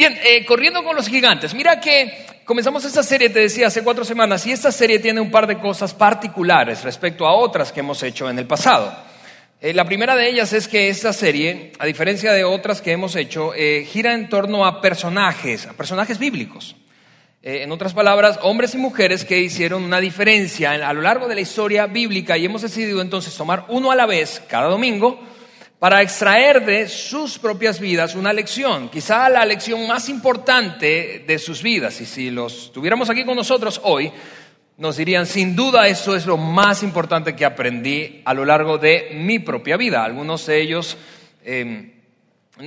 Bien, 0.00 0.18
eh, 0.24 0.46
corriendo 0.46 0.82
con 0.82 0.96
los 0.96 1.08
gigantes. 1.08 1.52
Mira 1.52 1.78
que 1.78 2.24
comenzamos 2.46 2.82
esta 2.86 3.02
serie, 3.02 3.28
te 3.28 3.40
decía, 3.40 3.66
hace 3.66 3.84
cuatro 3.84 4.02
semanas, 4.02 4.46
y 4.46 4.50
esta 4.50 4.72
serie 4.72 4.98
tiene 4.98 5.20
un 5.20 5.30
par 5.30 5.46
de 5.46 5.58
cosas 5.58 5.92
particulares 5.92 6.82
respecto 6.84 7.26
a 7.26 7.34
otras 7.34 7.70
que 7.70 7.80
hemos 7.80 8.02
hecho 8.02 8.30
en 8.30 8.38
el 8.38 8.46
pasado. 8.46 8.96
Eh, 9.60 9.74
la 9.74 9.84
primera 9.84 10.16
de 10.16 10.26
ellas 10.26 10.54
es 10.54 10.68
que 10.68 10.88
esta 10.88 11.12
serie, 11.12 11.72
a 11.78 11.84
diferencia 11.84 12.32
de 12.32 12.44
otras 12.44 12.80
que 12.80 12.92
hemos 12.92 13.14
hecho, 13.14 13.52
eh, 13.54 13.86
gira 13.86 14.14
en 14.14 14.30
torno 14.30 14.64
a 14.64 14.80
personajes, 14.80 15.66
a 15.66 15.74
personajes 15.74 16.18
bíblicos. 16.18 16.76
en 17.42 17.70
otras 17.70 17.92
palabras, 17.92 18.38
hombres 18.42 18.74
y 18.74 18.78
mujeres 18.78 19.26
que 19.26 19.38
hicieron 19.38 19.82
una 19.82 20.00
diferencia 20.00 20.72
a 20.72 20.92
lo 20.94 21.02
largo 21.02 21.28
de 21.28 21.34
la 21.34 21.40
historia 21.42 21.86
bíblica 21.86 22.38
y 22.38 22.46
hemos 22.46 22.62
decidido 22.62 23.02
entonces 23.02 23.34
tomar 23.34 23.66
uno 23.68 23.90
a 23.90 23.96
la 23.96 24.04
vez 24.06 24.42
cada 24.48 24.68
domingo 24.68 25.20
para 25.80 26.02
extraer 26.02 26.64
de 26.66 26.86
sus 26.88 27.38
propias 27.38 27.80
vidas 27.80 28.14
una 28.14 28.34
lección, 28.34 28.90
quizá 28.90 29.30
la 29.30 29.46
lección 29.46 29.86
más 29.88 30.10
importante 30.10 31.24
de 31.26 31.38
sus 31.38 31.62
vidas. 31.62 31.98
Y 32.02 32.04
si 32.04 32.30
los 32.30 32.70
tuviéramos 32.70 33.08
aquí 33.08 33.24
con 33.24 33.34
nosotros 33.34 33.80
hoy, 33.82 34.12
nos 34.76 34.98
dirían, 34.98 35.24
sin 35.24 35.56
duda 35.56 35.88
eso 35.88 36.14
es 36.14 36.26
lo 36.26 36.36
más 36.36 36.82
importante 36.82 37.34
que 37.34 37.46
aprendí 37.46 38.20
a 38.26 38.34
lo 38.34 38.44
largo 38.44 38.76
de 38.76 39.12
mi 39.14 39.38
propia 39.38 39.78
vida. 39.78 40.04
Algunos 40.04 40.44
de 40.44 40.60
ellos, 40.60 40.98
em, 41.42 41.92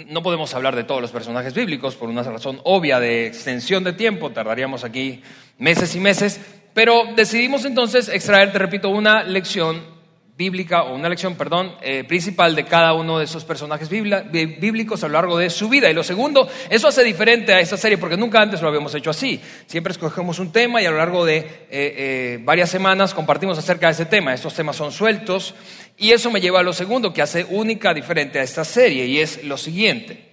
no 0.07 0.23
podemos 0.23 0.51
hablar 0.55 0.75
de 0.75 0.83
todos 0.83 0.99
los 1.01 1.11
personajes 1.11 1.53
bíblicos 1.53 1.95
por 1.95 2.09
una 2.09 2.23
razón 2.23 2.61
obvia 2.63 2.99
de 2.99 3.27
extensión 3.27 3.83
de 3.83 3.93
tiempo, 3.93 4.31
tardaríamos 4.31 4.83
aquí 4.83 5.21
meses 5.59 5.93
y 5.93 5.99
meses, 5.99 6.41
pero 6.73 7.03
decidimos 7.15 7.63
entonces 7.63 8.09
extraer, 8.09 8.51
te 8.51 8.57
repito, 8.57 8.89
una 8.89 9.21
lección 9.21 9.92
bíblica 10.35 10.83
o 10.83 10.95
una 10.95 11.09
lección, 11.09 11.35
perdón, 11.35 11.75
eh, 11.81 12.03
principal 12.05 12.55
de 12.55 12.65
cada 12.65 12.93
uno 12.93 13.19
de 13.19 13.25
esos 13.25 13.45
personajes 13.45 13.87
bíblicos 13.87 15.03
a 15.03 15.07
lo 15.07 15.13
largo 15.13 15.37
de 15.37 15.49
su 15.49 15.69
vida. 15.69 15.89
Y 15.89 15.93
lo 15.93 16.03
segundo, 16.03 16.49
eso 16.69 16.87
hace 16.87 17.03
diferente 17.03 17.53
a 17.53 17.59
esta 17.59 17.77
serie 17.77 17.99
porque 17.99 18.17
nunca 18.17 18.41
antes 18.41 18.61
lo 18.61 18.67
habíamos 18.67 18.95
hecho 18.95 19.11
así. 19.11 19.39
Siempre 19.67 19.91
escogemos 19.91 20.39
un 20.39 20.51
tema 20.51 20.81
y 20.81 20.85
a 20.85 20.91
lo 20.91 20.97
largo 20.97 21.23
de 21.23 21.37
eh, 21.37 21.47
eh, 21.69 22.39
varias 22.41 22.69
semanas 22.69 23.13
compartimos 23.13 23.57
acerca 23.59 23.87
de 23.87 23.93
ese 23.93 24.05
tema. 24.05 24.33
Estos 24.33 24.55
temas 24.55 24.75
son 24.75 24.91
sueltos 24.91 25.53
y 25.97 26.11
eso 26.11 26.31
me 26.31 26.41
lleva 26.41 26.61
a 26.61 26.63
lo 26.63 26.73
segundo 26.73 27.13
que 27.13 27.21
hace 27.21 27.45
única, 27.49 27.93
diferente 27.93 28.39
a 28.39 28.43
esta 28.43 28.65
serie 28.65 29.05
y 29.05 29.19
es 29.19 29.43
lo 29.43 29.57
siguiente. 29.57 30.31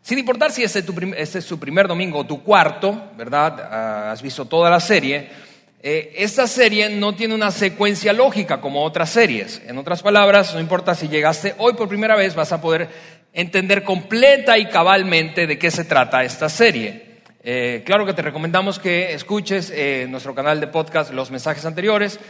Sin 0.00 0.18
importar 0.18 0.50
si 0.50 0.64
este, 0.64 0.84
este 1.16 1.38
es 1.38 1.46
tu 1.46 1.58
primer 1.58 1.86
domingo 1.86 2.20
o 2.20 2.26
tu 2.26 2.42
cuarto, 2.42 3.12
¿verdad? 3.16 3.68
Ah, 3.70 4.10
has 4.10 4.22
visto 4.22 4.46
toda 4.46 4.70
la 4.70 4.80
serie 4.80 5.51
eh, 5.84 6.14
esta 6.16 6.46
serie 6.46 6.88
no 6.90 7.14
tiene 7.14 7.34
una 7.34 7.50
secuencia 7.50 8.12
lógica 8.12 8.60
como 8.60 8.84
otras 8.84 9.10
series. 9.10 9.60
En 9.66 9.78
otras 9.78 10.00
palabras, 10.00 10.54
no 10.54 10.60
importa 10.60 10.94
si 10.94 11.08
llegaste 11.08 11.56
hoy 11.58 11.74
por 11.74 11.88
primera 11.88 12.14
vez, 12.14 12.36
vas 12.36 12.52
a 12.52 12.60
poder 12.60 12.88
entender 13.32 13.82
completa 13.82 14.58
y 14.58 14.66
cabalmente 14.66 15.48
de 15.48 15.58
qué 15.58 15.72
se 15.72 15.84
trata 15.84 16.22
esta 16.22 16.48
serie. 16.48 17.10
Eh, 17.42 17.82
claro 17.84 18.06
que 18.06 18.12
te 18.12 18.22
recomendamos 18.22 18.78
que 18.78 19.12
escuches 19.12 19.72
eh, 19.74 20.06
nuestro 20.08 20.36
canal 20.36 20.60
de 20.60 20.68
podcast 20.68 21.12
los 21.12 21.32
mensajes 21.32 21.64
anteriores, 21.64 22.20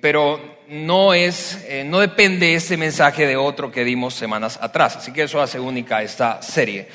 pero 0.00 0.60
no, 0.68 1.14
es, 1.14 1.66
no 1.86 1.98
depende 1.98 2.54
ese 2.54 2.76
mensaje 2.76 3.26
de 3.26 3.36
otro 3.36 3.72
que 3.72 3.82
dimos 3.82 4.14
semanas 4.14 4.56
atrás. 4.62 4.98
Así 4.98 5.12
que 5.12 5.24
eso 5.24 5.42
hace 5.42 5.58
única 5.58 6.00
esta 6.00 6.40
serie. 6.42 6.86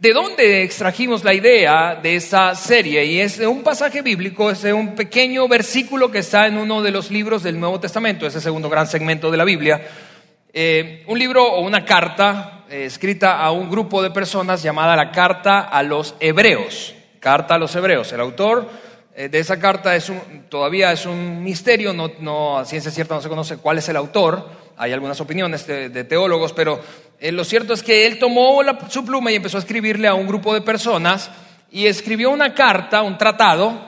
¿De 0.00 0.14
dónde 0.14 0.62
extrajimos 0.62 1.24
la 1.24 1.34
idea 1.34 1.94
de 1.94 2.16
esa 2.16 2.54
serie? 2.54 3.04
Y 3.04 3.20
es 3.20 3.36
de 3.36 3.46
un 3.46 3.62
pasaje 3.62 4.00
bíblico, 4.00 4.50
es 4.50 4.62
de 4.62 4.72
un 4.72 4.94
pequeño 4.94 5.46
versículo 5.46 6.10
que 6.10 6.20
está 6.20 6.46
en 6.46 6.56
uno 6.56 6.80
de 6.80 6.90
los 6.90 7.10
libros 7.10 7.42
del 7.42 7.60
Nuevo 7.60 7.78
Testamento, 7.80 8.26
ese 8.26 8.40
segundo 8.40 8.70
gran 8.70 8.86
segmento 8.86 9.30
de 9.30 9.36
la 9.36 9.44
Biblia. 9.44 9.86
Eh, 10.54 11.04
un 11.06 11.18
libro 11.18 11.44
o 11.44 11.60
una 11.60 11.84
carta 11.84 12.64
eh, 12.70 12.86
escrita 12.86 13.40
a 13.40 13.50
un 13.50 13.68
grupo 13.68 14.02
de 14.02 14.10
personas 14.10 14.62
llamada 14.62 14.96
la 14.96 15.12
Carta 15.12 15.60
a 15.60 15.82
los 15.82 16.14
Hebreos. 16.18 16.94
Carta 17.18 17.56
a 17.56 17.58
los 17.58 17.76
Hebreos. 17.76 18.10
El 18.14 18.20
autor 18.20 18.70
eh, 19.14 19.28
de 19.28 19.38
esa 19.38 19.58
carta 19.58 19.94
es 19.94 20.10
todavía 20.48 20.92
es 20.92 21.04
un 21.04 21.44
misterio, 21.44 21.92
no, 21.92 22.10
no, 22.20 22.56
a 22.56 22.64
ciencia 22.64 22.90
cierta 22.90 23.16
no 23.16 23.20
se 23.20 23.28
conoce 23.28 23.58
cuál 23.58 23.76
es 23.76 23.88
el 23.90 23.96
autor. 23.96 24.48
Hay 24.78 24.94
algunas 24.94 25.20
opiniones 25.20 25.66
de 25.66 26.04
teólogos, 26.04 26.54
pero 26.54 26.80
eh, 27.20 27.32
lo 27.32 27.44
cierto 27.44 27.74
es 27.74 27.82
que 27.82 28.06
él 28.06 28.18
tomó 28.18 28.60
su 28.88 29.04
pluma 29.04 29.30
y 29.30 29.36
empezó 29.36 29.58
a 29.58 29.60
escribirle 29.60 30.08
a 30.08 30.14
un 30.14 30.26
grupo 30.26 30.54
de 30.54 30.62
personas 30.62 31.30
y 31.70 31.86
escribió 31.86 32.30
una 32.30 32.54
carta, 32.54 33.02
un 33.02 33.18
tratado 33.18 33.78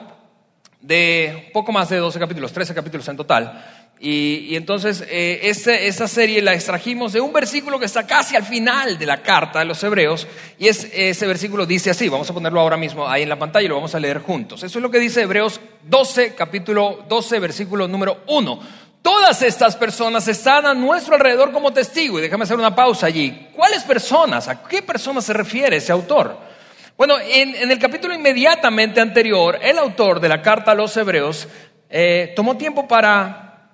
de 0.79 1.49
poco 1.51 1.71
más 1.71 1.89
de 1.89 1.97
12 1.97 2.19
capítulos, 2.19 2.53
13 2.53 2.75
capítulos 2.75 3.07
en 3.07 3.17
total. 3.17 3.65
Y, 3.99 4.55
entonces 4.55 5.03
eh, 5.09 5.39
esa 5.43 6.07
serie 6.09 6.41
la 6.41 6.53
extrajimos 6.53 7.13
de 7.13 7.21
un 7.21 7.31
versículo 7.31 7.79
que 7.79 7.85
está 7.85 8.05
casi 8.05 8.35
al 8.35 8.43
final 8.43 8.99
de 8.99 9.05
la 9.05 9.21
carta 9.23 9.59
de 9.59 9.65
los 9.65 9.81
hebreos 9.81 10.27
y 10.59 10.67
ese 10.67 11.25
versículo 11.25 11.65
dice 11.65 11.89
así, 11.89 12.09
vamos 12.09 12.29
a 12.29 12.33
ponerlo 12.33 12.59
ahora 12.59 12.75
mismo 12.75 13.07
ahí 13.07 13.23
en 13.23 13.29
la 13.29 13.39
pantalla 13.39 13.65
y 13.65 13.69
lo 13.69 13.75
vamos 13.75 13.95
a 13.95 13.99
leer 13.99 14.19
juntos. 14.19 14.61
Eso 14.61 14.77
es 14.77 14.83
lo 14.83 14.91
que 14.91 14.99
dice 14.99 15.21
Hebreos 15.21 15.61
12, 15.83 16.35
capítulo 16.35 17.05
12, 17.07 17.39
versículo 17.39 17.87
número 17.87 18.23
1. 18.27 18.82
Todas 19.03 19.41
estas 19.41 19.75
personas 19.75 20.25
están 20.29 20.65
a 20.65 20.73
nuestro 20.73 21.15
alrededor 21.15 21.51
como 21.51 21.73
testigo. 21.73 22.17
Y 22.17 22.21
déjame 22.21 22.45
hacer 22.45 22.57
una 22.57 22.73
pausa 22.73 23.07
allí. 23.07 23.49
¿Cuáles 23.53 23.83
personas? 23.83 24.47
¿A 24.47 24.63
qué 24.63 24.81
personas 24.81 25.25
se 25.25 25.33
refiere 25.33 25.75
ese 25.75 25.91
autor? 25.91 26.37
Bueno, 26.95 27.15
en, 27.19 27.69
el 27.69 27.79
capítulo 27.79 28.15
inmediatamente 28.15 29.01
anterior, 29.01 29.59
el 29.61 29.77
autor 29.77 30.21
de 30.21 30.29
la 30.29 30.41
carta 30.41 30.71
a 30.71 30.75
los 30.75 30.95
hebreos 30.95 31.49
eh, 31.89 32.31
tomó 32.33 32.55
tiempo 32.55 32.87
para 32.87 33.67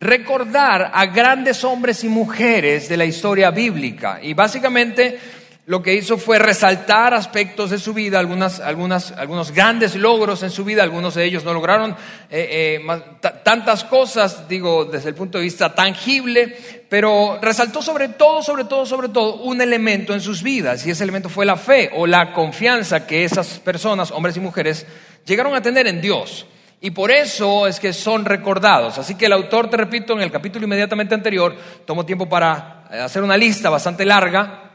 recordar 0.00 0.90
a 0.92 1.06
grandes 1.06 1.62
hombres 1.62 2.02
y 2.02 2.08
mujeres 2.08 2.88
de 2.88 2.96
la 2.96 3.04
historia 3.04 3.52
bíblica. 3.52 4.18
Y 4.20 4.34
básicamente 4.34 5.20
lo 5.66 5.82
que 5.82 5.94
hizo 5.94 6.18
fue 6.18 6.38
resaltar 6.38 7.14
aspectos 7.14 7.70
de 7.70 7.78
su 7.78 7.94
vida, 7.94 8.18
algunos 8.18 9.52
grandes 9.52 9.94
logros 9.94 10.42
en 10.42 10.50
su 10.50 10.64
vida, 10.64 10.82
algunos 10.82 11.14
de 11.14 11.24
ellos 11.24 11.44
no 11.44 11.52
lograron 11.52 11.92
eh, 12.30 12.82
eh, 12.82 13.02
tantas 13.44 13.84
cosas, 13.84 14.48
digo, 14.48 14.86
desde 14.86 15.10
el 15.10 15.14
punto 15.14 15.38
de 15.38 15.44
vista 15.44 15.72
tangible, 15.74 16.56
pero 16.88 17.38
resaltó 17.40 17.82
sobre 17.82 18.08
todo, 18.08 18.42
sobre 18.42 18.64
todo, 18.64 18.86
sobre 18.86 19.10
todo, 19.10 19.36
un 19.42 19.60
elemento 19.60 20.12
en 20.12 20.20
sus 20.20 20.42
vidas, 20.42 20.84
y 20.86 20.90
ese 20.90 21.04
elemento 21.04 21.28
fue 21.28 21.46
la 21.46 21.56
fe 21.56 21.90
o 21.94 22.06
la 22.06 22.32
confianza 22.32 23.06
que 23.06 23.24
esas 23.24 23.60
personas, 23.60 24.10
hombres 24.10 24.36
y 24.36 24.40
mujeres, 24.40 24.86
llegaron 25.24 25.54
a 25.54 25.62
tener 25.62 25.86
en 25.86 26.00
Dios. 26.00 26.46
Y 26.80 26.92
por 26.92 27.10
eso 27.10 27.66
es 27.66 27.78
que 27.78 27.92
son 27.92 28.24
recordados. 28.24 28.96
Así 28.96 29.14
que 29.14 29.26
el 29.26 29.34
autor, 29.34 29.68
te 29.68 29.76
repito, 29.76 30.14
en 30.14 30.22
el 30.22 30.32
capítulo 30.32 30.64
inmediatamente 30.64 31.14
anterior, 31.14 31.54
tomó 31.84 32.06
tiempo 32.06 32.26
para 32.26 32.86
hacer 33.04 33.22
una 33.22 33.36
lista 33.36 33.68
bastante 33.68 34.06
larga 34.06 34.69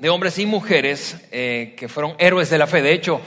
de 0.00 0.08
hombres 0.08 0.38
y 0.38 0.46
mujeres 0.46 1.16
eh, 1.30 1.74
que 1.76 1.88
fueron 1.88 2.14
héroes 2.18 2.50
de 2.50 2.58
la 2.58 2.66
fe. 2.66 2.82
De 2.82 2.92
hecho, 2.92 3.20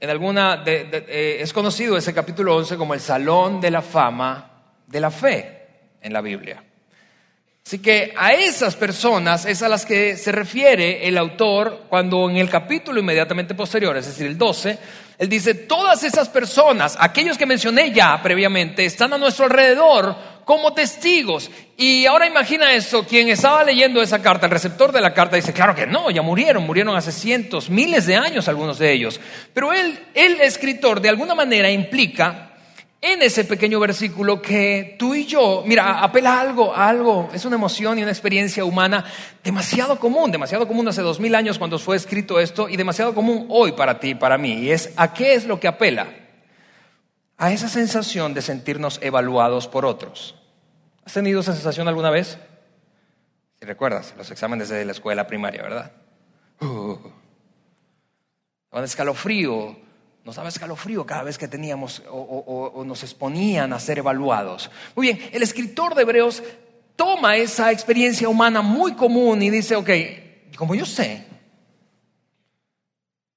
en 0.00 0.10
alguna 0.10 0.62
eh, 0.66 1.38
es 1.40 1.52
conocido 1.52 1.96
ese 1.96 2.14
capítulo 2.14 2.56
11 2.56 2.76
como 2.76 2.94
el 2.94 3.00
Salón 3.00 3.60
de 3.60 3.70
la 3.70 3.82
Fama 3.82 4.50
de 4.86 5.00
la 5.00 5.10
Fe 5.10 5.62
en 6.00 6.12
la 6.12 6.20
Biblia. 6.20 6.62
Así 7.64 7.78
que 7.78 8.12
a 8.16 8.32
esas 8.32 8.74
personas 8.74 9.46
es 9.46 9.62
a 9.62 9.68
las 9.68 9.86
que 9.86 10.16
se 10.16 10.32
refiere 10.32 11.06
el 11.06 11.16
autor 11.16 11.84
cuando 11.88 12.28
en 12.28 12.36
el 12.36 12.50
capítulo 12.50 12.98
inmediatamente 12.98 13.54
posterior, 13.54 13.96
es 13.96 14.06
decir, 14.06 14.26
el 14.26 14.36
12, 14.36 14.78
él 15.18 15.28
dice, 15.28 15.54
todas 15.54 16.02
esas 16.02 16.28
personas, 16.28 16.96
aquellos 16.98 17.38
que 17.38 17.46
mencioné 17.46 17.92
ya 17.92 18.20
previamente, 18.20 18.84
están 18.84 19.12
a 19.12 19.18
nuestro 19.18 19.44
alrededor 19.44 20.16
como 20.44 20.72
testigos. 20.72 21.50
Y 21.76 22.06
ahora 22.06 22.26
imagina 22.26 22.72
eso, 22.74 23.04
quien 23.06 23.28
estaba 23.28 23.64
leyendo 23.64 24.02
esa 24.02 24.22
carta, 24.22 24.46
el 24.46 24.52
receptor 24.52 24.92
de 24.92 25.00
la 25.00 25.14
carta 25.14 25.36
dice, 25.36 25.52
claro 25.52 25.74
que 25.74 25.86
no, 25.86 26.10
ya 26.10 26.22
murieron, 26.22 26.64
murieron 26.64 26.96
hace 26.96 27.12
cientos, 27.12 27.70
miles 27.70 28.06
de 28.06 28.16
años 28.16 28.48
algunos 28.48 28.78
de 28.78 28.92
ellos. 28.92 29.20
Pero 29.52 29.72
él, 29.72 29.98
el 30.14 30.40
escritor, 30.40 31.00
de 31.00 31.08
alguna 31.08 31.34
manera 31.34 31.70
implica 31.70 32.50
en 33.04 33.20
ese 33.20 33.44
pequeño 33.44 33.80
versículo 33.80 34.40
que 34.40 34.94
tú 34.96 35.12
y 35.12 35.26
yo, 35.26 35.64
mira, 35.66 36.04
apela 36.04 36.34
a 36.34 36.40
algo, 36.40 36.72
a 36.72 36.88
algo, 36.88 37.30
es 37.34 37.44
una 37.44 37.56
emoción 37.56 37.98
y 37.98 38.02
una 38.02 38.12
experiencia 38.12 38.64
humana 38.64 39.04
demasiado 39.42 39.98
común, 39.98 40.30
demasiado 40.30 40.68
común 40.68 40.86
hace 40.86 41.02
dos 41.02 41.18
mil 41.18 41.34
años 41.34 41.58
cuando 41.58 41.80
fue 41.80 41.96
escrito 41.96 42.38
esto 42.38 42.68
y 42.68 42.76
demasiado 42.76 43.12
común 43.12 43.46
hoy 43.48 43.72
para 43.72 43.98
ti 43.98 44.10
y 44.10 44.14
para 44.14 44.38
mí. 44.38 44.52
Y 44.52 44.70
es, 44.70 44.92
¿a 44.96 45.12
qué 45.12 45.34
es 45.34 45.46
lo 45.46 45.58
que 45.58 45.66
apela? 45.66 46.21
A 47.42 47.50
esa 47.50 47.68
sensación 47.68 48.34
de 48.34 48.40
sentirnos 48.40 49.00
evaluados 49.02 49.66
por 49.66 49.84
otros. 49.84 50.36
¿Has 51.04 51.12
tenido 51.12 51.40
esa 51.40 51.52
sensación 51.52 51.88
alguna 51.88 52.08
vez? 52.08 52.38
Si 53.58 53.66
recuerdas, 53.66 54.14
los 54.16 54.30
exámenes 54.30 54.68
de 54.68 54.84
la 54.84 54.92
escuela 54.92 55.26
primaria, 55.26 55.60
¿verdad? 55.60 55.90
Uh, 56.60 56.98
escalofrío, 58.84 59.76
nos 60.24 60.36
daba 60.36 60.50
escalofrío 60.50 61.04
cada 61.04 61.24
vez 61.24 61.36
que 61.36 61.48
teníamos 61.48 62.04
o, 62.08 62.84
nos 62.86 63.02
exponían 63.02 63.72
a 63.72 63.80
ser 63.80 63.98
evaluados. 63.98 64.70
Muy 64.94 65.08
bien, 65.08 65.30
el 65.32 65.42
escritor 65.42 65.96
de 65.96 66.02
Hebreos 66.02 66.44
toma 66.94 67.34
esa 67.34 67.72
experiencia 67.72 68.28
humana 68.28 68.62
muy 68.62 68.92
común 68.92 69.42
y 69.42 69.50
dice, 69.50 69.74
ok, 69.74 69.90
como 70.56 70.76
yo 70.76 70.86
sé 70.86 71.31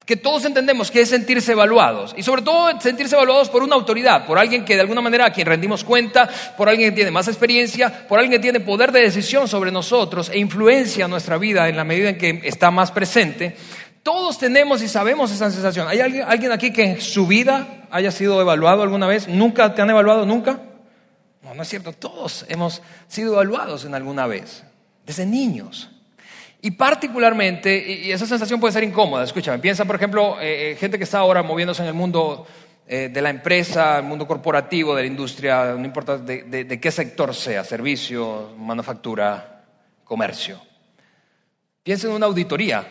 que 0.06 0.16
todos 0.16 0.46
entendemos 0.46 0.92
que 0.92 1.02
es 1.02 1.10
sentirse 1.10 1.54
evaluados 1.54 2.14
y 2.16 2.22
sobre 2.22 2.44
todo 2.44 2.80
sentirse 2.80 3.16
evaluados 3.16 3.50
por 3.50 3.64
una 3.64 3.76
autoridad, 3.76 4.26
por 4.26 4.38
alguien 4.38 4.64
que 4.64 4.76
de 4.76 4.82
alguna 4.82 5.02
manera 5.02 5.26
a 5.26 5.32
quien 5.32 5.48
rendimos 5.48 5.84
cuenta, 5.84 6.30
por 6.56 6.70
alguien 6.70 6.92
que 6.92 6.96
tiene 6.96 7.12
más 7.12 7.28
experiencia, 7.28 8.08
por 8.08 8.20
alguien 8.20 8.40
que 8.40 8.44
tiene 8.44 8.60
poder 8.60 8.92
de 8.92 9.02
decisión 9.02 9.48
sobre 9.48 9.72
nosotros 9.72 10.30
e 10.30 10.38
influencia 10.38 11.08
nuestra 11.08 11.40
vida 11.40 11.68
en 11.68 11.76
la 11.76 11.84
medida 11.84 12.10
en 12.10 12.18
que 12.20 12.42
está 12.44 12.70
más 12.70 12.92
presente. 12.92 13.58
Todos 14.04 14.38
tenemos 14.38 14.84
y 14.84 14.88
sabemos 14.88 15.32
esa 15.32 15.50
sensación. 15.50 15.88
¿Hay 15.88 16.00
alguien, 16.00 16.26
alguien 16.28 16.52
aquí 16.52 16.72
que 16.72 16.84
en 16.84 17.02
su 17.02 17.26
vida 17.26 17.88
haya 17.90 18.12
sido 18.12 18.40
evaluado 18.40 18.84
alguna 18.84 19.08
vez? 19.08 19.28
¿Nunca 19.28 19.74
te 19.74 19.82
han 19.82 19.90
evaluado? 19.90 20.28
¿Nunca? 20.28 20.60
No, 21.42 21.56
no 21.56 21.64
es 21.64 21.70
cierto. 21.70 21.94
Todos 21.94 22.46
hemos 22.48 22.84
sido 23.08 23.34
evaluados 23.34 23.86
en 23.86 23.96
alguna 23.96 24.28
vez, 24.28 24.64
desde 25.08 25.26
niños. 25.26 25.90
Y 26.66 26.72
particularmente, 26.72 27.78
y 27.78 28.12
esa 28.12 28.26
sensación 28.26 28.60
puede 28.60 28.74
ser 28.74 28.84
incómoda, 28.84 29.24
escúchame, 29.24 29.60
piensa 29.60 29.86
por 29.86 29.98
ejemplo, 29.98 30.42
eh, 30.42 30.72
eh, 30.72 30.76
gente 30.76 30.98
que 30.98 31.04
está 31.04 31.20
ahora 31.20 31.44
moviéndose 31.44 31.84
en 31.84 31.90
el 31.90 31.94
mundo 31.94 32.48
eh, 32.88 33.12
de 33.14 33.22
la 33.22 33.30
empresa, 33.30 34.00
el 34.00 34.06
mundo 34.06 34.26
corporativo, 34.26 34.96
de 34.96 35.04
la 35.04 35.08
industria, 35.08 35.76
no 35.78 35.86
importa 35.86 36.18
de, 36.18 36.80
qué 36.82 36.90
sector 36.90 37.36
sea, 37.36 37.64
servicio, 37.64 38.56
manufactura, 38.58 39.64
comercio. 40.04 40.60
Piensa 41.84 42.08
en 42.08 42.14
una 42.14 42.26
auditoría 42.26 42.84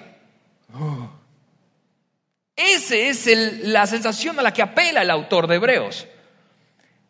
esa 2.55 2.94
es 2.94 3.27
la 3.65 3.88
sensación 3.88 4.38
a 4.38 4.43
la 4.43 4.53
que 4.53 4.62
apela 4.62 5.03
el 5.03 5.11
autor 5.11 5.49
de 5.49 5.56
Hebreos. 5.56 6.06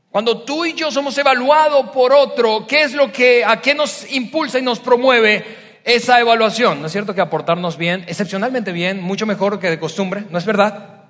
Cuando 0.08 0.44
tú 0.44 0.64
y 0.64 0.72
yo 0.72 0.90
somos 0.90 1.19
evaluados 1.19 1.90
por 1.90 2.14
otro, 2.14 2.67
¿qué 2.67 2.84
es 2.84 2.94
lo 2.94 3.12
que, 3.12 3.44
a 3.44 3.60
qué 3.60 3.75
nos 3.75 4.10
impulsa 4.10 4.58
y 4.58 4.62
nos 4.62 4.78
promueve 4.78 5.63
esa 5.84 6.19
evaluación? 6.20 6.81
¿No 6.81 6.86
es 6.86 6.92
cierto 6.92 7.14
que 7.14 7.20
aportarnos 7.20 7.76
bien, 7.76 8.04
excepcionalmente 8.08 8.72
bien, 8.72 9.02
mucho 9.02 9.26
mejor 9.26 9.60
que 9.60 9.70
de 9.70 9.78
costumbre? 9.78 10.25
¿No 10.31 10.38
es 10.38 10.46
verdad? 10.46 11.04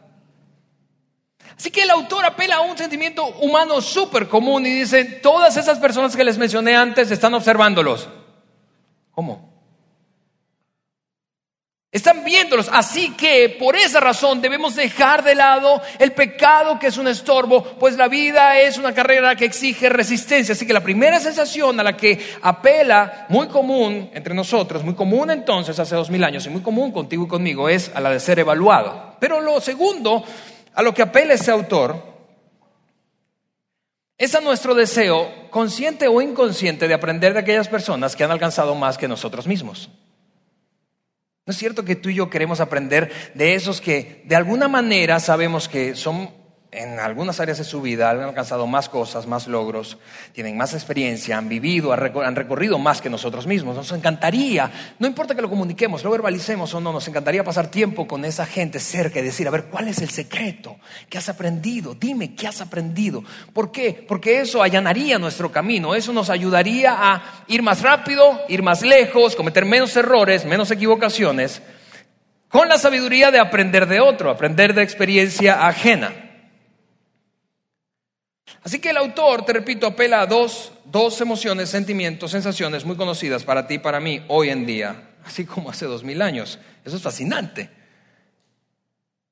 Así 1.56 1.70
que 1.70 1.82
el 1.82 1.90
autor 1.90 2.24
apela 2.24 2.56
a 2.56 2.60
un 2.62 2.76
sentimiento 2.76 3.24
humano 3.40 3.80
súper 3.80 4.28
común 4.28 4.66
y 4.66 4.70
dice, 4.70 5.04
todas 5.04 5.56
esas 5.56 5.78
personas 5.78 6.16
que 6.16 6.24
les 6.24 6.36
mencioné 6.36 6.74
antes 6.74 7.10
están 7.10 7.32
observándolos. 7.34 8.08
¿Cómo? 9.12 9.53
Están 11.94 12.24
viéndolos. 12.24 12.68
Así 12.72 13.12
que 13.12 13.56
por 13.56 13.76
esa 13.76 14.00
razón 14.00 14.40
debemos 14.40 14.74
dejar 14.74 15.22
de 15.22 15.36
lado 15.36 15.80
el 16.00 16.10
pecado 16.10 16.76
que 16.76 16.88
es 16.88 16.98
un 16.98 17.06
estorbo, 17.06 17.62
pues 17.62 17.96
la 17.96 18.08
vida 18.08 18.58
es 18.58 18.78
una 18.78 18.92
carrera 18.92 19.36
que 19.36 19.44
exige 19.44 19.88
resistencia. 19.88 20.54
Así 20.54 20.66
que 20.66 20.72
la 20.72 20.82
primera 20.82 21.20
sensación 21.20 21.78
a 21.78 21.84
la 21.84 21.96
que 21.96 22.18
apela, 22.42 23.26
muy 23.28 23.46
común 23.46 24.10
entre 24.12 24.34
nosotros, 24.34 24.82
muy 24.82 24.94
común 24.94 25.30
entonces 25.30 25.78
hace 25.78 25.94
dos 25.94 26.10
mil 26.10 26.24
años 26.24 26.44
y 26.46 26.50
muy 26.50 26.62
común 26.62 26.90
contigo 26.90 27.26
y 27.26 27.28
conmigo, 27.28 27.68
es 27.68 27.92
a 27.94 28.00
la 28.00 28.10
de 28.10 28.18
ser 28.18 28.40
evaluado. 28.40 29.14
Pero 29.20 29.40
lo 29.40 29.60
segundo 29.60 30.24
a 30.74 30.82
lo 30.82 30.92
que 30.92 31.02
apela 31.02 31.34
ese 31.34 31.52
autor 31.52 32.02
es 34.18 34.34
a 34.34 34.40
nuestro 34.40 34.74
deseo, 34.74 35.48
consciente 35.48 36.08
o 36.08 36.20
inconsciente, 36.20 36.88
de 36.88 36.94
aprender 36.94 37.34
de 37.34 37.38
aquellas 37.38 37.68
personas 37.68 38.16
que 38.16 38.24
han 38.24 38.32
alcanzado 38.32 38.74
más 38.74 38.98
que 38.98 39.06
nosotros 39.06 39.46
mismos. 39.46 39.90
¿No 41.46 41.50
es 41.50 41.58
cierto 41.58 41.84
que 41.84 41.96
tú 41.96 42.08
y 42.08 42.14
yo 42.14 42.30
queremos 42.30 42.60
aprender 42.60 43.12
de 43.34 43.54
esos 43.54 43.82
que 43.82 44.22
de 44.24 44.34
alguna 44.34 44.66
manera 44.66 45.20
sabemos 45.20 45.68
que 45.68 45.94
son 45.94 46.30
en 46.74 46.98
algunas 46.98 47.40
áreas 47.40 47.58
de 47.58 47.64
su 47.64 47.80
vida 47.80 48.10
han 48.10 48.20
alcanzado 48.20 48.66
más 48.66 48.88
cosas, 48.88 49.26
más 49.26 49.46
logros, 49.46 49.98
tienen 50.32 50.56
más 50.56 50.74
experiencia, 50.74 51.38
han 51.38 51.48
vivido, 51.48 51.92
han 51.92 52.36
recorrido 52.36 52.78
más 52.78 53.00
que 53.00 53.08
nosotros 53.08 53.46
mismos. 53.46 53.76
Nos 53.76 53.92
encantaría, 53.92 54.70
no 54.98 55.06
importa 55.06 55.34
que 55.34 55.42
lo 55.42 55.48
comuniquemos, 55.48 56.02
lo 56.02 56.10
verbalicemos 56.10 56.74
o 56.74 56.80
no, 56.80 56.92
nos 56.92 57.06
encantaría 57.06 57.44
pasar 57.44 57.70
tiempo 57.70 58.06
con 58.06 58.24
esa 58.24 58.46
gente 58.46 58.80
cerca 58.80 59.20
y 59.20 59.22
decir, 59.22 59.46
a 59.46 59.50
ver, 59.50 59.66
¿cuál 59.66 59.88
es 59.88 59.98
el 59.98 60.10
secreto? 60.10 60.76
¿Qué 61.08 61.18
has 61.18 61.28
aprendido? 61.28 61.94
Dime, 61.94 62.34
¿qué 62.34 62.48
has 62.48 62.60
aprendido? 62.60 63.22
¿Por 63.52 63.70
qué? 63.70 64.04
Porque 64.06 64.40
eso 64.40 64.62
allanaría 64.62 65.18
nuestro 65.18 65.52
camino, 65.52 65.94
eso 65.94 66.12
nos 66.12 66.30
ayudaría 66.30 66.96
a 66.98 67.44
ir 67.46 67.62
más 67.62 67.82
rápido, 67.82 68.40
ir 68.48 68.62
más 68.62 68.82
lejos, 68.82 69.36
cometer 69.36 69.64
menos 69.64 69.96
errores, 69.96 70.44
menos 70.44 70.70
equivocaciones, 70.70 71.62
con 72.48 72.68
la 72.68 72.78
sabiduría 72.78 73.30
de 73.30 73.40
aprender 73.40 73.86
de 73.86 74.00
otro, 74.00 74.30
aprender 74.30 74.74
de 74.74 74.82
experiencia 74.82 75.66
ajena. 75.66 76.23
Así 78.62 78.78
que 78.78 78.90
el 78.90 78.96
autor, 78.96 79.44
te 79.44 79.52
repito, 79.52 79.86
apela 79.86 80.22
a 80.22 80.26
dos, 80.26 80.72
dos 80.84 81.20
emociones, 81.20 81.68
sentimientos, 81.68 82.30
sensaciones 82.30 82.84
muy 82.84 82.96
conocidas 82.96 83.44
para 83.44 83.66
ti 83.66 83.74
y 83.74 83.78
para 83.78 84.00
mí 84.00 84.22
hoy 84.28 84.50
en 84.50 84.64
día, 84.64 85.10
así 85.24 85.44
como 85.44 85.70
hace 85.70 85.86
dos 85.86 86.02
mil 86.04 86.22
años. 86.22 86.58
Eso 86.84 86.96
es 86.96 87.02
fascinante. 87.02 87.70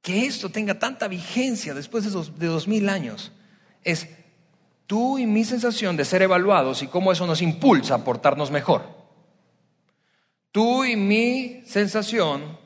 Que 0.03 0.27
esto 0.27 0.51
tenga 0.51 0.79
tanta 0.79 1.09
vigencia 1.09 1.75
después 1.75 2.05
de 2.05 2.11
dos, 2.11 2.39
de 2.39 2.47
dos 2.47 2.67
mil 2.69 2.89
años 2.89 3.33
es 3.85 4.09
tú 4.87 5.19
y 5.19 5.27
mi 5.27 5.45
sensación 5.45 5.97
de 5.97 6.05
ser 6.05 6.23
evaluados 6.23 6.83
y 6.83 6.87
cómo 6.87 7.13
eso 7.13 7.27
nos 7.27 7.43
impulsa 7.43 7.95
a 7.95 8.05
portarnos 8.05 8.51
mejor. 8.51 9.03
Tú 10.51 10.85
y 10.85 10.97
mi 10.97 11.63
sensación 11.67 12.59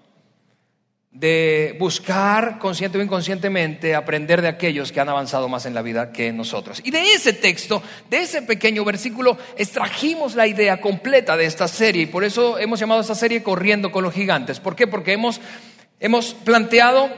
de 1.18 1.74
buscar 1.78 2.58
consciente 2.58 2.98
o 2.98 3.02
inconscientemente 3.02 3.94
aprender 3.94 4.42
de 4.42 4.48
aquellos 4.48 4.92
que 4.92 5.00
han 5.00 5.08
avanzado 5.08 5.48
más 5.48 5.64
en 5.64 5.72
la 5.72 5.80
vida 5.80 6.12
que 6.12 6.30
nosotros. 6.30 6.82
Y 6.84 6.90
de 6.90 7.12
ese 7.12 7.32
texto, 7.32 7.82
de 8.10 8.18
ese 8.18 8.42
pequeño 8.42 8.84
versículo, 8.84 9.38
extrajimos 9.56 10.34
la 10.34 10.46
idea 10.46 10.80
completa 10.80 11.36
de 11.36 11.46
esta 11.46 11.68
serie 11.68 12.02
y 12.02 12.06
por 12.06 12.22
eso 12.22 12.58
hemos 12.58 12.78
llamado 12.78 13.00
a 13.00 13.02
esta 13.02 13.14
serie 13.14 13.42
Corriendo 13.42 13.90
con 13.90 14.04
los 14.04 14.12
Gigantes. 14.12 14.60
¿Por 14.60 14.76
qué? 14.76 14.86
Porque 14.86 15.14
hemos, 15.14 15.40
hemos 16.00 16.34
planteado 16.34 17.10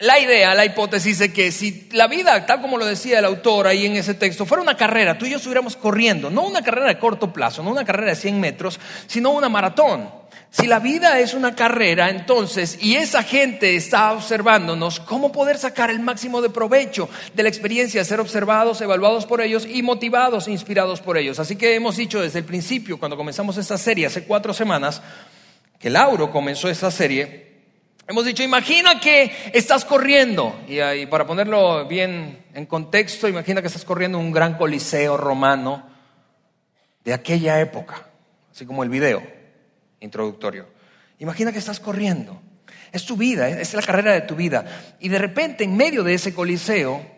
la 0.00 0.18
idea, 0.18 0.54
la 0.56 0.64
hipótesis 0.64 1.20
de 1.20 1.32
que 1.32 1.52
si 1.52 1.88
la 1.92 2.08
vida, 2.08 2.46
tal 2.46 2.60
como 2.60 2.78
lo 2.78 2.84
decía 2.84 3.20
el 3.20 3.24
autor 3.24 3.68
ahí 3.68 3.86
en 3.86 3.94
ese 3.94 4.14
texto, 4.14 4.44
fuera 4.44 4.60
una 4.60 4.76
carrera, 4.76 5.16
tú 5.16 5.24
y 5.24 5.30
yo 5.30 5.36
estuviéramos 5.36 5.76
corriendo, 5.76 6.30
no 6.30 6.42
una 6.42 6.62
carrera 6.62 6.88
de 6.88 6.98
corto 6.98 7.32
plazo, 7.32 7.62
no 7.62 7.70
una 7.70 7.84
carrera 7.84 8.10
de 8.10 8.16
100 8.16 8.40
metros, 8.40 8.80
sino 9.06 9.30
una 9.30 9.48
maratón. 9.48 10.23
Si 10.56 10.68
la 10.68 10.78
vida 10.78 11.18
es 11.18 11.34
una 11.34 11.56
carrera, 11.56 12.10
entonces, 12.10 12.78
y 12.80 12.94
esa 12.94 13.24
gente 13.24 13.74
está 13.74 14.12
observándonos, 14.12 15.00
¿cómo 15.00 15.32
poder 15.32 15.58
sacar 15.58 15.90
el 15.90 15.98
máximo 15.98 16.40
de 16.40 16.48
provecho 16.48 17.08
de 17.34 17.42
la 17.42 17.48
experiencia, 17.48 18.04
ser 18.04 18.20
observados, 18.20 18.80
evaluados 18.80 19.26
por 19.26 19.40
ellos 19.40 19.66
y 19.66 19.82
motivados, 19.82 20.46
inspirados 20.46 21.00
por 21.00 21.18
ellos? 21.18 21.40
Así 21.40 21.56
que 21.56 21.74
hemos 21.74 21.96
dicho 21.96 22.22
desde 22.22 22.38
el 22.38 22.44
principio, 22.44 23.00
cuando 23.00 23.16
comenzamos 23.16 23.56
esta 23.56 23.76
serie, 23.76 24.06
hace 24.06 24.26
cuatro 24.26 24.54
semanas, 24.54 25.02
que 25.80 25.90
Lauro 25.90 26.30
comenzó 26.30 26.68
esta 26.68 26.92
serie, 26.92 27.54
hemos 28.06 28.24
dicho, 28.24 28.44
imagina 28.44 29.00
que 29.00 29.50
estás 29.52 29.84
corriendo, 29.84 30.60
y, 30.68 30.80
y 30.80 31.06
para 31.06 31.26
ponerlo 31.26 31.84
bien 31.88 32.44
en 32.54 32.66
contexto, 32.66 33.26
imagina 33.26 33.60
que 33.60 33.66
estás 33.66 33.84
corriendo 33.84 34.20
un 34.20 34.30
gran 34.30 34.56
coliseo 34.56 35.16
romano 35.16 35.84
de 37.04 37.12
aquella 37.12 37.58
época, 37.58 38.06
así 38.52 38.64
como 38.64 38.84
el 38.84 38.88
video 38.88 39.33
introductorio. 40.04 40.66
Imagina 41.18 41.52
que 41.52 41.58
estás 41.58 41.80
corriendo. 41.80 42.40
Es 42.92 43.04
tu 43.04 43.16
vida, 43.16 43.48
es 43.48 43.74
la 43.74 43.82
carrera 43.82 44.12
de 44.12 44.20
tu 44.20 44.36
vida. 44.36 44.64
Y 45.00 45.08
de 45.08 45.18
repente, 45.18 45.64
en 45.64 45.76
medio 45.76 46.04
de 46.04 46.14
ese 46.14 46.32
coliseo, 46.32 47.14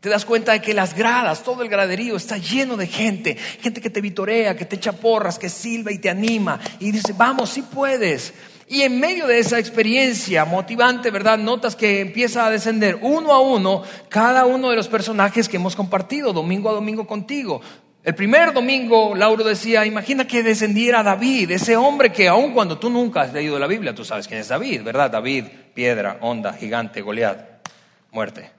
te 0.00 0.08
das 0.08 0.24
cuenta 0.24 0.52
de 0.52 0.62
que 0.62 0.72
las 0.72 0.94
gradas, 0.94 1.42
todo 1.42 1.62
el 1.62 1.68
graderío 1.68 2.16
está 2.16 2.38
lleno 2.38 2.76
de 2.76 2.86
gente, 2.86 3.36
gente 3.60 3.82
que 3.82 3.90
te 3.90 4.00
vitorea, 4.00 4.56
que 4.56 4.64
te 4.64 4.76
echa 4.76 4.92
porras, 4.92 5.38
que 5.38 5.50
silba 5.50 5.92
y 5.92 5.98
te 5.98 6.08
anima 6.08 6.58
y 6.78 6.90
dice, 6.90 7.14
vamos, 7.16 7.50
sí 7.50 7.62
puedes. 7.62 8.32
Y 8.66 8.82
en 8.82 8.98
medio 8.98 9.26
de 9.26 9.38
esa 9.38 9.58
experiencia 9.58 10.44
motivante, 10.44 11.10
¿verdad? 11.10 11.36
Notas 11.38 11.76
que 11.76 12.00
empieza 12.00 12.46
a 12.46 12.50
descender 12.50 12.98
uno 13.02 13.32
a 13.32 13.40
uno 13.40 13.82
cada 14.08 14.46
uno 14.46 14.70
de 14.70 14.76
los 14.76 14.88
personajes 14.88 15.48
que 15.48 15.56
hemos 15.56 15.76
compartido 15.76 16.32
domingo 16.32 16.70
a 16.70 16.74
domingo 16.74 17.06
contigo. 17.06 17.60
El 18.02 18.14
primer 18.14 18.54
domingo, 18.54 19.14
Lauro 19.14 19.44
decía, 19.44 19.84
imagina 19.84 20.26
que 20.26 20.42
descendiera 20.42 21.02
David, 21.02 21.50
ese 21.50 21.76
hombre 21.76 22.10
que 22.10 22.28
aun 22.28 22.54
cuando 22.54 22.78
tú 22.78 22.88
nunca 22.88 23.20
has 23.22 23.32
leído 23.32 23.58
la 23.58 23.66
Biblia, 23.66 23.94
tú 23.94 24.06
sabes 24.06 24.26
quién 24.26 24.40
es 24.40 24.48
David, 24.48 24.82
¿verdad? 24.82 25.10
David, 25.10 25.44
piedra, 25.74 26.16
onda, 26.22 26.54
gigante, 26.54 27.02
Goliat, 27.02 27.68
muerte. 28.10 28.50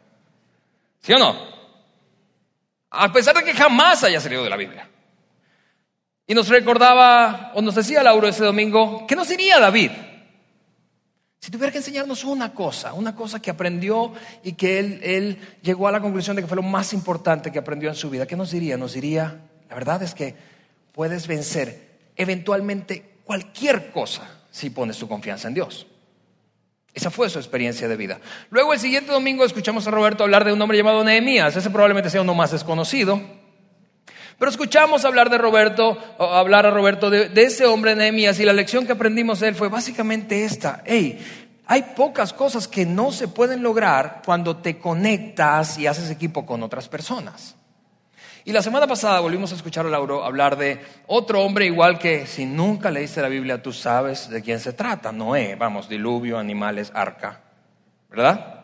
¿Sí 1.02 1.14
o 1.14 1.18
no? 1.18 1.36
A 2.92 3.12
pesar 3.12 3.36
de 3.36 3.44
que 3.44 3.54
jamás 3.54 4.04
haya 4.04 4.20
salido 4.20 4.44
de 4.44 4.50
la 4.50 4.58
Biblia. 4.58 4.88
Y 6.28 6.36
nos 6.36 6.48
recordaba, 6.48 7.52
o 7.56 7.62
nos 7.64 7.74
decía 7.74 8.04
Lauro 8.04 8.28
ese 8.28 8.44
domingo, 8.44 9.08
¿qué 9.08 9.16
nos 9.16 9.28
diría 9.28 9.60
David? 9.60 9.92
Si 11.42 11.50
tuviera 11.50 11.72
que 11.72 11.80
enseñarnos 11.80 12.24
una 12.24 12.54
cosa, 12.54 12.94
una 12.94 13.16
cosa 13.16 13.42
que 13.42 13.50
aprendió 13.50 14.14
y 14.44 14.54
que 14.54 14.78
él, 14.78 15.00
él, 15.02 15.40
llegó 15.64 15.88
a 15.88 15.92
la 15.92 16.00
conclusión 16.00 16.36
de 16.36 16.44
que 16.44 16.48
fue 16.48 16.56
lo 16.56 16.62
más 16.62 16.94
importante 16.94 17.52
que 17.52 17.58
aprendió 17.58 17.90
en 17.90 17.96
su 17.96 18.12
vida, 18.12 18.28
¿qué 18.28 18.36
nos 18.36 18.52
diría? 18.52 18.78
Nos 18.78 18.94
diría, 18.94 19.42
la 19.68 19.74
verdad 19.74 20.04
es 20.04 20.14
que 20.14 20.36
puedes 20.92 21.26
vencer 21.26 21.98
eventualmente 22.16 23.16
cualquier 23.24 23.92
cosa 23.92 24.42
si 24.52 24.70
pones 24.70 25.00
tu 25.00 25.08
confianza 25.08 25.48
en 25.48 25.56
Dios. 25.56 25.88
Esa 26.94 27.10
fue 27.10 27.28
su 27.28 27.40
experiencia 27.40 27.88
de 27.88 27.96
vida. 27.96 28.20
Luego 28.52 28.74
el 28.74 28.80
siguiente 28.80 29.12
domingo 29.12 29.44
escuchamos 29.44 29.88
a 29.88 29.92
Roberto 29.92 30.24
hablar 30.24 30.46
de 30.46 30.54
un 30.54 30.62
hombre 30.62 30.78
llamado 30.78 31.04
Nehemías. 31.04 31.56
Ese 31.56 31.72
probablemente 31.72 32.12
sea 32.12 32.22
uno 32.22 32.36
más 32.36 32.52
desconocido. 32.52 33.20
Pero 34.42 34.50
escuchamos 34.50 35.06
hablar 35.06 35.30
de 35.30 35.38
Roberto, 35.38 36.00
hablar 36.18 36.66
a 36.66 36.72
Roberto 36.72 37.12
de, 37.12 37.30
ese 37.44 37.68
hombre 37.68 37.96
Nehemías 37.96 38.40
y 38.40 38.44
la 38.44 38.54
lección 38.54 38.88
que 38.88 38.94
aprendimos 38.94 39.40
de 39.40 39.50
él 39.50 39.54
fue 39.54 39.70
básicamente 39.70 40.46
esta. 40.46 40.82
Hey, 40.84 41.20
hay 41.68 41.84
pocas 41.96 42.34
cosas 42.34 42.68
que 42.68 42.84
no 42.84 43.12
se 43.12 43.28
pueden 43.28 43.62
lograr 43.62 44.24
cuando 44.26 44.58
te 44.58 44.80
conectas 44.80 45.78
y 45.78 45.86
haces 45.86 46.10
equipo 46.10 46.44
con 46.44 46.64
otras 46.64 46.90
personas. 46.90 47.56
Y 48.44 48.52
la 48.52 48.64
semana 48.64 48.88
pasada 48.88 49.20
volvimos 49.20 49.52
a 49.52 49.56
escuchar 49.58 49.86
a 49.86 49.90
Lauro 49.90 50.26
hablar 50.26 50.58
de 50.58 50.84
otro 51.06 51.44
hombre 51.44 51.68
igual 51.68 52.00
que 52.00 52.26
si 52.26 52.48
nunca 52.48 52.90
leíste 52.90 53.22
la 53.22 53.28
Biblia 53.28 53.62
tú 53.62 53.72
sabes 53.72 54.28
de 54.28 54.42
quién 54.42 54.60
se 54.60 54.74
trata. 54.74 55.12
Noé, 55.12 55.54
vamos, 55.54 55.88
diluvio, 55.88 56.40
animales, 56.40 56.92
arca. 56.96 57.42
¿Verdad? 58.10 58.61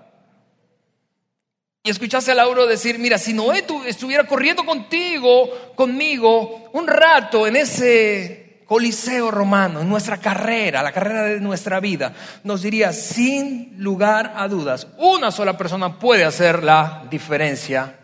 Y 1.84 1.90
escuchaste 1.90 2.32
a 2.32 2.36
Lauro 2.36 2.66
decir, 2.68 3.00
mira, 3.00 3.18
si 3.18 3.34
Noé 3.34 3.66
estuviera 3.86 4.26
corriendo 4.26 4.66
contigo, 4.66 5.74
conmigo, 5.76 6.70
un 6.74 6.88
rato 6.88 7.48
en 7.48 7.56
ese 7.56 8.64
coliseo 8.66 9.32
romano, 9.32 9.82
en 9.82 9.90
nuestra 9.90 10.18
carrera, 10.18 10.84
la 10.84 10.92
carrera 10.92 11.24
de 11.24 11.40
nuestra 11.40 11.80
vida, 11.80 12.14
nos 12.44 12.62
diría, 12.62 12.92
sin 12.92 13.76
lugar 13.78 14.34
a 14.36 14.48
dudas, 14.50 14.88
una 14.98 15.32
sola 15.32 15.58
persona 15.58 15.98
puede 15.98 16.26
hacer 16.26 16.64
la 16.64 17.06
diferencia 17.10 17.98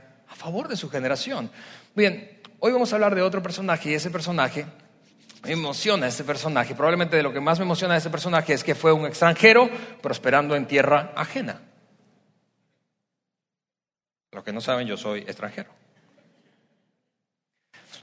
favor 0.43 0.67
de 0.67 0.75
su 0.75 0.89
generación. 0.89 1.49
Bien, 1.95 2.41
hoy 2.59 2.73
vamos 2.73 2.91
a 2.91 2.97
hablar 2.97 3.15
de 3.15 3.21
otro 3.21 3.41
personaje 3.41 3.91
y 3.91 3.93
ese 3.93 4.09
personaje 4.09 4.65
me 5.41 5.53
emociona 5.53 6.07
ese 6.07 6.25
personaje. 6.25 6.75
Probablemente 6.75 7.15
de 7.15 7.23
lo 7.23 7.31
que 7.31 7.39
más 7.39 7.59
me 7.59 7.63
emociona 7.63 7.93
de 7.93 7.99
ese 7.99 8.09
personaje 8.09 8.51
es 8.51 8.61
que 8.61 8.75
fue 8.75 8.91
un 8.91 9.05
extranjero 9.05 9.69
prosperando 10.01 10.57
en 10.57 10.65
tierra 10.65 11.13
ajena. 11.15 11.61
Los 14.33 14.43
que 14.43 14.51
no 14.51 14.61
saben, 14.61 14.87
yo 14.87 14.97
soy 14.97 15.19
extranjero. 15.19 15.69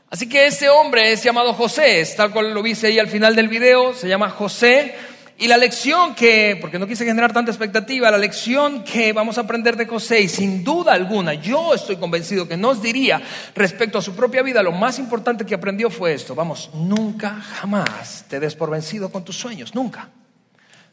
Así 0.09 0.29
que 0.29 0.47
ese 0.47 0.69
hombre 0.69 1.13
es 1.13 1.23
llamado 1.23 1.53
José, 1.53 2.05
tal 2.17 2.33
cual 2.33 2.53
lo 2.53 2.63
viste 2.63 2.89
ahí 2.89 2.99
al 2.99 3.09
final 3.09 3.37
del 3.37 3.49
video, 3.49 3.95
se 3.95 4.09
llama 4.09 4.29
José 4.31 4.95
y 5.39 5.49
la 5.49 5.57
lección 5.57 6.15
que, 6.15 6.59
porque 6.61 6.79
no 6.79 6.87
quise 6.87 7.05
generar 7.05 7.33
tanta 7.33 7.51
expectativa, 7.51 8.11
la 8.11 8.19
lección 8.19 8.85
que 8.85 9.13
vamos 9.13 9.39
a 9.39 9.43
aprender 9.43 9.75
de 9.77 9.87
José, 9.87 10.21
y 10.21 10.29
sin 10.29 10.63
duda 10.63 10.93
alguna, 10.93 11.35
yo 11.35 11.73
estoy 11.75 11.97
convencido 11.97 12.47
que 12.47 12.59
nos 12.59 12.83
diría 12.83 13.23
respecto 13.55 13.99
a 13.99 14.03
su 14.03 14.15
propia 14.15 14.43
vida, 14.43 14.63
lo 14.63 14.73
más 14.73 14.99
importante 14.99 15.47
que 15.47 15.55
aprendió 15.55 15.89
fue 15.89 16.13
esto, 16.13 16.35
vamos, 16.35 16.71
nunca, 16.75 17.41
jamás 17.41 18.27
te 18.29 18.39
des 18.39 18.55
por 18.55 18.71
vencido 18.71 19.11
con 19.11 19.25
tus 19.25 19.39
sueños, 19.39 19.75
nunca. 19.75 20.11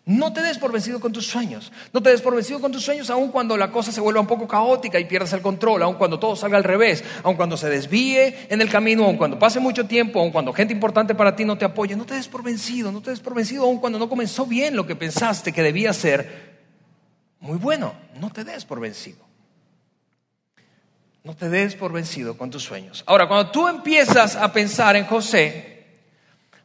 No 0.08 0.32
te 0.32 0.42
des 0.42 0.58
por 0.58 0.72
vencido 0.72 1.02
con 1.02 1.12
tus 1.12 1.28
sueños. 1.28 1.70
No 1.92 2.02
te 2.02 2.12
des 2.12 2.22
por 2.22 2.34
vencido 2.34 2.62
con 2.62 2.72
tus 2.72 2.82
sueños 2.82 3.10
aun 3.10 3.30
cuando 3.30 3.58
la 3.58 3.72
cosa 3.72 3.92
se 3.92 4.00
vuelva 4.00 4.22
un 4.22 4.28
poco 4.28 4.48
caótica 4.48 4.98
y 5.02 5.04
pierdas 5.04 5.34
el 5.34 5.42
control, 5.42 5.84
aun 5.84 5.96
cuando 5.96 6.18
todo 6.18 6.34
salga 6.38 6.56
al 6.56 6.64
revés, 6.64 7.04
aun 7.24 7.36
cuando 7.36 7.58
se 7.58 7.70
desvíe 7.70 8.48
en 8.48 8.62
el 8.62 8.70
camino, 8.70 9.04
aun 9.04 9.18
cuando 9.18 9.38
pase 9.38 9.60
mucho 9.60 9.86
tiempo, 9.86 10.22
aun 10.22 10.32
cuando 10.32 10.54
gente 10.54 10.74
importante 10.74 11.14
para 11.14 11.36
ti 11.36 11.44
no 11.44 11.58
te 11.58 11.66
apoye. 11.66 11.98
No 11.98 12.06
te 12.06 12.14
des 12.14 12.30
por 12.30 12.42
vencido, 12.42 12.90
no 12.90 13.02
te 13.02 13.10
des 13.10 13.20
por 13.20 13.36
vencido 13.36 13.64
aun 13.64 13.80
cuando 13.80 14.00
no 14.00 14.08
comenzó 14.08 14.46
bien 14.46 14.78
lo 14.78 14.88
que 14.88 14.96
pensaste 14.96 15.52
que 15.52 15.62
debía 15.62 15.92
ser 15.92 16.56
muy 17.42 17.58
bueno. 17.58 17.94
No 18.18 18.30
te 18.30 18.46
des 18.46 18.64
por 18.64 18.80
vencido. 18.80 19.28
No 21.26 21.36
te 21.36 21.50
des 21.50 21.76
por 21.76 21.92
vencido 21.92 22.38
con 22.38 22.50
tus 22.50 22.64
sueños. 22.64 23.04
Ahora, 23.08 23.28
cuando 23.28 23.52
tú 23.52 23.68
empiezas 23.68 24.38
a 24.38 24.54
pensar 24.54 24.96
en 24.96 25.06
José, 25.06 25.77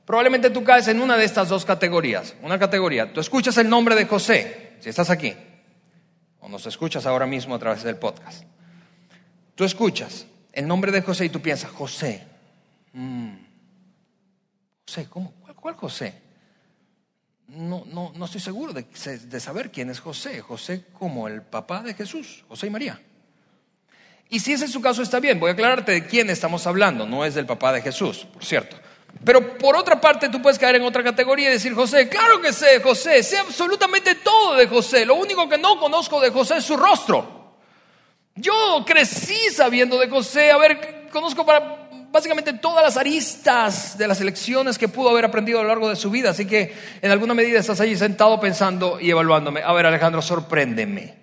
Probablemente 0.04 0.50
tú 0.50 0.64
caes 0.64 0.88
en 0.88 1.00
una 1.00 1.16
de 1.16 1.24
estas 1.24 1.48
dos 1.48 1.64
categorías. 1.64 2.34
Una 2.42 2.58
categoría, 2.58 3.12
tú 3.12 3.20
escuchas 3.20 3.56
el 3.58 3.68
nombre 3.68 3.94
de 3.94 4.06
José, 4.06 4.76
si 4.80 4.88
estás 4.88 5.10
aquí, 5.10 5.34
o 6.40 6.48
nos 6.48 6.66
escuchas 6.66 7.06
ahora 7.06 7.26
mismo 7.26 7.54
a 7.54 7.58
través 7.58 7.82
del 7.82 7.96
podcast. 7.96 8.44
Tú 9.54 9.64
escuchas 9.64 10.26
el 10.52 10.66
nombre 10.66 10.90
de 10.90 11.02
José 11.02 11.26
y 11.26 11.28
tú 11.28 11.40
piensas, 11.40 11.70
José. 11.70 12.26
Mm, 12.92 13.34
José, 14.86 15.06
¿cómo? 15.08 15.32
¿Cuál, 15.54 15.76
José? 15.76 16.20
No, 17.46 17.84
no, 17.86 18.12
no 18.16 18.24
estoy 18.24 18.40
seguro 18.40 18.72
de, 18.72 18.84
de 18.84 19.40
saber 19.40 19.70
quién 19.70 19.90
es 19.90 20.00
José. 20.00 20.40
José 20.40 20.86
como 20.92 21.28
el 21.28 21.42
papá 21.42 21.82
de 21.82 21.94
Jesús, 21.94 22.44
José 22.48 22.66
y 22.66 22.70
María. 22.70 23.00
Y 24.28 24.40
si 24.40 24.54
ese 24.54 24.64
es 24.64 24.72
su 24.72 24.80
caso, 24.80 25.02
está 25.02 25.20
bien. 25.20 25.38
Voy 25.38 25.50
a 25.50 25.52
aclararte 25.52 25.92
de 25.92 26.06
quién 26.06 26.30
estamos 26.30 26.66
hablando. 26.66 27.06
No 27.06 27.24
es 27.24 27.34
del 27.34 27.46
papá 27.46 27.72
de 27.72 27.82
Jesús, 27.82 28.26
por 28.32 28.44
cierto. 28.44 28.76
Pero 29.24 29.56
por 29.56 29.76
otra 29.76 30.00
parte, 30.00 30.28
tú 30.28 30.42
puedes 30.42 30.58
caer 30.58 30.76
en 30.76 30.82
otra 30.82 31.02
categoría 31.02 31.48
y 31.48 31.52
decir, 31.52 31.74
José, 31.74 32.08
claro 32.08 32.40
que 32.40 32.52
sé 32.52 32.80
José, 32.80 33.22
sé 33.22 33.38
absolutamente 33.38 34.16
todo 34.16 34.56
de 34.56 34.66
José. 34.66 35.06
Lo 35.06 35.14
único 35.14 35.48
que 35.48 35.58
no 35.58 35.78
conozco 35.78 36.20
de 36.20 36.30
José 36.30 36.56
es 36.56 36.64
su 36.64 36.76
rostro. 36.76 37.56
Yo 38.34 38.84
crecí 38.86 39.50
sabiendo 39.50 39.98
de 39.98 40.08
José, 40.08 40.50
a 40.50 40.56
ver, 40.56 41.08
conozco 41.12 41.46
para 41.46 41.88
básicamente 42.10 42.54
todas 42.54 42.82
las 42.84 42.96
aristas 42.96 43.96
de 43.96 44.08
las 44.08 44.20
elecciones 44.20 44.76
que 44.76 44.88
pudo 44.88 45.10
haber 45.10 45.24
aprendido 45.24 45.60
a 45.60 45.62
lo 45.62 45.68
largo 45.68 45.88
de 45.88 45.96
su 45.96 46.10
vida. 46.10 46.30
Así 46.30 46.46
que 46.46 46.74
en 47.00 47.10
alguna 47.10 47.34
medida 47.34 47.60
estás 47.60 47.80
allí 47.80 47.96
sentado 47.96 48.40
pensando 48.40 48.98
y 49.00 49.10
evaluándome. 49.10 49.62
A 49.62 49.72
ver, 49.72 49.86
Alejandro, 49.86 50.20
sorpréndeme. 50.20 51.21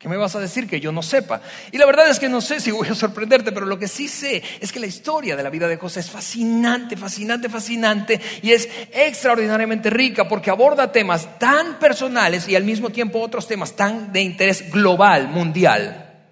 ¿Qué 0.00 0.08
me 0.08 0.16
vas 0.16 0.34
a 0.34 0.40
decir 0.40 0.66
que 0.66 0.80
yo 0.80 0.92
no 0.92 1.02
sepa? 1.02 1.42
Y 1.72 1.76
la 1.76 1.84
verdad 1.84 2.08
es 2.08 2.18
que 2.18 2.30
no 2.30 2.40
sé 2.40 2.58
si 2.58 2.70
voy 2.70 2.88
a 2.88 2.94
sorprenderte, 2.94 3.52
pero 3.52 3.66
lo 3.66 3.78
que 3.78 3.86
sí 3.86 4.08
sé 4.08 4.42
es 4.58 4.72
que 4.72 4.80
la 4.80 4.86
historia 4.86 5.36
de 5.36 5.42
la 5.42 5.50
vida 5.50 5.68
de 5.68 5.76
José 5.76 6.00
es 6.00 6.10
fascinante, 6.10 6.96
fascinante, 6.96 7.50
fascinante 7.50 8.18
y 8.40 8.52
es 8.52 8.66
extraordinariamente 8.92 9.90
rica 9.90 10.26
porque 10.26 10.48
aborda 10.48 10.90
temas 10.90 11.38
tan 11.38 11.78
personales 11.78 12.48
y 12.48 12.56
al 12.56 12.64
mismo 12.64 12.88
tiempo 12.88 13.20
otros 13.20 13.46
temas 13.46 13.76
tan 13.76 14.10
de 14.10 14.22
interés 14.22 14.72
global, 14.72 15.28
mundial. 15.28 16.22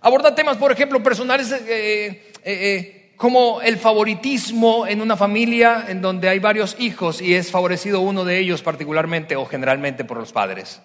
Aborda 0.00 0.34
temas, 0.34 0.56
por 0.56 0.72
ejemplo, 0.72 1.02
personales 1.02 1.52
eh, 1.52 1.66
eh, 1.68 2.32
eh, 2.42 3.12
como 3.18 3.60
el 3.60 3.76
favoritismo 3.76 4.86
en 4.86 5.02
una 5.02 5.18
familia 5.18 5.84
en 5.88 6.00
donde 6.00 6.26
hay 6.30 6.38
varios 6.38 6.76
hijos 6.78 7.20
y 7.20 7.34
es 7.34 7.50
favorecido 7.50 8.00
uno 8.00 8.24
de 8.24 8.38
ellos 8.38 8.62
particularmente 8.62 9.36
o 9.36 9.44
generalmente 9.44 10.06
por 10.06 10.16
los 10.16 10.32
padres. 10.32 10.80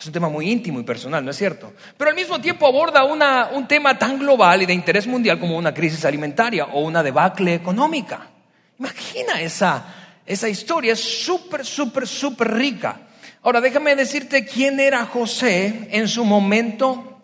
Es 0.00 0.06
un 0.06 0.14
tema 0.14 0.30
muy 0.30 0.50
íntimo 0.50 0.80
y 0.80 0.82
personal, 0.82 1.22
¿no 1.22 1.30
es 1.30 1.36
cierto? 1.36 1.74
Pero 1.98 2.08
al 2.08 2.16
mismo 2.16 2.40
tiempo 2.40 2.66
aborda 2.66 3.04
un 3.04 3.68
tema 3.68 3.98
tan 3.98 4.18
global 4.18 4.62
y 4.62 4.66
de 4.66 4.72
interés 4.72 5.06
mundial 5.06 5.38
como 5.38 5.58
una 5.58 5.74
crisis 5.74 6.06
alimentaria 6.06 6.64
o 6.64 6.80
una 6.80 7.02
debacle 7.02 7.52
económica. 7.52 8.30
Imagina 8.78 9.42
esa, 9.42 9.84
esa 10.24 10.48
historia, 10.48 10.94
es 10.94 11.00
súper, 11.00 11.66
súper, 11.66 12.06
súper 12.06 12.50
rica. 12.50 13.08
Ahora, 13.42 13.60
déjame 13.60 13.94
decirte 13.94 14.46
quién 14.46 14.80
era 14.80 15.04
José 15.04 15.88
en 15.90 16.08
su 16.08 16.24
momento 16.24 17.20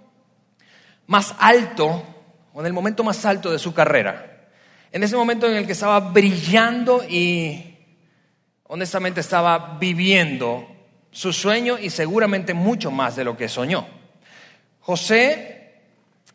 más 1.06 1.34
alto, 1.38 2.04
o 2.52 2.60
en 2.60 2.66
el 2.66 2.74
momento 2.74 3.02
más 3.02 3.24
alto 3.24 3.50
de 3.50 3.58
su 3.58 3.72
carrera. 3.72 4.50
En 4.92 5.02
ese 5.02 5.16
momento 5.16 5.48
en 5.48 5.56
el 5.56 5.64
que 5.64 5.72
estaba 5.72 5.98
brillando 5.98 7.02
y 7.08 7.74
honestamente 8.64 9.20
estaba 9.20 9.78
viviendo 9.80 10.75
su 11.16 11.32
sueño 11.32 11.78
y 11.78 11.88
seguramente 11.88 12.52
mucho 12.52 12.90
más 12.90 13.16
de 13.16 13.24
lo 13.24 13.38
que 13.38 13.48
soñó. 13.48 13.86
José 14.80 15.72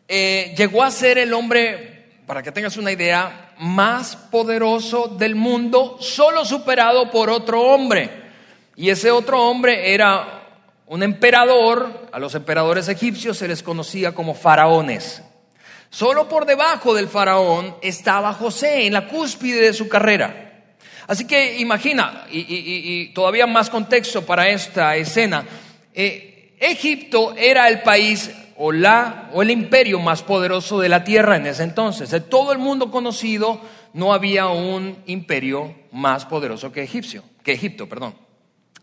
eh, 0.08 0.52
llegó 0.58 0.82
a 0.82 0.90
ser 0.90 1.18
el 1.18 1.32
hombre, 1.34 2.18
para 2.26 2.42
que 2.42 2.50
tengas 2.50 2.76
una 2.76 2.90
idea, 2.90 3.54
más 3.60 4.16
poderoso 4.16 5.06
del 5.06 5.36
mundo, 5.36 5.98
solo 6.00 6.44
superado 6.44 7.12
por 7.12 7.30
otro 7.30 7.62
hombre. 7.62 8.10
Y 8.74 8.90
ese 8.90 9.12
otro 9.12 9.48
hombre 9.48 9.94
era 9.94 10.48
un 10.88 11.04
emperador, 11.04 12.08
a 12.10 12.18
los 12.18 12.34
emperadores 12.34 12.88
egipcios 12.88 13.38
se 13.38 13.46
les 13.46 13.62
conocía 13.62 14.16
como 14.16 14.34
faraones. 14.34 15.22
Solo 15.90 16.28
por 16.28 16.44
debajo 16.44 16.92
del 16.92 17.06
faraón 17.06 17.76
estaba 17.82 18.32
José 18.32 18.84
en 18.88 18.94
la 18.94 19.06
cúspide 19.06 19.60
de 19.60 19.74
su 19.74 19.88
carrera. 19.88 20.51
Así 21.06 21.26
que 21.26 21.58
imagina, 21.58 22.26
y, 22.30 23.06
todavía 23.08 23.46
más 23.46 23.70
contexto 23.70 24.24
para 24.24 24.48
esta 24.48 24.96
escena, 24.96 25.44
eh, 25.94 26.54
Egipto 26.58 27.34
era 27.36 27.68
el 27.68 27.82
país 27.82 28.30
o, 28.56 28.70
la, 28.70 29.30
o 29.32 29.42
el 29.42 29.50
imperio 29.50 29.98
más 29.98 30.22
poderoso 30.22 30.78
de 30.78 30.88
la 30.88 31.02
tierra 31.02 31.36
en 31.36 31.46
ese 31.46 31.64
entonces. 31.64 32.10
De 32.10 32.20
todo 32.20 32.52
el 32.52 32.58
mundo 32.58 32.90
conocido, 32.90 33.60
no 33.94 34.12
había 34.12 34.46
un 34.46 34.96
imperio 35.06 35.74
más 35.90 36.24
poderoso 36.24 36.70
que, 36.72 36.82
egipcio, 36.82 37.24
que 37.42 37.52
Egipto. 37.52 37.88
Perdón. 37.88 38.14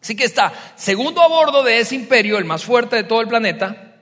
Así 0.02 0.16
que 0.16 0.26
está 0.26 0.54
segundo 0.76 1.22
a 1.22 1.28
bordo 1.28 1.64
de 1.64 1.80
ese 1.80 1.96
imperio, 1.96 2.38
el 2.38 2.46
más 2.46 2.64
fuerte 2.64 2.96
de 2.96 3.04
todo 3.04 3.22
el 3.22 3.28
planeta. 3.28 3.96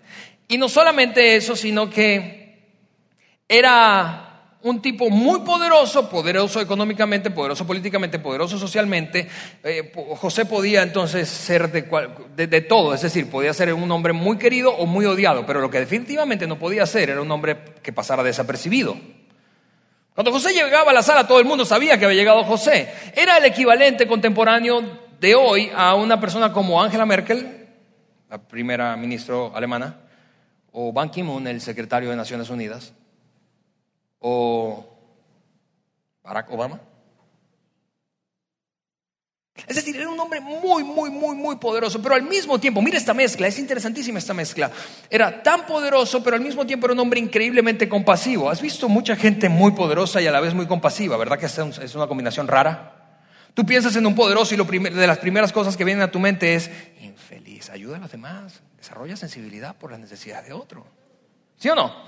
Y 0.47 0.57
no 0.57 0.69
solamente 0.69 1.35
eso, 1.35 1.55
sino 1.55 1.89
que 1.89 2.59
era 3.47 4.26
un 4.63 4.81
tipo 4.81 5.09
muy 5.09 5.41
poderoso, 5.41 6.09
poderoso 6.09 6.59
económicamente, 6.59 7.29
poderoso 7.29 7.65
políticamente, 7.65 8.19
poderoso 8.19 8.57
socialmente. 8.57 9.27
Eh, 9.63 9.91
José 10.17 10.45
podía 10.45 10.81
entonces 10.81 11.29
ser 11.29 11.71
de, 11.71 12.47
de, 12.47 12.61
todo, 12.61 12.93
es 12.93 13.01
decir, 13.01 13.29
podía 13.29 13.53
ser 13.53 13.73
un 13.73 13.89
hombre 13.91 14.13
muy 14.13 14.37
querido 14.37 14.71
o 14.71 14.85
muy 14.85 15.05
odiado, 15.05 15.45
pero 15.45 15.61
lo 15.61 15.69
que 15.69 15.79
definitivamente 15.79 16.47
no 16.47 16.57
podía 16.57 16.85
ser 16.85 17.09
era 17.09 17.21
un 17.21 17.31
hombre 17.31 17.57
que 17.83 17.93
pasara 17.93 18.23
desapercibido. 18.23 18.97
Cuando 20.15 20.31
José 20.31 20.51
llegaba 20.51 20.89
a 20.89 20.93
la 20.93 21.03
sala, 21.03 21.27
todo 21.27 21.39
el 21.39 21.45
mundo 21.45 21.63
sabía 21.63 21.99
que 21.99 22.05
había 22.05 22.17
llegado 22.17 22.43
José. 22.43 22.91
Era 23.15 23.37
el 23.37 23.45
equivalente 23.45 24.07
contemporáneo 24.07 24.81
de 25.19 25.35
hoy 25.35 25.69
a 25.75 25.93
una 25.93 26.19
persona 26.19 26.51
como 26.51 26.81
Angela 26.81 27.05
Merkel, 27.05 27.67
la 28.27 28.39
primera 28.39 28.95
ministra 28.97 29.35
alemana, 29.53 30.01
o 30.71 30.91
Ban 30.91 31.11
Ki-moon, 31.11 31.45
el 31.45 31.61
secretario 31.61 32.09
de 32.09 32.15
Naciones 32.15 32.49
Unidas 32.49 32.93
o 34.19 34.85
Barack 36.23 36.51
Obama. 36.51 36.81
Es 39.65 39.75
decir, 39.75 39.95
era 39.95 40.07
un 40.07 40.19
hombre 40.19 40.39
muy, 40.39 40.83
muy, 40.83 41.09
muy, 41.09 41.35
muy 41.35 41.55
poderoso, 41.55 42.01
pero 42.01 42.13
al 42.13 42.21
mismo 42.21 42.59
tiempo, 42.59 42.81
mira 42.81 42.97
esta 42.97 43.13
mezcla, 43.13 43.47
es 43.47 43.57
interesantísima 43.57 44.19
esta 44.19 44.33
mezcla. 44.33 44.69
Era 45.09 45.41
tan 45.41 45.65
poderoso, 45.65 46.23
pero 46.23 46.35
al 46.35 46.41
mismo 46.41 46.65
tiempo 46.65 46.85
era 46.85 46.93
un 46.93 46.99
hombre 46.99 47.19
increíblemente 47.19 47.89
compasivo. 47.89 48.49
Has 48.49 48.61
visto 48.61 48.87
mucha 48.87 49.15
gente 49.15 49.49
muy 49.49 49.71
poderosa 49.71 50.21
y 50.21 50.27
a 50.27 50.31
la 50.31 50.39
vez 50.39 50.53
muy 50.53 50.67
compasiva, 50.67 51.17
¿verdad 51.17 51.39
que 51.39 51.47
es 51.47 51.95
una 51.95 52.07
combinación 52.07 52.47
rara? 52.47 52.93
Tú 53.55 53.65
piensas 53.65 53.95
en 53.95 54.05
un 54.05 54.13
poderoso 54.13 54.53
y 54.53 54.57
lo 54.57 54.65
de 54.65 55.07
las 55.07 55.17
primeras 55.17 55.51
cosas 55.51 55.75
que 55.75 55.83
vienen 55.83 56.03
a 56.03 56.11
tu 56.11 56.19
mente 56.19 56.53
es 56.53 56.69
infeliz, 57.01 57.71
ayuda 57.71 57.97
a 57.97 57.99
los 57.99 58.11
demás, 58.11 58.61
desarrolla 58.77 59.17
sensibilidad 59.17 59.75
por 59.75 59.89
las 59.89 59.99
necesidades 59.99 60.45
de 60.45 60.53
otro. 60.53 60.85
¿Sí 61.57 61.67
o 61.69 61.73
no? 61.73 62.05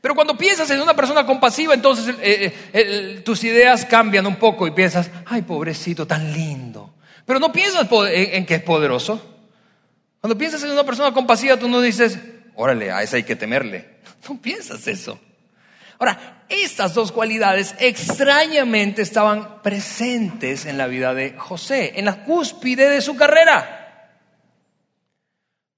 Pero 0.00 0.14
cuando 0.14 0.36
piensas 0.36 0.70
en 0.70 0.80
una 0.80 0.94
persona 0.94 1.26
compasiva, 1.26 1.74
entonces 1.74 2.14
eh, 2.20 2.52
eh, 2.72 3.22
tus 3.24 3.44
ideas 3.44 3.84
cambian 3.84 4.26
un 4.26 4.36
poco 4.36 4.66
y 4.66 4.70
piensas, 4.70 5.10
ay, 5.26 5.42
pobrecito, 5.42 6.06
tan 6.06 6.32
lindo. 6.32 6.94
Pero 7.26 7.38
no 7.38 7.52
piensas 7.52 7.86
en, 8.10 8.46
que 8.46 8.54
es 8.56 8.62
poderoso. 8.62 9.20
Cuando 10.20 10.36
piensas 10.36 10.62
en 10.64 10.70
una 10.70 10.84
persona 10.84 11.12
compasiva, 11.12 11.56
tú 11.56 11.68
no 11.68 11.80
dices, 11.80 12.18
órale, 12.54 12.90
a 12.90 13.02
esa 13.02 13.16
hay 13.16 13.24
que 13.24 13.36
temerle. 13.36 14.00
No 14.28 14.38
piensas 14.38 14.86
eso. 14.86 15.18
Ahora, 15.98 16.44
estas 16.48 16.92
dos 16.94 17.10
cualidades 17.10 17.74
extrañamente 17.78 19.00
estaban 19.00 19.62
presentes 19.62 20.66
en 20.66 20.76
la 20.76 20.86
vida 20.86 21.14
de 21.14 21.34
José, 21.38 21.92
en 21.96 22.04
la 22.04 22.24
cúspide 22.24 22.90
de 22.90 23.00
su 23.00 23.16
carrera. 23.16 23.79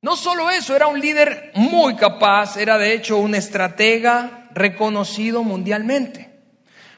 No 0.02 0.16
solo 0.16 0.50
eso, 0.50 0.74
era 0.74 0.88
un 0.88 1.00
líder 1.00 1.52
muy 1.54 1.94
capaz, 1.94 2.56
era 2.56 2.76
de 2.76 2.92
hecho 2.92 3.18
un 3.18 3.36
estratega 3.36 4.48
reconocido 4.52 5.44
mundialmente. 5.44 6.28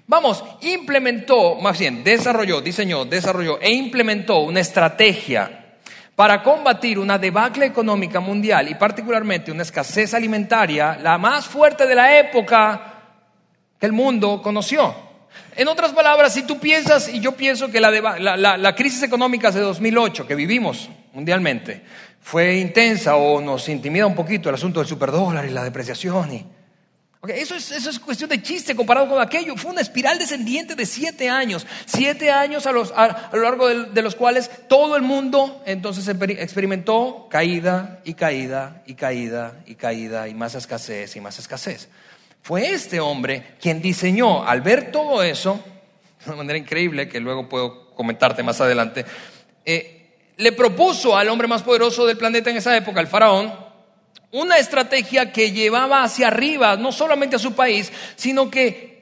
Vamos, 0.06 0.42
implementó, 0.62 1.56
más 1.56 1.78
bien, 1.78 2.02
desarrolló, 2.02 2.62
diseñó, 2.62 3.04
desarrolló 3.04 3.60
e 3.60 3.70
implementó 3.72 4.38
una 4.38 4.60
estrategia 4.60 5.76
para 6.16 6.42
combatir 6.42 6.98
una 6.98 7.18
debacle 7.18 7.66
económica 7.66 8.20
mundial 8.20 8.70
y 8.70 8.74
particularmente 8.74 9.52
una 9.52 9.64
escasez 9.64 10.14
alimentaria, 10.14 10.98
la 11.02 11.18
más 11.18 11.44
fuerte 11.44 11.86
de 11.86 11.94
la 11.94 12.18
época 12.18 13.02
que 13.78 13.84
el 13.84 13.92
mundo 13.92 14.40
conoció. 14.40 14.94
En 15.54 15.68
otras 15.68 15.92
palabras, 15.92 16.32
si 16.32 16.44
tú 16.44 16.58
piensas, 16.58 17.08
y 17.08 17.20
yo 17.20 17.32
pienso 17.32 17.70
que 17.70 17.80
la, 17.80 17.90
la 17.90 18.74
crisis 18.74 19.02
económica 19.02 19.50
de 19.50 19.60
2008 19.60 20.26
que 20.26 20.34
vivimos 20.34 20.88
mundialmente, 21.12 21.82
fue 22.24 22.56
intensa 22.56 23.16
o 23.16 23.38
nos 23.38 23.68
intimida 23.68 24.06
un 24.06 24.14
poquito 24.14 24.48
el 24.48 24.54
asunto 24.54 24.80
del 24.80 24.88
superdólar 24.88 25.44
y 25.44 25.50
la 25.50 25.62
depreciación. 25.62 26.32
Y, 26.32 26.46
eso, 27.28 27.54
es, 27.54 27.70
eso, 27.70 27.90
es, 27.90 28.00
cuestión 28.00 28.30
de 28.30 28.40
chiste 28.40 28.74
comparado 28.74 29.10
con 29.10 29.20
aquello. 29.20 29.54
Fue 29.58 29.70
una 29.70 29.82
espiral 29.82 30.18
descendiente 30.18 30.74
de 30.74 30.86
siete 30.86 31.28
años. 31.28 31.66
Siete 31.84 32.30
años 32.30 32.66
a, 32.66 32.70
a, 32.70 33.30
lo 33.36 33.42
largo 33.42 33.68
de, 33.68 34.00
los 34.02 34.14
cuales 34.14 34.50
todo 34.68 34.96
el 34.96 35.02
mundo 35.02 35.62
entonces 35.66 36.08
experimentó 36.08 37.28
caída 37.30 38.00
y 38.04 38.14
caída 38.14 38.82
y 38.86 38.94
caída 38.94 39.62
y 39.66 39.74
caída 39.74 40.26
y 40.26 40.32
más 40.32 40.54
escasez 40.54 41.14
y 41.16 41.20
más 41.20 41.38
escasez. 41.38 41.90
Fue 42.40 42.72
este 42.72 43.00
hombre 43.00 43.54
quien 43.60 43.82
diseñó, 43.82 44.48
al 44.48 44.62
ver 44.62 44.90
todo 44.90 45.22
eso, 45.22 45.62
de 46.24 46.30
una 46.30 46.36
manera 46.36 46.58
increíble 46.58 47.06
que 47.06 47.20
luego 47.20 47.50
puedo 47.50 47.94
comentarte 47.94 48.42
más 48.42 48.62
adelante, 48.62 49.04
eh, 49.66 50.03
le 50.36 50.52
propuso 50.52 51.16
al 51.16 51.28
hombre 51.28 51.48
más 51.48 51.62
poderoso 51.62 52.06
del 52.06 52.16
planeta 52.16 52.50
en 52.50 52.56
esa 52.56 52.76
época, 52.76 53.00
el 53.00 53.06
faraón, 53.06 53.52
una 54.32 54.58
estrategia 54.58 55.32
que 55.32 55.52
llevaba 55.52 56.02
hacia 56.02 56.28
arriba, 56.28 56.76
no 56.76 56.90
solamente 56.90 57.36
a 57.36 57.38
su 57.38 57.54
país, 57.54 57.92
sino 58.16 58.50
que 58.50 58.94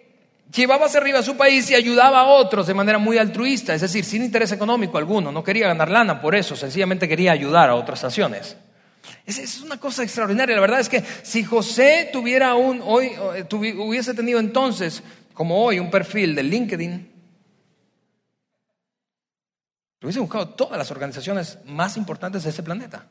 llevaba 0.55 0.87
hacia 0.87 1.01
arriba 1.01 1.21
a 1.21 1.23
su 1.23 1.37
país 1.37 1.71
y 1.71 1.75
ayudaba 1.75 2.21
a 2.21 2.27
otros 2.27 2.67
de 2.67 2.75
manera 2.75 2.99
muy 2.99 3.17
altruista, 3.17 3.75
es 3.75 3.81
decir, 3.81 4.05
sin 4.05 4.23
interés 4.23 4.53
económico 4.53 4.99
alguno, 4.99 5.33
no 5.33 5.43
quería 5.43 5.69
ganar 5.69 5.91
lana 5.91 6.21
por 6.21 6.35
eso, 6.35 6.55
sencillamente 6.55 7.09
quería 7.09 7.33
ayudar 7.33 7.71
a 7.71 7.75
otras 7.75 8.03
naciones. 8.03 8.57
Es, 9.25 9.61
una 9.61 9.79
cosa 9.79 10.03
extraordinaria, 10.03 10.55
la 10.55 10.61
verdad 10.61 10.81
es 10.81 10.89
que 10.89 11.03
si 11.23 11.45
José 11.45 12.11
tuviera 12.13 12.55
un, 12.55 12.83
hoy, 12.85 13.13
eh, 13.35 13.47
hubiese 13.55 14.15
tenido 14.15 14.39
entonces, 14.39 15.03
como 15.33 15.65
hoy, 15.65 15.79
un 15.79 15.91
perfil 15.91 16.35
de 16.35 16.43
LinkedIn, 16.43 17.12
lo 20.03 20.09
hubiese 20.09 20.19
buscado 20.19 20.49
todas 20.49 20.77
las 20.77 20.91
organizaciones 20.91 21.59
más 21.65 21.97
importantes 21.97 22.43
de 22.43 22.51
este 22.51 22.65
planeta. 22.65 23.07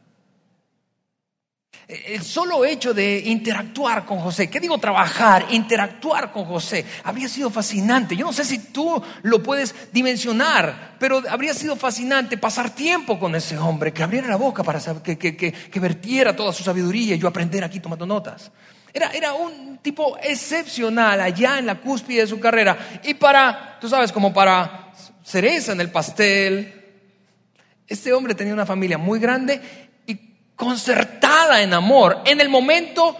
El 1.87 2.21
solo 2.21 2.65
hecho 2.65 2.93
de 2.93 3.19
interactuar 3.27 4.05
con 4.05 4.19
José, 4.19 4.49
¿qué 4.49 4.59
digo 4.59 4.77
trabajar? 4.77 5.47
Interactuar 5.51 6.33
con 6.33 6.43
José, 6.43 6.85
habría 7.05 7.29
sido 7.29 7.49
fascinante. 7.49 8.17
Yo 8.17 8.25
no 8.25 8.33
sé 8.33 8.43
si 8.43 8.59
tú 8.59 9.01
lo 9.23 9.41
puedes 9.41 9.73
dimensionar, 9.93 10.97
pero 10.99 11.23
habría 11.29 11.53
sido 11.53 11.77
fascinante 11.77 12.37
pasar 12.37 12.75
tiempo 12.75 13.17
con 13.17 13.35
ese 13.35 13.57
hombre, 13.57 13.93
que 13.93 14.03
abriera 14.03 14.27
la 14.27 14.35
boca 14.35 14.61
para 14.61 14.81
que, 15.01 15.17
que, 15.17 15.79
vertiera 15.79 16.35
toda 16.35 16.51
su 16.51 16.63
sabiduría 16.63 17.15
y 17.15 17.19
yo 17.19 17.27
aprender 17.29 17.63
aquí 17.63 17.79
tomando 17.79 18.05
notas. 18.05 18.51
Era, 18.93 19.11
era 19.11 19.33
un 19.33 19.77
tipo 19.77 20.17
excepcional 20.21 21.21
allá 21.21 21.57
en 21.57 21.67
la 21.67 21.79
cúspide 21.79 22.21
de 22.21 22.27
su 22.27 22.39
carrera. 22.39 22.99
Y 23.03 23.13
para, 23.13 23.77
tú 23.79 23.87
sabes, 23.87 24.11
como 24.11 24.33
para 24.33 24.91
cereza 25.23 25.71
en 25.71 25.81
el 25.81 25.89
pastel, 25.89 26.80
este 27.91 28.13
hombre 28.13 28.35
tenía 28.35 28.53
una 28.53 28.65
familia 28.65 28.97
muy 28.97 29.19
grande 29.19 29.61
y 30.07 30.15
concertada 30.55 31.61
en 31.61 31.73
amor 31.73 32.21
en 32.25 32.39
el 32.39 32.47
momento 32.47 33.17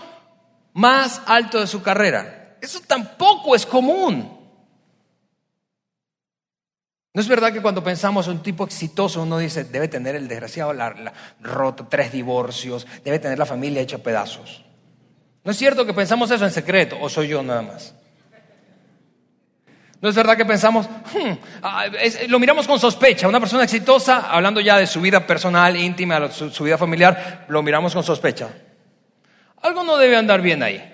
más 0.73 1.21
alto 1.25 1.59
de 1.59 1.67
su 1.67 1.81
carrera. 1.81 2.57
Eso 2.61 2.79
tampoco 2.87 3.55
es 3.55 3.65
común. 3.65 4.39
¿No 7.13 7.21
es 7.21 7.27
verdad 7.27 7.51
que 7.51 7.61
cuando 7.61 7.83
pensamos 7.83 8.27
en 8.27 8.33
un 8.33 8.43
tipo 8.43 8.63
exitoso 8.63 9.23
uno 9.23 9.37
dice, 9.37 9.65
debe 9.65 9.89
tener 9.89 10.15
el 10.15 10.29
desgraciado 10.29 10.73
roto, 11.41 11.87
tres 11.89 12.13
divorcios, 12.13 12.87
debe 13.03 13.19
tener 13.19 13.37
la 13.37 13.45
familia 13.45 13.81
hecha 13.81 13.97
pedazos? 13.97 14.63
¿No 15.43 15.51
es 15.51 15.57
cierto 15.57 15.85
que 15.85 15.93
pensamos 15.93 16.31
eso 16.31 16.45
en 16.45 16.51
secreto 16.51 16.97
o 17.01 17.09
soy 17.09 17.27
yo 17.27 17.43
nada 17.43 17.61
más? 17.61 17.93
¿No 20.01 20.09
es 20.09 20.15
verdad 20.15 20.35
que 20.35 20.45
pensamos, 20.45 20.87
hmm, 20.87 21.31
ah, 21.61 21.85
lo 22.27 22.39
miramos 22.39 22.67
con 22.67 22.79
sospecha? 22.79 23.27
Una 23.27 23.39
persona 23.39 23.63
exitosa, 23.63 24.31
hablando 24.31 24.59
ya 24.59 24.77
de 24.77 24.87
su 24.87 24.99
vida 24.99 25.27
personal, 25.27 25.77
íntima, 25.77 26.31
su, 26.31 26.49
su 26.49 26.63
vida 26.63 26.77
familiar, 26.77 27.45
lo 27.49 27.61
miramos 27.61 27.93
con 27.93 28.03
sospecha. 28.03 28.49
Algo 29.61 29.83
no 29.83 29.97
debe 29.97 30.17
andar 30.17 30.41
bien 30.41 30.63
ahí. 30.63 30.87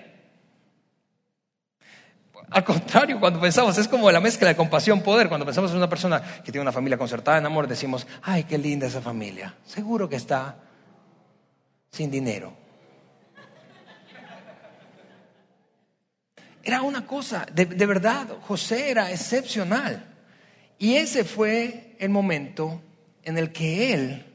Al 2.50 2.64
contrario, 2.64 3.18
cuando 3.18 3.40
pensamos, 3.40 3.76
es 3.78 3.88
como 3.88 4.10
la 4.10 4.20
mezcla 4.20 4.48
de 4.48 4.56
compasión, 4.56 5.00
poder. 5.00 5.28
Cuando 5.28 5.46
pensamos 5.46 5.70
en 5.70 5.78
una 5.78 5.88
persona 5.88 6.20
que 6.44 6.52
tiene 6.52 6.60
una 6.62 6.72
familia 6.72 6.98
concertada 6.98 7.38
en 7.38 7.46
amor, 7.46 7.66
decimos, 7.66 8.06
ay, 8.22 8.44
qué 8.44 8.58
linda 8.58 8.86
esa 8.86 9.00
familia. 9.00 9.54
Seguro 9.66 10.08
que 10.08 10.16
está 10.16 10.56
sin 11.90 12.10
dinero. 12.10 12.67
Era 16.68 16.82
una 16.82 17.06
cosa, 17.06 17.46
de, 17.50 17.64
verdad, 17.86 18.28
José 18.42 18.90
era 18.90 19.10
excepcional. 19.10 20.04
Y 20.78 20.96
ese 20.96 21.24
fue 21.24 21.96
el 21.98 22.10
momento 22.10 22.82
en 23.22 23.38
el 23.38 23.52
que 23.52 23.94
él 23.94 24.26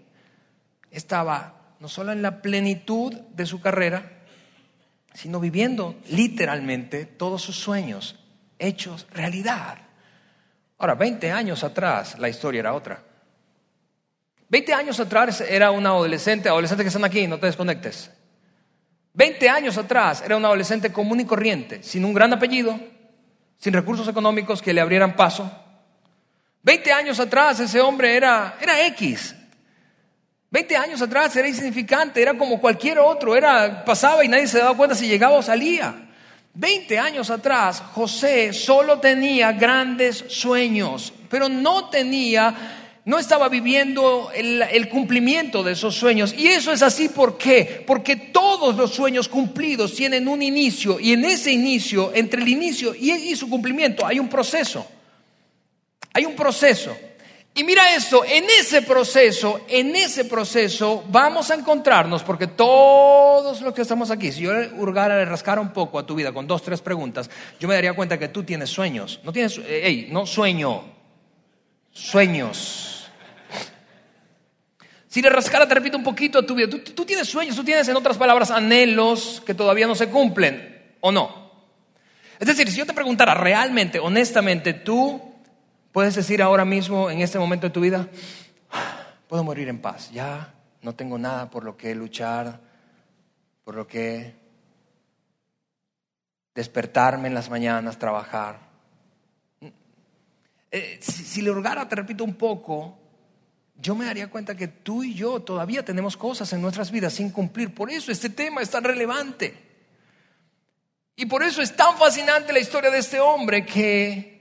estaba 0.89 1.75
no 1.79 1.87
solo 1.87 2.11
en 2.11 2.23
la 2.23 2.41
plenitud 2.41 3.13
de 3.13 3.45
su 3.45 3.61
carrera, 3.61 4.23
sino 5.13 5.39
viviendo 5.39 6.01
literalmente 6.09 7.05
todos 7.05 7.39
sus 7.43 7.55
sueños 7.55 8.15
hechos 8.57 9.05
realidad. 9.11 9.77
Ahora, 10.79 10.95
20 10.95 11.31
años 11.31 11.63
atrás 11.63 12.17
la 12.17 12.29
historia 12.29 12.61
era 12.61 12.73
otra. 12.73 13.03
20 14.49 14.73
años 14.73 14.99
atrás 14.99 15.39
era 15.41 15.69
una 15.69 15.89
adolescente, 15.89 16.49
adolescente 16.49 16.83
que 16.83 16.87
están 16.87 17.05
aquí, 17.05 17.27
no 17.27 17.37
te 17.37 17.45
desconectes. 17.45 18.09
20 19.13 19.49
años 19.49 19.77
atrás 19.77 20.23
era 20.25 20.37
un 20.37 20.45
adolescente 20.45 20.91
común 20.91 21.19
y 21.19 21.25
corriente, 21.25 21.83
sin 21.83 22.03
un 22.03 22.13
gran 22.13 22.33
apellido, 22.33 22.79
sin 23.57 23.73
recursos 23.73 24.07
económicos 24.07 24.61
que 24.61 24.73
le 24.73 24.81
abrieran 24.81 25.15
paso. 25.15 25.51
20 26.63 26.91
años 26.91 27.19
atrás 27.19 27.59
ese 27.59 27.79
hombre 27.79 28.15
era, 28.15 28.57
era 28.59 28.85
X. 28.87 29.35
20 30.49 30.77
años 30.77 31.01
atrás 31.01 31.35
era 31.35 31.47
insignificante, 31.47 32.21
era 32.21 32.37
como 32.37 32.59
cualquier 32.59 32.99
otro, 32.99 33.35
era, 33.35 33.83
pasaba 33.83 34.23
y 34.23 34.27
nadie 34.27 34.47
se 34.47 34.59
daba 34.59 34.77
cuenta 34.77 34.95
si 34.95 35.07
llegaba 35.07 35.35
o 35.35 35.41
salía. 35.41 36.09
20 36.55 36.99
años 36.99 37.29
atrás 37.31 37.81
José 37.93 38.53
solo 38.53 38.99
tenía 38.99 39.51
grandes 39.53 40.25
sueños, 40.27 41.11
pero 41.29 41.49
no 41.49 41.89
tenía 41.89 42.82
no 43.05 43.19
estaba 43.19 43.49
viviendo 43.49 44.31
el, 44.33 44.87
cumplimiento 44.87 45.61
de 45.61 45.73
esos 45.73 45.95
sueños. 45.95 46.33
Y 46.37 46.47
eso 46.47 46.71
es 46.71 46.81
así. 46.81 47.09
Porque 47.09 48.15
todos 48.31 48.75
los 48.75 48.93
sueños 48.93 49.27
cumplidos 49.27 49.93
tienen 49.93 50.27
un 50.27 50.41
inicio 50.41 50.99
y 50.99 51.13
en 51.13 51.25
ese 51.25 51.51
inicio, 51.51 52.11
entre 52.13 52.41
el 52.41 52.47
inicio 52.47 52.95
y, 52.95 53.35
su 53.35 53.49
cumplimiento, 53.49 54.05
hay 54.05 54.19
un 54.19 54.29
proceso. 54.29 54.87
Hay 56.13 56.25
un 56.25 56.35
proceso. 56.35 56.95
Y 57.55 57.63
mira 57.63 57.95
esto, 57.95 58.23
en 58.25 58.45
ese 58.45 58.81
proceso, 58.81 59.61
en 59.67 59.95
ese 59.95 60.25
proceso 60.25 61.03
vamos 61.09 61.51
a 61.51 61.53
encontrarnos, 61.53 62.23
porque 62.23 62.47
todos 62.47 63.61
los 63.61 63.73
que 63.75 63.83
estamos 63.83 64.09
aquí, 64.09 64.31
si 64.31 64.41
yo 64.41 64.51
hurgara, 64.75 65.17
le 65.17 65.25
rascara 65.25 65.61
un 65.61 65.71
poco 65.71 65.99
a 65.99 66.05
tu 66.05 66.15
vida 66.15 66.31
con 66.31 66.47
dos, 66.47 66.63
tres 66.63 66.81
preguntas, 66.81 67.29
yo 67.59 67.67
me 67.67 67.75
daría 67.75 67.93
cuenta 67.93 68.17
que 68.17 68.29
tú 68.29 68.43
tienes 68.43 68.71
sueños. 68.71 69.19
No 69.23 69.31
tienes, 69.31 69.61
hey, 69.67 70.07
no 70.09 70.25
sueño, 70.25 70.83
sueños. 71.91 72.92
Si 75.13 75.21
le 75.21 75.29
rascara, 75.29 75.67
te 75.67 75.75
repito 75.75 75.95
un 75.95 76.03
poquito 76.03 76.39
a 76.39 76.43
tu 76.43 76.55
vida, 76.55 76.67
tú, 76.67 77.05
tienes 77.05 77.29
sueños, 77.29 77.55
tú 77.55 77.63
tienes 77.63 77.87
en 77.87 77.95
otras 77.95 78.17
palabras 78.17 78.49
anhelos 78.49 79.43
que 79.45 79.53
todavía 79.53 79.85
no 79.85 79.93
se 79.93 80.09
cumplen, 80.09 80.95
¿o 81.01 81.11
no? 81.11 81.51
Es 82.39 82.47
decir, 82.47 82.67
si 82.71 82.77
yo 82.77 82.87
te 82.87 82.93
preguntara 82.93 83.35
realmente, 83.35 83.99
honestamente, 83.99 84.73
tú 84.73 85.21
puedes 85.91 86.15
decir 86.15 86.41
ahora 86.41 86.65
mismo, 86.65 87.11
en 87.11 87.21
este 87.21 87.37
momento 87.37 87.67
de 87.67 87.71
tu 87.71 87.81
vida, 87.81 88.07
puedo 89.29 89.43
morir 89.43 89.69
en 89.69 89.79
paz, 89.81 90.09
ya 90.11 90.51
no 90.81 90.95
tengo 90.95 91.19
nada 91.19 91.47
por 91.47 91.63
lo 91.63 91.77
que 91.77 91.93
luchar, 91.93 92.59
por 93.63 93.75
lo 93.75 93.85
que 93.85 94.33
despertarme 96.55 97.27
en 97.27 97.35
las 97.35 97.51
mañanas, 97.51 97.99
trabajar. 97.99 98.61
Eh, 100.71 100.97
si, 101.01 101.23
si, 101.23 101.41
le 101.43 101.51
hurgara, 101.51 101.87
te 101.87 101.97
repito 101.97 102.23
un 102.23 102.33
poco, 102.33 102.97
yo 103.75 103.95
me 103.95 104.05
daría 104.05 104.29
cuenta 104.29 104.55
que 104.55 104.67
tú 104.67 105.03
y 105.03 105.13
yo 105.13 105.41
todavía 105.41 105.83
tenemos 105.83 106.15
cosas 106.15 106.51
en 106.53 106.61
nuestras 106.61 106.91
vidas 106.91 107.13
sin 107.13 107.31
cumplir. 107.31 107.73
Por 107.73 107.91
eso 107.91 108.11
este 108.11 108.29
tema 108.29 108.61
es 108.61 108.69
tan 108.69 108.83
relevante. 108.83 109.57
Y 111.15 111.25
por 111.25 111.43
eso 111.43 111.61
es 111.61 111.75
tan 111.75 111.97
fascinante 111.97 112.53
la 112.53 112.59
historia 112.59 112.89
de 112.89 112.99
este 112.99 113.19
hombre 113.19 113.65
que 113.65 114.33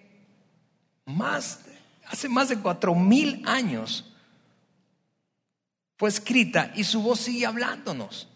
más, 1.05 1.61
hace 2.07 2.29
más 2.29 2.49
de 2.49 2.59
cuatro 2.59 2.95
mil 2.95 3.43
años 3.47 4.13
fue 5.99 6.09
escrita 6.09 6.73
y 6.75 6.85
su 6.85 7.03
voz 7.03 7.21
sigue 7.21 7.47
hablándonos. 7.47 8.29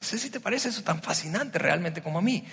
No 0.00 0.06
sé 0.06 0.18
si 0.18 0.30
te 0.30 0.40
parece 0.40 0.70
eso 0.70 0.82
tan 0.82 1.02
fascinante 1.02 1.58
realmente 1.58 2.02
como 2.02 2.18
a 2.18 2.22
mí. 2.22 2.44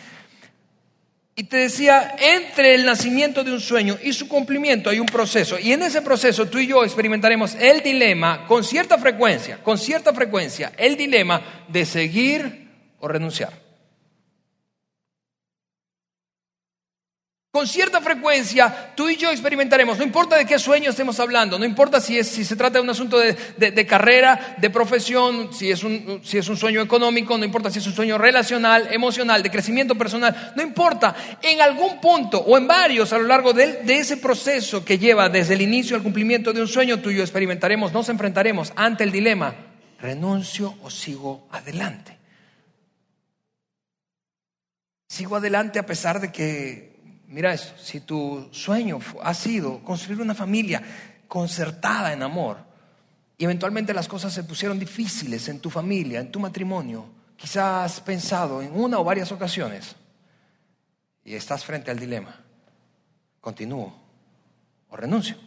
Y 1.40 1.44
te 1.44 1.58
decía, 1.58 2.16
entre 2.18 2.74
el 2.74 2.84
nacimiento 2.84 3.44
de 3.44 3.52
un 3.52 3.60
sueño 3.60 3.96
y 4.02 4.12
su 4.12 4.28
cumplimiento 4.28 4.90
hay 4.90 5.00
un 5.00 5.06
proceso. 5.06 5.60
Y 5.60 5.72
en 5.72 5.84
ese 5.84 6.02
proceso 6.02 6.48
tú 6.48 6.58
y 6.58 6.66
yo 6.66 6.84
experimentaremos 6.84 7.54
el 7.54 7.84
dilema 7.84 8.48
con 8.48 8.64
cierta 8.64 8.98
frecuencia, 8.98 9.62
con 9.62 9.78
cierta 9.78 10.16
frecuencia, 10.16 10.74
el 10.76 10.98
dilema 10.98 11.66
de 11.68 11.86
seguir 11.86 12.72
o 13.00 13.08
renunciar. 13.08 13.67
Con 17.58 17.68
cierta 17.68 18.02
frecuencia 18.02 18.92
tú 18.94 19.10
y 19.10 19.16
yo 19.16 19.32
experimentaremos, 19.32 19.98
no 19.98 20.04
importa 20.04 20.38
de 20.38 20.46
qué 20.46 20.60
sueño 20.60 20.92
estemos 20.92 21.20
hablando, 21.20 21.58
no 21.58 21.66
importa 21.66 22.00
si, 22.00 22.20
es, 22.20 22.28
si 22.28 22.46
se 22.46 22.56
trata 22.56 22.78
de 22.78 22.84
un 22.84 22.90
asunto 22.92 23.18
de, 23.18 23.88
carrera, 23.88 24.56
de 24.60 24.70
profesión, 24.70 25.52
si 25.52 25.72
es, 25.72 25.84
un, 25.84 26.22
si 26.24 26.38
es 26.38 26.48
un 26.50 26.56
sueño 26.56 26.82
económico, 26.82 27.36
no 27.36 27.44
importa 27.44 27.72
si 27.72 27.80
es 27.80 27.88
un 27.88 27.94
sueño 27.94 28.20
relacional, 28.20 28.90
emocional, 28.94 29.42
de 29.42 29.50
crecimiento 29.50 29.96
personal, 29.96 30.54
no 30.56 30.62
importa, 30.62 31.16
en 31.42 31.60
algún 31.60 32.00
punto 32.00 32.38
o 32.38 32.60
en 32.60 32.68
varios 32.68 33.12
a 33.12 33.18
lo 33.18 33.24
largo 33.24 33.54
de, 33.54 33.82
de 33.82 33.98
ese 33.98 34.18
proceso 34.18 34.86
que 34.86 35.00
lleva 35.00 35.28
desde 35.28 35.56
el 35.56 35.62
inicio 35.64 35.96
al 35.96 36.04
cumplimiento 36.04 36.54
de 36.54 36.62
un 36.62 36.68
sueño, 36.68 37.00
tú 37.00 37.10
y 37.10 37.16
yo 37.16 37.24
experimentaremos, 37.24 37.92
nos 37.92 38.08
enfrentaremos 38.10 38.72
ante 38.76 39.04
el 39.04 39.12
dilema, 39.12 39.56
renuncio 40.00 40.76
o 40.84 40.92
sigo 40.92 41.48
adelante. 41.50 42.20
Sigo 45.08 45.38
adelante 45.38 45.80
a 45.80 45.86
pesar 45.88 46.22
de 46.22 46.32
que 46.32 46.87
mira 47.28 47.54
eso, 47.54 47.74
si 47.78 48.02
tu 48.02 48.50
sueño 48.52 49.00
ha 49.22 49.34
sido 49.34 49.84
construir 49.84 50.22
una 50.22 50.36
familia 50.36 50.82
concertada 51.28 52.14
en 52.14 52.24
amor 52.24 52.58
y 53.38 53.44
eventualmente 53.44 53.94
las 53.94 54.08
cosas 54.08 54.34
se 54.34 54.44
pusieron 54.44 54.80
difíciles 54.80 55.48
en 55.48 55.60
tu 55.60 55.70
familia, 55.70 56.20
en 56.20 56.32
tu 56.32 56.40
matrimonio, 56.40 57.10
quizás 57.36 57.92
has 57.94 58.02
pensado 58.02 58.62
en 58.62 58.72
una 58.74 59.00
o 59.00 59.04
varias 59.04 59.32
ocasiones 59.32 59.96
y 61.24 61.36
estás 61.36 61.64
frente 61.64 61.92
al 61.92 62.00
dilema, 62.00 62.44
continúo 63.42 63.94
o 64.90 64.96
renuncio. 64.96 65.38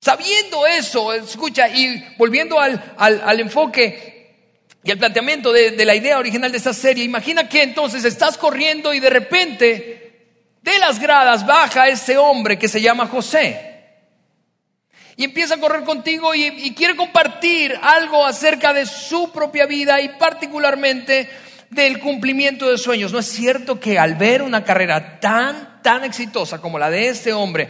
Sabiendo 0.00 0.66
eso, 0.66 1.14
escucha, 1.14 1.66
y 1.68 2.14
volviendo 2.18 2.60
al, 2.60 2.94
al 2.98 3.40
enfoque 3.40 4.13
y 4.84 4.90
el 4.90 4.98
planteamiento 4.98 5.50
de, 5.50 5.82
la 5.82 5.94
idea 5.94 6.18
original 6.18 6.52
de 6.52 6.58
esta 6.58 6.74
serie, 6.74 7.04
imagina 7.04 7.48
que 7.48 7.62
entonces 7.62 8.04
estás 8.04 8.36
corriendo 8.36 8.92
y 8.92 9.00
de 9.00 9.08
repente 9.08 10.26
de 10.60 10.78
las 10.78 11.00
gradas 11.00 11.46
baja 11.46 11.88
ese 11.88 12.18
hombre 12.18 12.58
que 12.58 12.68
se 12.68 12.82
llama 12.82 13.06
José. 13.06 13.72
Y 15.16 15.24
empieza 15.24 15.54
a 15.54 15.60
correr 15.60 15.84
contigo 15.84 16.34
y, 16.34 16.44
y 16.44 16.74
quiere 16.74 16.96
compartir 16.96 17.74
algo 17.80 18.26
acerca 18.26 18.74
de 18.74 18.84
su 18.84 19.32
propia 19.32 19.64
vida 19.64 20.02
y 20.02 20.10
particularmente 20.18 21.30
del 21.70 21.98
cumplimiento 21.98 22.68
de 22.68 22.76
sueños. 22.76 23.10
¿No 23.10 23.20
es 23.20 23.26
cierto 23.26 23.80
que 23.80 23.98
al 23.98 24.16
ver 24.16 24.42
una 24.42 24.64
carrera 24.64 25.18
tan, 25.18 25.80
tan 25.82 26.04
exitosa 26.04 26.60
como 26.60 26.78
la 26.78 26.90
de 26.90 27.08
este 27.08 27.32
hombre, 27.32 27.68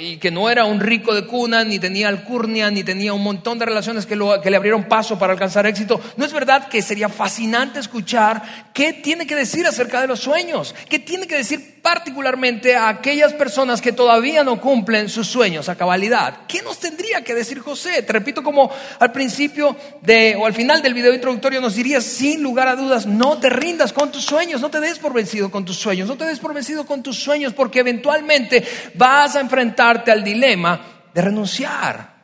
y 0.00 0.18
que 0.18 0.30
no 0.30 0.50
era 0.50 0.64
un 0.64 0.80
rico 0.80 1.14
de 1.14 1.26
cuna, 1.26 1.64
ni 1.64 1.78
tenía 1.78 2.08
alcurnia, 2.08 2.70
ni 2.70 2.84
tenía 2.84 3.12
un 3.12 3.22
montón 3.22 3.58
de 3.58 3.64
relaciones 3.64 4.06
que, 4.06 4.16
le 4.16 4.56
abrieron 4.56 4.84
paso 4.84 5.18
para 5.18 5.32
alcanzar 5.32 5.66
éxito. 5.66 6.00
¿No 6.16 6.24
es 6.24 6.32
verdad 6.32 6.68
que 6.68 6.82
sería 6.82 7.08
fascinante 7.08 7.80
escuchar 7.80 8.42
qué 8.72 8.92
tiene 8.92 9.26
que 9.26 9.34
decir 9.34 9.66
acerca 9.66 10.00
de 10.00 10.06
los 10.06 10.20
sueños? 10.20 10.74
¿Qué 10.88 10.98
tiene 10.98 11.26
que 11.26 11.36
decir 11.36 11.80
particularmente 11.82 12.76
a 12.76 12.88
aquellas 12.88 13.32
personas 13.32 13.80
que 13.80 13.92
todavía 13.92 14.44
no 14.44 14.60
cumplen 14.60 15.08
sus 15.08 15.26
sueños 15.26 15.68
a 15.68 15.76
cabalidad? 15.76 16.40
¿Qué 16.46 16.62
nos 16.62 16.78
tendría 16.78 17.24
que 17.24 17.34
decir 17.34 17.58
José? 17.60 18.02
Te 18.02 18.12
repito 18.12 18.42
como 18.42 18.70
al 18.98 19.12
principio 19.12 19.76
de, 20.02 20.36
o 20.36 20.46
al 20.46 20.54
final 20.54 20.82
del 20.82 20.94
video 20.94 21.14
introductorio 21.14 21.60
nos 21.60 21.74
diría 21.74 22.00
sin 22.00 22.42
lugar 22.42 22.68
a 22.68 22.76
dudas, 22.76 23.06
no 23.06 23.38
te 23.38 23.48
rindas 23.48 23.92
con 23.92 24.12
tus 24.12 24.24
sueños, 24.24 24.60
no 24.60 24.70
te 24.70 24.80
des 24.80 24.98
por 24.98 25.12
vencido 25.12 25.50
con 25.50 25.64
tus 25.64 25.76
sueños, 25.76 26.08
no 26.08 26.16
te 26.16 26.26
des 26.26 26.38
por 26.38 26.52
vencido 26.52 26.84
con 26.84 27.02
tus 27.02 27.18
sueños 27.18 27.54
porque 27.54 27.80
eventualmente 27.80 28.64
va 29.00 29.15
vas 29.16 29.36
a 29.36 29.40
enfrentarte 29.40 30.10
al 30.10 30.22
dilema 30.22 30.80
de 31.12 31.22
renunciar. 31.22 32.16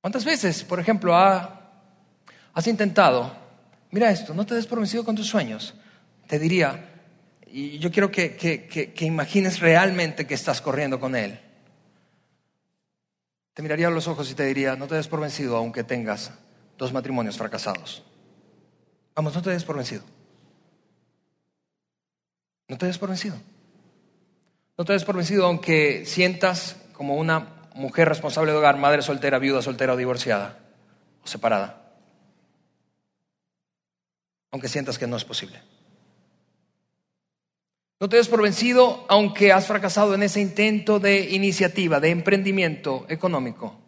¿Cuántas 0.00 0.24
veces, 0.24 0.64
por 0.64 0.80
ejemplo, 0.80 1.14
has 1.14 2.66
intentado, 2.66 3.30
mira 3.90 4.10
esto, 4.10 4.32
no 4.32 4.46
te 4.46 4.54
des 4.54 4.66
por 4.66 4.78
vencido 4.78 5.04
con 5.04 5.14
tus 5.14 5.26
sueños? 5.26 5.74
Te 6.26 6.38
diría, 6.38 7.02
y 7.46 7.78
yo 7.78 7.90
quiero 7.90 8.10
que, 8.10 8.36
que, 8.36 9.04
imagines 9.04 9.60
realmente 9.60 10.26
que 10.26 10.34
estás 10.34 10.60
corriendo 10.60 10.98
con 10.98 11.14
Él. 11.14 11.38
Te 13.54 13.62
miraría 13.62 13.88
a 13.88 13.90
los 13.90 14.06
ojos 14.06 14.30
y 14.30 14.34
te 14.34 14.44
diría, 14.44 14.76
no 14.76 14.86
te 14.86 14.94
des 14.94 15.08
por 15.08 15.20
vencido 15.20 15.56
aunque 15.56 15.84
tengas 15.84 16.32
dos 16.78 16.92
matrimonios 16.92 17.36
fracasados. 17.36 18.04
Vamos, 19.14 19.34
no 19.34 19.42
te 19.42 19.50
des 19.50 19.64
por 19.64 19.76
vencido. 19.76 20.04
No 22.68 22.78
te 22.78 22.86
des 22.86 22.98
por 22.98 23.08
vencido. 23.08 23.36
No 24.78 24.84
te 24.84 24.92
des 24.92 25.04
por 25.04 25.16
vencido 25.16 25.44
aunque 25.44 26.06
sientas 26.06 26.76
como 26.92 27.16
una 27.16 27.66
mujer 27.74 28.08
responsable 28.08 28.52
de 28.52 28.58
hogar, 28.58 28.76
madre 28.76 29.02
soltera, 29.02 29.40
viuda, 29.40 29.60
soltera 29.60 29.94
o 29.94 29.96
divorciada 29.96 30.60
o 31.24 31.26
separada. 31.26 31.96
Aunque 34.52 34.68
sientas 34.68 34.96
que 34.96 35.08
no 35.08 35.16
es 35.16 35.24
posible. 35.24 35.60
No 37.98 38.08
te 38.08 38.18
des 38.18 38.28
por 38.28 38.40
vencido 38.40 39.04
aunque 39.08 39.52
has 39.52 39.66
fracasado 39.66 40.14
en 40.14 40.22
ese 40.22 40.40
intento 40.40 41.00
de 41.00 41.30
iniciativa, 41.30 41.98
de 41.98 42.10
emprendimiento 42.10 43.04
económico. 43.08 43.87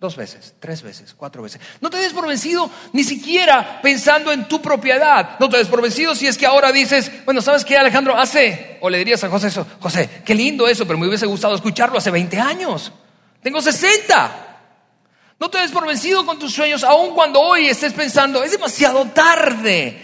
Dos 0.00 0.14
veces, 0.14 0.54
tres 0.60 0.82
veces, 0.82 1.12
cuatro 1.12 1.42
veces. 1.42 1.60
No 1.80 1.90
te 1.90 1.96
des 1.96 2.12
por 2.12 2.28
vencido 2.28 2.70
ni 2.92 3.02
siquiera 3.02 3.80
pensando 3.82 4.30
en 4.30 4.46
tu 4.46 4.62
propiedad. 4.62 5.36
No 5.40 5.48
te 5.48 5.56
des 5.56 5.66
por 5.66 5.82
vencido 5.82 6.14
si 6.14 6.28
es 6.28 6.38
que 6.38 6.46
ahora 6.46 6.70
dices, 6.70 7.10
bueno, 7.24 7.42
¿sabes 7.42 7.64
qué 7.64 7.76
Alejandro 7.76 8.16
hace? 8.16 8.78
O 8.80 8.88
le 8.88 8.98
dirías 8.98 9.24
a 9.24 9.28
José 9.28 9.48
eso, 9.48 9.66
José, 9.80 10.22
qué 10.24 10.36
lindo 10.36 10.68
eso, 10.68 10.86
pero 10.86 11.00
me 11.00 11.08
hubiese 11.08 11.26
gustado 11.26 11.56
escucharlo 11.56 11.98
hace 11.98 12.12
20 12.12 12.38
años. 12.38 12.92
Tengo 13.42 13.60
60. 13.60 14.46
No 15.40 15.50
te 15.50 15.58
des 15.58 15.72
por 15.72 15.84
vencido 15.84 16.24
con 16.24 16.38
tus 16.38 16.52
sueños, 16.52 16.84
aun 16.84 17.12
cuando 17.12 17.40
hoy 17.40 17.66
estés 17.66 17.92
pensando, 17.92 18.44
es 18.44 18.52
demasiado 18.52 19.04
tarde. 19.06 20.00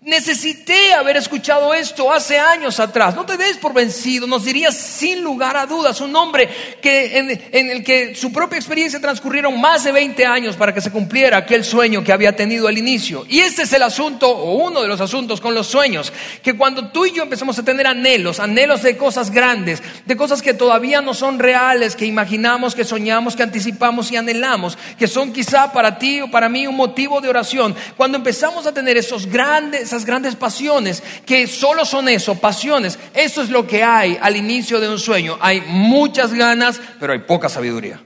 Necesité 0.00 0.94
haber 0.94 1.16
escuchado 1.16 1.74
esto 1.74 2.12
hace 2.12 2.38
años 2.38 2.78
atrás. 2.78 3.16
No 3.16 3.26
te 3.26 3.36
des 3.36 3.56
por 3.56 3.74
vencido, 3.74 4.28
nos 4.28 4.44
diría 4.44 4.70
sin 4.70 5.24
lugar 5.24 5.56
a 5.56 5.66
dudas 5.66 6.00
un 6.00 6.14
hombre 6.14 6.48
que, 6.80 7.18
en, 7.18 7.70
el 7.70 7.82
que 7.82 8.14
su 8.14 8.30
propia 8.32 8.58
experiencia 8.58 9.00
transcurrieron 9.00 9.60
más 9.60 9.82
de 9.82 9.90
20 9.90 10.24
años 10.24 10.54
para 10.54 10.72
que 10.72 10.80
se 10.80 10.92
cumpliera 10.92 11.38
aquel 11.38 11.64
sueño 11.64 12.04
que 12.04 12.12
había 12.12 12.36
tenido 12.36 12.68
al 12.68 12.78
inicio. 12.78 13.26
Y 13.28 13.40
este 13.40 13.62
es 13.62 13.72
el 13.72 13.82
asunto, 13.82 14.30
o 14.30 14.64
uno 14.64 14.82
de 14.82 14.88
los 14.88 15.00
asuntos 15.00 15.40
con 15.40 15.52
los 15.52 15.66
sueños, 15.66 16.12
que 16.44 16.56
cuando 16.56 16.92
tú 16.92 17.04
y 17.04 17.10
yo 17.10 17.24
empezamos 17.24 17.58
a 17.58 17.64
tener 17.64 17.88
anhelos, 17.88 18.38
anhelos 18.38 18.84
de 18.84 18.96
cosas 18.96 19.32
grandes, 19.32 19.82
de 20.06 20.16
cosas 20.16 20.42
que 20.42 20.54
todavía 20.54 21.00
no 21.00 21.12
son 21.12 21.40
reales, 21.40 21.96
que 21.96 22.06
imaginamos, 22.06 22.76
que 22.76 22.84
soñamos, 22.84 23.34
que 23.34 23.42
anticipamos 23.42 24.12
y 24.12 24.16
anhelamos, 24.16 24.78
que 24.96 25.08
son 25.08 25.32
quizá 25.32 25.72
para 25.72 25.98
ti 25.98 26.20
o 26.20 26.30
para 26.30 26.48
mí 26.48 26.68
un 26.68 26.76
motivo 26.76 27.20
de 27.20 27.28
oración, 27.28 27.74
cuando 27.96 28.16
empezamos 28.16 28.64
a 28.68 28.72
tener 28.72 28.96
esos 28.96 29.26
grandes 29.26 29.87
esas 29.88 30.04
grandes 30.04 30.36
pasiones 30.36 31.02
que 31.26 31.46
solo 31.46 31.84
son 31.84 32.08
eso, 32.08 32.36
pasiones. 32.36 32.98
Eso 33.14 33.42
es 33.42 33.50
lo 33.50 33.66
que 33.66 33.82
hay 33.82 34.18
al 34.20 34.36
inicio 34.36 34.80
de 34.80 34.88
un 34.88 34.98
sueño. 34.98 35.38
Hay 35.40 35.60
muchas 35.62 36.32
ganas, 36.32 36.80
pero 37.00 37.12
hay 37.12 37.20
poca 37.20 37.48
sabiduría. 37.48 38.02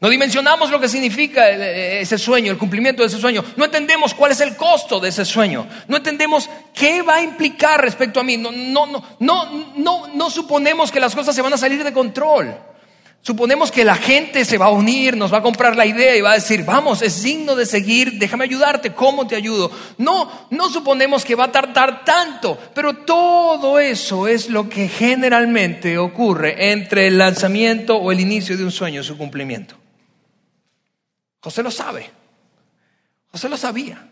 No 0.00 0.10
dimensionamos 0.10 0.70
lo 0.70 0.78
que 0.78 0.88
significa 0.88 1.48
ese 1.48 2.18
sueño, 2.18 2.52
el 2.52 2.58
cumplimiento 2.58 3.02
de 3.02 3.08
ese 3.08 3.18
sueño. 3.18 3.42
No 3.56 3.64
entendemos 3.64 4.12
cuál 4.12 4.32
es 4.32 4.40
el 4.40 4.54
costo 4.54 5.00
de 5.00 5.08
ese 5.08 5.24
sueño. 5.24 5.66
No 5.88 5.96
entendemos 5.96 6.50
qué 6.74 7.02
va 7.02 7.16
a 7.16 7.22
implicar 7.22 7.80
respecto 7.80 8.20
a 8.20 8.22
mí. 8.22 8.36
No, 8.36 8.52
no, 8.52 8.86
no, 8.86 9.02
no, 9.20 9.72
no, 9.74 10.06
no 10.08 10.30
suponemos 10.30 10.92
que 10.92 11.00
las 11.00 11.14
cosas 11.14 11.34
se 11.34 11.42
van 11.42 11.54
a 11.54 11.58
salir 11.58 11.82
de 11.82 11.92
control. 11.92 12.54
Suponemos 13.26 13.72
que 13.72 13.84
la 13.84 13.96
gente 13.96 14.44
se 14.44 14.56
va 14.56 14.66
a 14.66 14.70
unir, 14.70 15.16
nos 15.16 15.32
va 15.32 15.38
a 15.38 15.42
comprar 15.42 15.74
la 15.74 15.84
idea 15.84 16.14
y 16.14 16.20
va 16.20 16.30
a 16.30 16.34
decir, 16.34 16.64
vamos, 16.64 17.02
es 17.02 17.24
digno 17.24 17.56
de 17.56 17.66
seguir, 17.66 18.20
déjame 18.20 18.44
ayudarte, 18.44 18.92
¿cómo 18.92 19.26
te 19.26 19.34
ayudo? 19.34 19.68
No, 19.98 20.46
no 20.52 20.70
suponemos 20.70 21.24
que 21.24 21.34
va 21.34 21.46
a 21.46 21.50
tardar 21.50 22.04
tanto, 22.04 22.56
pero 22.72 22.98
todo 22.98 23.80
eso 23.80 24.28
es 24.28 24.48
lo 24.48 24.68
que 24.68 24.86
generalmente 24.86 25.98
ocurre 25.98 26.70
entre 26.70 27.08
el 27.08 27.18
lanzamiento 27.18 27.96
o 27.96 28.12
el 28.12 28.20
inicio 28.20 28.56
de 28.56 28.62
un 28.62 28.70
sueño 28.70 29.00
y 29.00 29.04
su 29.04 29.18
cumplimiento. 29.18 29.74
José 31.40 31.64
lo 31.64 31.72
sabe, 31.72 32.08
José 33.32 33.48
lo 33.48 33.56
sabía. 33.56 34.08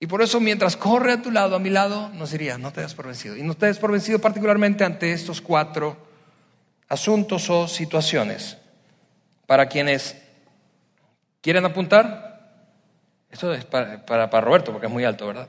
Y 0.00 0.08
por 0.08 0.20
eso 0.20 0.40
mientras 0.40 0.76
corre 0.76 1.12
a 1.12 1.22
tu 1.22 1.30
lado, 1.30 1.54
a 1.54 1.60
mi 1.60 1.70
lado, 1.70 2.08
nos 2.08 2.32
diría, 2.32 2.58
no 2.58 2.72
te 2.72 2.80
des 2.80 2.94
por 2.94 3.06
vencido. 3.06 3.36
Y 3.36 3.44
no 3.44 3.54
te 3.54 3.66
des 3.66 3.78
por 3.78 3.92
vencido 3.92 4.18
particularmente 4.18 4.82
ante 4.82 5.12
estos 5.12 5.40
cuatro 5.40 6.05
asuntos 6.88 7.50
o 7.50 7.68
situaciones. 7.68 8.56
Para 9.46 9.68
quienes 9.68 10.16
quieren 11.40 11.64
apuntar, 11.64 12.36
esto 13.30 13.52
es 13.54 13.64
para, 13.64 14.40
Roberto, 14.40 14.72
porque 14.72 14.86
es 14.86 14.92
muy 14.92 15.04
alto, 15.04 15.26
¿verdad? 15.26 15.48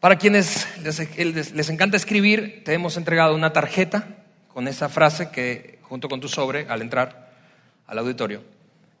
Para 0.00 0.16
quienes 0.16 0.66
les, 0.78 1.52
les, 1.52 1.68
encanta 1.68 1.96
escribir, 1.96 2.62
te 2.64 2.72
hemos 2.72 2.96
entregado 2.96 3.34
una 3.34 3.52
tarjeta 3.52 4.06
con 4.48 4.66
esa 4.66 4.88
frase 4.88 5.30
que, 5.30 5.78
junto 5.82 6.08
con 6.08 6.20
tu 6.20 6.28
sobre, 6.28 6.66
al 6.68 6.80
entrar 6.80 7.30
al 7.86 7.98
auditorio, 7.98 8.42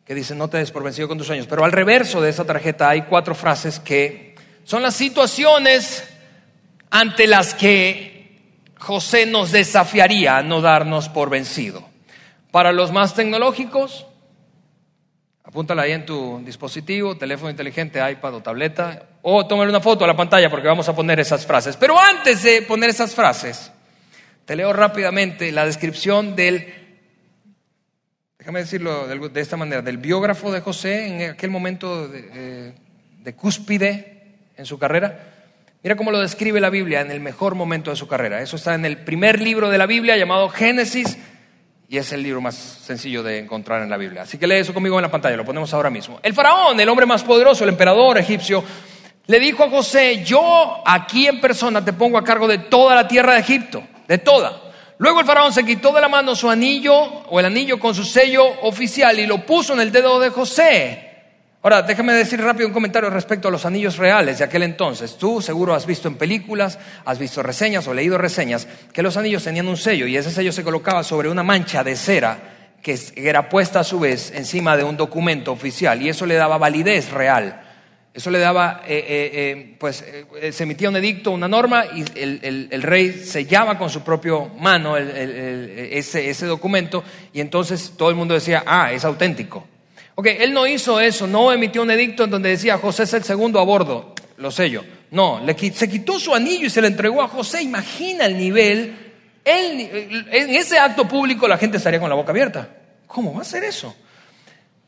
que 0.04 0.14
dice, 0.14 0.34
no 0.34 0.48
te 0.48 0.58
des 0.58 0.70
por 0.70 0.82
vencido 0.82 1.08
con 1.08 1.16
tus 1.16 1.26
sueños. 1.26 1.46
Pero 1.46 1.64
al 1.64 1.72
reverso 1.72 2.20
de 2.20 2.28
esa 2.28 2.44
tarjeta 2.44 2.90
hay 2.90 3.02
cuatro 3.02 3.34
frases 3.34 3.80
que 3.80 4.34
son 4.64 4.82
las 4.82 4.94
situaciones 4.94 6.04
ante 6.90 7.26
las 7.26 7.54
que 7.54 8.19
José 8.80 9.26
nos 9.26 9.52
desafiaría 9.52 10.38
a 10.38 10.42
no 10.42 10.62
darnos 10.62 11.08
por 11.10 11.28
vencido. 11.28 11.86
Para 12.50 12.72
los 12.72 12.90
más 12.90 13.14
tecnológicos, 13.14 14.06
apúntala 15.44 15.82
ahí 15.82 15.92
en 15.92 16.06
tu 16.06 16.40
dispositivo, 16.44 17.16
teléfono 17.16 17.50
inteligente, 17.50 18.00
iPad 18.10 18.34
o 18.36 18.42
tableta, 18.42 19.06
o 19.22 19.46
tómale 19.46 19.70
una 19.70 19.80
foto 19.80 20.04
a 20.04 20.08
la 20.08 20.16
pantalla 20.16 20.48
porque 20.50 20.66
vamos 20.66 20.88
a 20.88 20.96
poner 20.96 21.20
esas 21.20 21.46
frases. 21.46 21.76
Pero 21.76 22.00
antes 22.00 22.42
de 22.42 22.62
poner 22.62 22.88
esas 22.88 23.14
frases, 23.14 23.70
te 24.46 24.56
leo 24.56 24.72
rápidamente 24.72 25.52
la 25.52 25.66
descripción 25.66 26.34
del, 26.34 26.72
déjame 28.38 28.60
decirlo 28.60 29.06
de 29.06 29.40
esta 29.40 29.58
manera, 29.58 29.82
del 29.82 29.98
biógrafo 29.98 30.50
de 30.50 30.62
José 30.62 31.06
en 31.06 31.30
aquel 31.32 31.50
momento 31.50 32.08
de, 32.08 32.30
eh, 32.32 32.74
de 33.18 33.34
cúspide 33.36 34.38
en 34.56 34.64
su 34.64 34.78
carrera. 34.78 35.29
Mira 35.82 35.96
cómo 35.96 36.10
lo 36.10 36.20
describe 36.20 36.60
la 36.60 36.68
Biblia 36.68 37.00
en 37.00 37.10
el 37.10 37.20
mejor 37.20 37.54
momento 37.54 37.90
de 37.90 37.96
su 37.96 38.06
carrera. 38.06 38.42
Eso 38.42 38.56
está 38.56 38.74
en 38.74 38.84
el 38.84 38.98
primer 38.98 39.40
libro 39.40 39.70
de 39.70 39.78
la 39.78 39.86
Biblia 39.86 40.14
llamado 40.14 40.50
Génesis 40.50 41.16
y 41.88 41.96
es 41.96 42.12
el 42.12 42.22
libro 42.22 42.42
más 42.42 42.54
sencillo 42.54 43.22
de 43.22 43.38
encontrar 43.38 43.82
en 43.82 43.88
la 43.88 43.96
Biblia. 43.96 44.22
Así 44.22 44.36
que 44.36 44.46
lee 44.46 44.56
eso 44.56 44.74
conmigo 44.74 44.98
en 44.98 45.02
la 45.02 45.10
pantalla, 45.10 45.38
lo 45.38 45.44
ponemos 45.46 45.72
ahora 45.72 45.88
mismo. 45.88 46.20
El 46.22 46.34
faraón, 46.34 46.78
el 46.78 46.88
hombre 46.90 47.06
más 47.06 47.24
poderoso, 47.24 47.64
el 47.64 47.70
emperador 47.70 48.18
egipcio, 48.18 48.62
le 49.26 49.40
dijo 49.40 49.64
a 49.64 49.70
José, 49.70 50.22
yo 50.22 50.82
aquí 50.84 51.26
en 51.26 51.40
persona 51.40 51.82
te 51.82 51.94
pongo 51.94 52.18
a 52.18 52.24
cargo 52.24 52.46
de 52.46 52.58
toda 52.58 52.94
la 52.94 53.08
tierra 53.08 53.32
de 53.32 53.40
Egipto, 53.40 53.82
de 54.06 54.18
toda. 54.18 54.60
Luego 54.98 55.20
el 55.20 55.26
faraón 55.26 55.54
se 55.54 55.64
quitó 55.64 55.92
de 55.92 56.02
la 56.02 56.08
mano 56.08 56.36
su 56.36 56.50
anillo 56.50 56.94
o 56.94 57.40
el 57.40 57.46
anillo 57.46 57.80
con 57.80 57.94
su 57.94 58.04
sello 58.04 58.44
oficial 58.62 59.18
y 59.18 59.26
lo 59.26 59.46
puso 59.46 59.72
en 59.72 59.80
el 59.80 59.90
dedo 59.90 60.20
de 60.20 60.28
José. 60.28 61.09
Ahora, 61.62 61.82
déjame 61.82 62.14
decir 62.14 62.40
rápido 62.40 62.66
un 62.66 62.72
comentario 62.72 63.10
respecto 63.10 63.48
a 63.48 63.50
los 63.50 63.66
anillos 63.66 63.98
reales 63.98 64.38
de 64.38 64.44
aquel 64.44 64.62
entonces. 64.62 65.18
Tú 65.18 65.42
seguro 65.42 65.74
has 65.74 65.84
visto 65.84 66.08
en 66.08 66.14
películas, 66.14 66.78
has 67.04 67.18
visto 67.18 67.42
reseñas 67.42 67.86
o 67.86 67.92
leído 67.92 68.16
reseñas 68.16 68.66
que 68.94 69.02
los 69.02 69.18
anillos 69.18 69.44
tenían 69.44 69.68
un 69.68 69.76
sello 69.76 70.06
y 70.06 70.16
ese 70.16 70.30
sello 70.30 70.52
se 70.52 70.64
colocaba 70.64 71.04
sobre 71.04 71.28
una 71.28 71.42
mancha 71.42 71.84
de 71.84 71.96
cera 71.96 72.38
que 72.82 72.98
era 73.14 73.50
puesta 73.50 73.80
a 73.80 73.84
su 73.84 74.00
vez 74.00 74.32
encima 74.34 74.74
de 74.74 74.84
un 74.84 74.96
documento 74.96 75.52
oficial 75.52 76.00
y 76.00 76.08
eso 76.08 76.24
le 76.24 76.36
daba 76.36 76.56
validez 76.56 77.10
real. 77.10 77.60
Eso 78.14 78.30
le 78.30 78.38
daba, 78.38 78.82
eh, 78.88 78.96
eh, 78.96 79.30
eh, 79.34 79.76
pues 79.78 80.02
se 80.50 80.62
emitía 80.62 80.88
un 80.88 80.96
edicto, 80.96 81.30
una 81.30 81.46
norma 81.46 81.84
y 81.94 82.04
el, 82.18 82.82
rey 82.82 83.12
sellaba 83.12 83.76
con 83.76 83.90
su 83.90 84.02
propia 84.02 84.32
mano 84.58 84.96
ese 84.96 86.46
documento 86.46 87.04
y 87.34 87.40
entonces 87.40 87.92
todo 87.98 88.08
el 88.08 88.16
mundo 88.16 88.32
decía, 88.32 88.64
ah, 88.66 88.92
es 88.92 89.04
auténtico. 89.04 89.66
Ok, 90.20 90.26
él 90.38 90.52
no 90.52 90.66
hizo 90.66 91.00
eso, 91.00 91.26
no 91.26 91.50
emitió 91.50 91.80
un 91.80 91.90
edicto 91.90 92.24
en 92.24 92.30
donde 92.30 92.50
decía 92.50 92.76
José 92.76 93.04
es 93.04 93.14
el 93.14 93.24
segundo 93.24 93.58
a 93.58 93.64
bordo, 93.64 94.14
lo 94.36 94.50
sello. 94.50 94.84
No, 95.12 95.40
se 95.72 95.88
quitó 95.88 96.20
su 96.20 96.34
anillo 96.34 96.66
y 96.66 96.68
se 96.68 96.82
le 96.82 96.88
entregó 96.88 97.22
a 97.22 97.28
José. 97.28 97.62
Imagina 97.62 98.26
el 98.26 98.36
nivel. 98.36 99.14
en 99.46 100.50
ese 100.50 100.78
acto 100.78 101.08
público 101.08 101.48
la 101.48 101.56
gente 101.56 101.78
estaría 101.78 101.98
con 101.98 102.10
la 102.10 102.16
boca 102.16 102.32
abierta. 102.32 102.68
¿Cómo 103.06 103.32
va 103.32 103.40
a 103.40 103.44
ser 103.44 103.64
eso? 103.64 103.96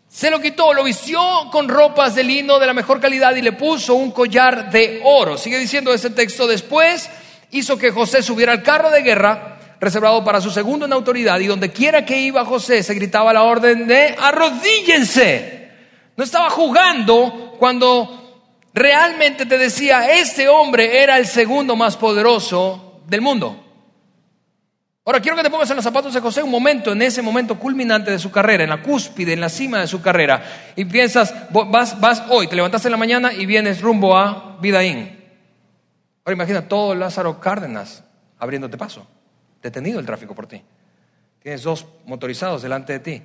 Se 0.07 0.31
lo 0.31 0.39
quitó, 0.39 0.75
lo 0.75 0.85
vistió 0.85 1.19
con 1.51 1.67
ropas 1.67 2.15
de 2.15 2.25
lino 2.25 2.59
de 2.59 2.67
la 2.67 2.75
mejor 2.75 3.01
calidad 3.01 3.35
y 3.35 3.41
le 3.41 3.53
puso 3.53 3.95
un 3.95 4.11
collar 4.11 4.71
de 4.71 5.01
oro. 5.03 5.39
Sigue 5.39 5.59
diciendo 5.59 5.95
ese 5.95 6.11
texto. 6.11 6.47
Después 6.47 7.09
hizo 7.53 7.79
que 7.79 7.91
José 7.91 8.23
subiera 8.23 8.53
al 8.53 8.63
carro 8.63 8.91
de 8.91 9.01
guerra 9.01 9.52
reservado 9.83 10.23
para 10.23 10.41
su 10.41 10.49
segundo 10.53 10.87
en 10.87 10.93
autoridad, 10.93 11.41
y 11.41 11.49
donde 11.49 11.73
quiera 11.73 12.05
que 12.05 12.21
iba 12.21 12.45
José 12.45 12.85
se 12.85 12.95
gritaba 12.95 13.33
la 13.33 13.43
orden 13.43 13.89
de 13.89 14.15
arrodíllense. 14.17 15.73
No 16.17 16.23
estaba 16.23 16.51
jugando 16.51 17.57
cuando 17.59 18.63
realmente 18.73 19.45
te 19.45 19.59
decía, 19.59 20.13
este 20.21 20.49
hombre 20.49 21.03
era 21.03 21.19
el 21.19 21.27
segundo 21.27 21.75
más 21.75 21.97
poderoso 21.97 23.01
del 23.09 23.23
mundo. 23.23 23.59
Ahora 25.05 25.19
quiero 25.19 25.37
que 25.37 25.43
te 25.43 25.51
pongas 25.51 25.69
en 25.71 25.75
los 25.75 25.85
zapatos 25.85 26.15
de 26.15 26.21
José 26.21 26.45
un 26.45 26.51
momento, 26.53 26.93
en 26.93 27.03
ese 27.03 27.21
momento 27.21 27.59
culminante 27.59 28.13
de 28.13 28.21
su 28.21 28.31
carrera, 28.31 28.63
en 28.63 28.71
la 28.71 28.83
cúspide, 28.83 29.33
en 29.33 29.41
la 29.41 29.49
cima 29.49 29.81
de 29.81 29.89
su 29.89 30.01
carrera, 30.01 30.45
y 30.77 30.85
piensas, 30.85 31.35
vas, 31.51 32.01
vas 32.01 32.23
hoy, 32.29 32.47
te 32.47 32.55
levantaste 32.55 32.87
en 32.87 32.93
la 32.93 32.99
mañana 32.99 33.33
y 33.33 33.47
vienes 33.47 33.81
rumbo 33.81 34.17
a 34.17 34.59
Vidaín. 34.61 35.19
Ahora 36.25 36.35
imagina 36.35 36.69
todo 36.69 36.95
Lázaro 36.95 37.41
Cárdenas 37.41 38.05
abriéndote 38.39 38.79
paso 38.79 39.05
detenido 39.63 40.01
el 40.01 40.07
tráfico 40.07 40.35
por 40.35 40.47
ti. 40.47 40.63
Tienes 41.43 41.63
dos 41.63 41.87
motorizados 42.07 42.63
delante 42.63 42.93
de 42.95 42.99
ti. 42.99 43.23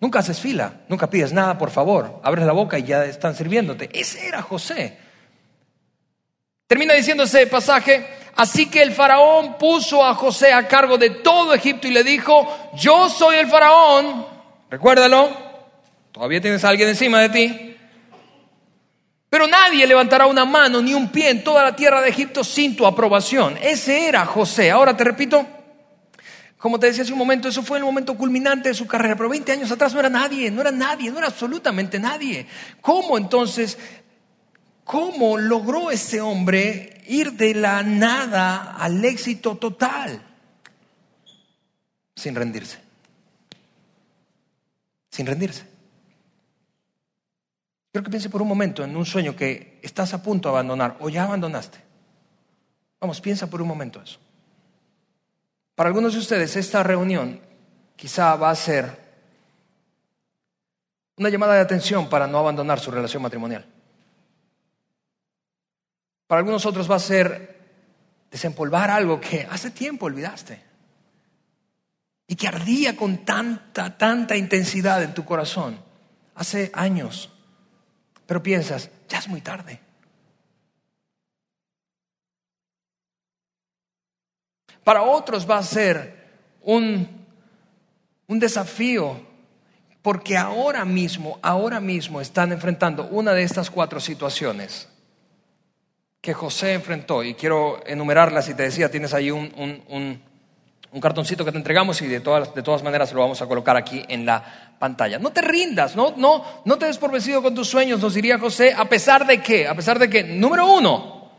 Nunca 0.00 0.20
haces 0.20 0.38
fila, 0.38 0.82
nunca 0.88 1.10
pides 1.10 1.32
nada, 1.32 1.58
por 1.58 1.70
favor. 1.70 2.20
Abres 2.22 2.46
la 2.46 2.52
boca 2.52 2.78
y 2.78 2.84
ya 2.84 3.04
están 3.04 3.34
sirviéndote. 3.34 3.88
Ese 3.92 4.26
era 4.26 4.42
José. 4.42 4.96
Termina 6.68 6.94
diciendo 6.94 7.24
ese 7.24 7.46
pasaje, 7.46 8.06
así 8.36 8.66
que 8.66 8.82
el 8.82 8.92
faraón 8.92 9.56
puso 9.58 10.04
a 10.04 10.14
José 10.14 10.52
a 10.52 10.68
cargo 10.68 10.98
de 10.98 11.10
todo 11.10 11.54
Egipto 11.54 11.88
y 11.88 11.92
le 11.92 12.04
dijo, 12.04 12.70
yo 12.74 13.08
soy 13.08 13.36
el 13.36 13.48
faraón, 13.48 14.26
recuérdalo, 14.68 15.30
todavía 16.12 16.42
tienes 16.42 16.62
a 16.64 16.68
alguien 16.68 16.90
encima 16.90 17.22
de 17.22 17.28
ti, 17.30 17.76
pero 19.30 19.46
nadie 19.46 19.86
levantará 19.86 20.26
una 20.26 20.44
mano 20.44 20.82
ni 20.82 20.92
un 20.92 21.08
pie 21.08 21.30
en 21.30 21.42
toda 21.42 21.62
la 21.62 21.74
tierra 21.74 22.02
de 22.02 22.10
Egipto 22.10 22.44
sin 22.44 22.76
tu 22.76 22.86
aprobación. 22.86 23.58
Ese 23.60 24.06
era 24.06 24.24
José. 24.24 24.70
Ahora 24.70 24.96
te 24.96 25.04
repito, 25.04 25.46
como 26.58 26.80
te 26.80 26.88
decía 26.88 27.04
hace 27.04 27.12
un 27.12 27.18
momento, 27.18 27.48
eso 27.48 27.62
fue 27.62 27.78
el 27.78 27.84
momento 27.84 28.16
culminante 28.16 28.70
de 28.70 28.74
su 28.74 28.86
carrera, 28.86 29.14
pero 29.16 29.28
20 29.28 29.52
años 29.52 29.70
atrás 29.70 29.94
no 29.94 30.00
era 30.00 30.08
nadie, 30.08 30.50
no 30.50 30.60
era 30.60 30.72
nadie, 30.72 31.10
no 31.10 31.18
era 31.18 31.28
absolutamente 31.28 32.00
nadie. 32.00 32.46
¿Cómo 32.80 33.16
entonces, 33.16 33.78
cómo 34.82 35.38
logró 35.38 35.92
ese 35.92 36.20
hombre 36.20 37.04
ir 37.06 37.32
de 37.34 37.54
la 37.54 37.84
nada 37.84 38.72
al 38.76 39.04
éxito 39.04 39.56
total? 39.56 40.20
Sin 42.16 42.34
rendirse. 42.34 42.80
Sin 45.10 45.26
rendirse. 45.26 45.64
Quiero 47.92 48.04
que 48.04 48.10
piense 48.10 48.30
por 48.30 48.42
un 48.42 48.48
momento 48.48 48.82
en 48.82 48.96
un 48.96 49.06
sueño 49.06 49.36
que 49.36 49.78
estás 49.82 50.12
a 50.12 50.22
punto 50.24 50.48
de 50.48 50.54
abandonar 50.54 50.96
o 50.98 51.08
ya 51.08 51.22
abandonaste. 51.22 51.78
Vamos, 53.00 53.20
piensa 53.20 53.48
por 53.48 53.62
un 53.62 53.68
momento 53.68 54.02
eso. 54.02 54.18
Para 55.78 55.90
algunos 55.90 56.12
de 56.14 56.18
ustedes 56.18 56.56
esta 56.56 56.82
reunión 56.82 57.40
quizá 57.94 58.34
va 58.34 58.50
a 58.50 58.54
ser 58.56 58.98
una 61.16 61.28
llamada 61.28 61.54
de 61.54 61.60
atención 61.60 62.08
para 62.08 62.26
no 62.26 62.38
abandonar 62.38 62.80
su 62.80 62.90
relación 62.90 63.22
matrimonial. 63.22 63.64
Para 66.26 66.40
algunos 66.40 66.66
otros 66.66 66.90
va 66.90 66.96
a 66.96 66.98
ser 66.98 67.60
desempolvar 68.28 68.90
algo 68.90 69.20
que 69.20 69.46
hace 69.48 69.70
tiempo 69.70 70.06
olvidaste 70.06 70.60
y 72.26 72.34
que 72.34 72.48
ardía 72.48 72.96
con 72.96 73.24
tanta, 73.24 73.96
tanta 73.96 74.34
intensidad 74.36 75.00
en 75.04 75.14
tu 75.14 75.24
corazón 75.24 75.78
hace 76.34 76.72
años. 76.74 77.30
Pero 78.26 78.42
piensas, 78.42 78.90
ya 79.08 79.18
es 79.18 79.28
muy 79.28 79.42
tarde. 79.42 79.80
Para 84.88 85.02
otros 85.02 85.46
va 85.48 85.58
a 85.58 85.62
ser 85.62 86.16
un 86.62 87.18
un 88.28 88.38
desafío, 88.38 89.18
porque 90.02 90.36
ahora 90.36 90.84
mismo, 90.84 91.38
ahora 91.42 91.80
mismo 91.80 92.20
están 92.20 92.52
enfrentando 92.52 93.08
una 93.10 93.32
de 93.32 93.42
estas 93.42 93.70
cuatro 93.70 94.00
situaciones 94.00 94.88
que 96.20 96.34
José 96.34 96.74
enfrentó. 96.74 97.24
Y 97.24 97.34
quiero 97.34 97.80
enumerarlas 97.86 98.48
y 98.48 98.54
te 98.54 98.64
decía, 98.64 98.90
tienes 98.90 99.14
ahí 99.14 99.30
un, 99.30 99.50
un, 99.88 101.00
cartoncito 101.00 101.44
que 101.44 101.52
te 101.52 101.58
entregamos 101.58 102.02
y 102.02 102.06
de 102.06 102.20
todas, 102.20 102.54
de 102.54 102.62
todas 102.62 102.82
maneras 102.82 103.12
lo 103.12 103.20
vamos 103.20 103.40
a 103.40 103.46
colocar 103.46 103.76
aquí 103.76 104.04
en 104.08 104.26
la 104.26 104.76
pantalla. 104.78 105.18
No 105.18 105.30
te 105.30 105.40
rindas, 105.40 105.96
no, 105.96 106.14
no, 106.16 106.62
no 106.64 106.76
te 106.76 106.86
des 106.86 106.98
por 106.98 107.10
vencido 107.10 107.42
con 107.42 107.54
tus 107.54 107.68
sueños, 107.68 108.00
nos 108.00 108.14
diría 108.14 108.38
José, 108.38 108.74
a 108.76 108.84
pesar 108.86 109.26
de 109.26 109.40
qué, 109.40 109.66
a 109.66 109.74
pesar 109.74 109.98
de 109.98 110.10
que, 110.10 110.22
número 110.22 110.70
uno, 110.70 111.30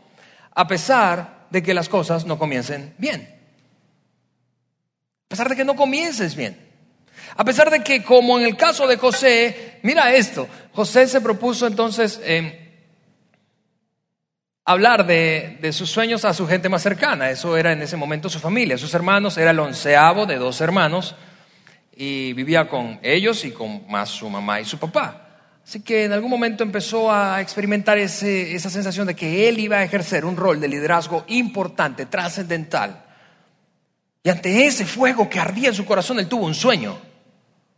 a 0.54 0.66
pesar 0.66 1.46
de 1.50 1.62
que 1.62 1.72
las 1.72 1.88
cosas 1.88 2.26
no 2.26 2.36
comiencen 2.36 2.94
bien. 2.98 3.39
A 5.30 5.36
pesar 5.36 5.48
de 5.48 5.54
que 5.54 5.64
no 5.64 5.76
comiences 5.76 6.34
bien. 6.34 6.58
A 7.36 7.44
pesar 7.44 7.70
de 7.70 7.84
que, 7.84 8.02
como 8.02 8.36
en 8.36 8.44
el 8.44 8.56
caso 8.56 8.88
de 8.88 8.96
José, 8.96 9.78
mira 9.84 10.12
esto, 10.12 10.48
José 10.72 11.06
se 11.06 11.20
propuso 11.20 11.68
entonces 11.68 12.20
eh, 12.24 12.88
hablar 14.64 15.06
de, 15.06 15.58
de, 15.60 15.72
sus 15.72 15.88
sueños 15.88 16.24
a 16.24 16.34
su 16.34 16.48
gente 16.48 16.68
más 16.68 16.82
cercana. 16.82 17.30
Eso 17.30 17.56
era 17.56 17.70
en 17.70 17.80
ese 17.80 17.96
momento 17.96 18.28
su 18.28 18.40
familia, 18.40 18.76
sus 18.76 18.92
hermanos, 18.92 19.38
era 19.38 19.52
el 19.52 19.60
onceavo 19.60 20.26
de 20.26 20.34
dos 20.34 20.60
hermanos 20.60 21.14
y 21.94 22.32
vivía 22.32 22.66
con 22.66 22.98
ellos 23.00 23.44
y 23.44 23.52
con 23.52 23.86
más 23.88 24.08
su 24.08 24.28
mamá 24.28 24.60
y 24.60 24.64
su 24.64 24.80
papá. 24.80 25.28
Así 25.64 25.80
que 25.80 26.06
en 26.06 26.12
algún 26.12 26.30
momento 26.30 26.64
empezó 26.64 27.12
a 27.12 27.40
experimentar 27.40 27.98
esa 27.98 28.68
sensación 28.68 29.06
de 29.06 29.14
que 29.14 29.48
él 29.48 29.60
iba 29.60 29.76
a 29.76 29.84
ejercer 29.84 30.24
un 30.24 30.36
rol 30.36 30.58
de 30.60 30.66
liderazgo 30.66 31.22
importante, 31.28 32.06
trascendental. 32.06 33.04
Y 34.22 34.28
ante 34.28 34.66
ese 34.66 34.84
fuego 34.84 35.28
que 35.28 35.40
ardía 35.40 35.68
en 35.68 35.74
su 35.74 35.84
corazón, 35.84 36.18
él 36.18 36.28
tuvo 36.28 36.46
un 36.46 36.54
sueño. 36.54 36.98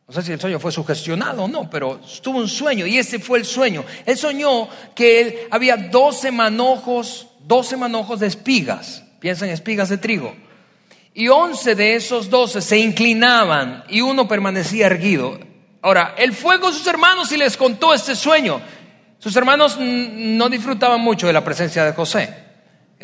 No 0.06 0.14
sé 0.14 0.22
si 0.22 0.32
el 0.32 0.40
sueño 0.40 0.58
fue 0.58 0.72
sugestionado 0.72 1.44
o 1.44 1.48
no, 1.48 1.70
pero 1.70 2.00
tuvo 2.20 2.38
un 2.38 2.48
sueño 2.48 2.86
y 2.86 2.98
ese 2.98 3.18
fue 3.18 3.38
el 3.38 3.44
sueño. 3.44 3.84
Él 4.04 4.18
soñó 4.18 4.68
que 4.94 5.20
él, 5.20 5.38
había 5.50 5.76
doce 5.76 6.32
manojos, 6.32 7.28
doce 7.40 7.76
manojos 7.76 8.20
de 8.20 8.26
espigas. 8.26 9.04
Piensa 9.20 9.46
en 9.46 9.52
espigas 9.52 9.88
de 9.88 9.98
trigo. 9.98 10.34
Y 11.14 11.28
once 11.28 11.74
de 11.74 11.94
esos 11.94 12.28
doce 12.28 12.60
se 12.60 12.78
inclinaban 12.78 13.84
y 13.88 14.00
uno 14.00 14.26
permanecía 14.26 14.86
erguido. 14.86 15.38
Ahora, 15.80 16.14
él 16.18 16.32
fue 16.32 16.58
con 16.58 16.72
sus 16.72 16.86
hermanos 16.86 17.30
y 17.32 17.36
les 17.36 17.56
contó 17.56 17.94
este 17.94 18.16
sueño. 18.16 18.60
Sus 19.18 19.36
hermanos 19.36 19.78
no 19.78 20.48
disfrutaban 20.48 21.00
mucho 21.00 21.28
de 21.28 21.32
la 21.32 21.44
presencia 21.44 21.84
de 21.84 21.92
José. 21.92 22.51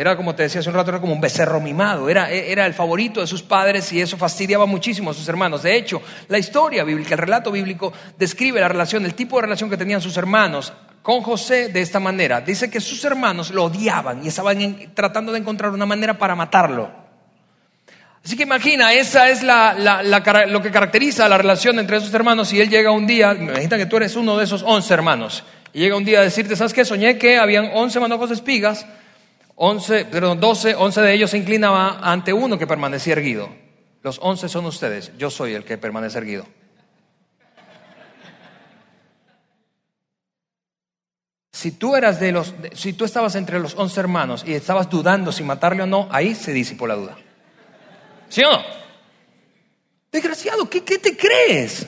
Era, 0.00 0.16
como 0.16 0.32
te 0.32 0.44
decía 0.44 0.60
hace 0.60 0.68
un 0.68 0.76
rato, 0.76 0.90
era 0.90 1.00
como 1.00 1.12
un 1.12 1.20
becerro 1.20 1.60
mimado, 1.60 2.08
era, 2.08 2.30
era 2.30 2.64
el 2.66 2.72
favorito 2.72 3.20
de 3.20 3.26
sus 3.26 3.42
padres 3.42 3.92
y 3.92 4.00
eso 4.00 4.16
fastidiaba 4.16 4.64
muchísimo 4.64 5.10
a 5.10 5.12
sus 5.12 5.28
hermanos. 5.28 5.64
De 5.64 5.74
hecho, 5.74 6.00
la 6.28 6.38
historia 6.38 6.84
bíblica, 6.84 7.16
el 7.16 7.18
relato 7.18 7.50
bíblico, 7.50 7.92
describe 8.16 8.60
la 8.60 8.68
relación, 8.68 9.04
el 9.04 9.14
tipo 9.14 9.34
de 9.34 9.42
relación 9.42 9.68
que 9.68 9.76
tenían 9.76 10.00
sus 10.00 10.16
hermanos 10.16 10.72
con 11.02 11.20
José 11.22 11.70
de 11.70 11.80
esta 11.80 11.98
manera. 11.98 12.40
Dice 12.40 12.70
que 12.70 12.80
sus 12.80 13.04
hermanos 13.04 13.50
lo 13.50 13.64
odiaban 13.64 14.24
y 14.24 14.28
estaban 14.28 14.94
tratando 14.94 15.32
de 15.32 15.40
encontrar 15.40 15.72
una 15.72 15.84
manera 15.84 16.16
para 16.16 16.36
matarlo. 16.36 16.92
Así 18.24 18.36
que 18.36 18.44
imagina, 18.44 18.92
esa 18.92 19.28
es 19.30 19.42
lo 19.42 20.62
que 20.62 20.70
caracteriza 20.70 21.28
la 21.28 21.38
relación 21.38 21.76
entre 21.80 21.96
esos 21.96 22.14
hermanos 22.14 22.52
y 22.52 22.60
él 22.60 22.70
llega 22.70 22.92
un 22.92 23.08
día, 23.08 23.32
imagina 23.32 23.76
que 23.76 23.86
tú 23.86 23.96
eres 23.96 24.14
uno 24.14 24.38
de 24.38 24.44
esos 24.44 24.62
once 24.62 24.94
hermanos, 24.94 25.42
y 25.72 25.80
llega 25.80 25.96
un 25.96 26.04
día 26.04 26.20
a 26.20 26.22
decirte, 26.22 26.54
¿sabes 26.54 26.72
qué? 26.72 26.84
Soñé 26.84 27.18
que 27.18 27.36
habían 27.36 27.72
once 27.74 27.98
manojos 27.98 28.28
de 28.28 28.36
espigas 28.36 28.86
11, 29.60 30.04
perdón, 30.04 30.38
12, 30.38 30.76
11 30.76 31.00
de 31.00 31.14
ellos 31.14 31.30
se 31.30 31.36
inclinaba 31.36 31.98
ante 32.00 32.32
uno 32.32 32.56
que 32.58 32.66
permanecía 32.68 33.14
erguido. 33.14 33.48
Los 34.02 34.20
11 34.22 34.48
son 34.48 34.66
ustedes, 34.66 35.10
yo 35.18 35.30
soy 35.30 35.54
el 35.54 35.64
que 35.64 35.76
permanece 35.76 36.18
erguido. 36.18 36.46
Si 41.52 41.72
tú 41.72 41.96
eras 41.96 42.20
de 42.20 42.30
los, 42.30 42.54
si 42.72 42.92
tú 42.92 43.04
estabas 43.04 43.34
entre 43.34 43.58
los 43.58 43.74
11 43.74 43.98
hermanos 43.98 44.44
y 44.46 44.54
estabas 44.54 44.88
dudando 44.88 45.32
si 45.32 45.42
matarle 45.42 45.82
o 45.82 45.86
no, 45.86 46.08
ahí 46.12 46.36
se 46.36 46.52
disipó 46.52 46.86
la 46.86 46.94
duda. 46.94 47.16
¿Sí 48.28 48.44
o 48.44 48.52
no? 48.52 48.62
Desgraciado, 50.12 50.70
¿qué, 50.70 50.84
qué 50.84 50.98
te 50.98 51.16
crees? 51.16 51.84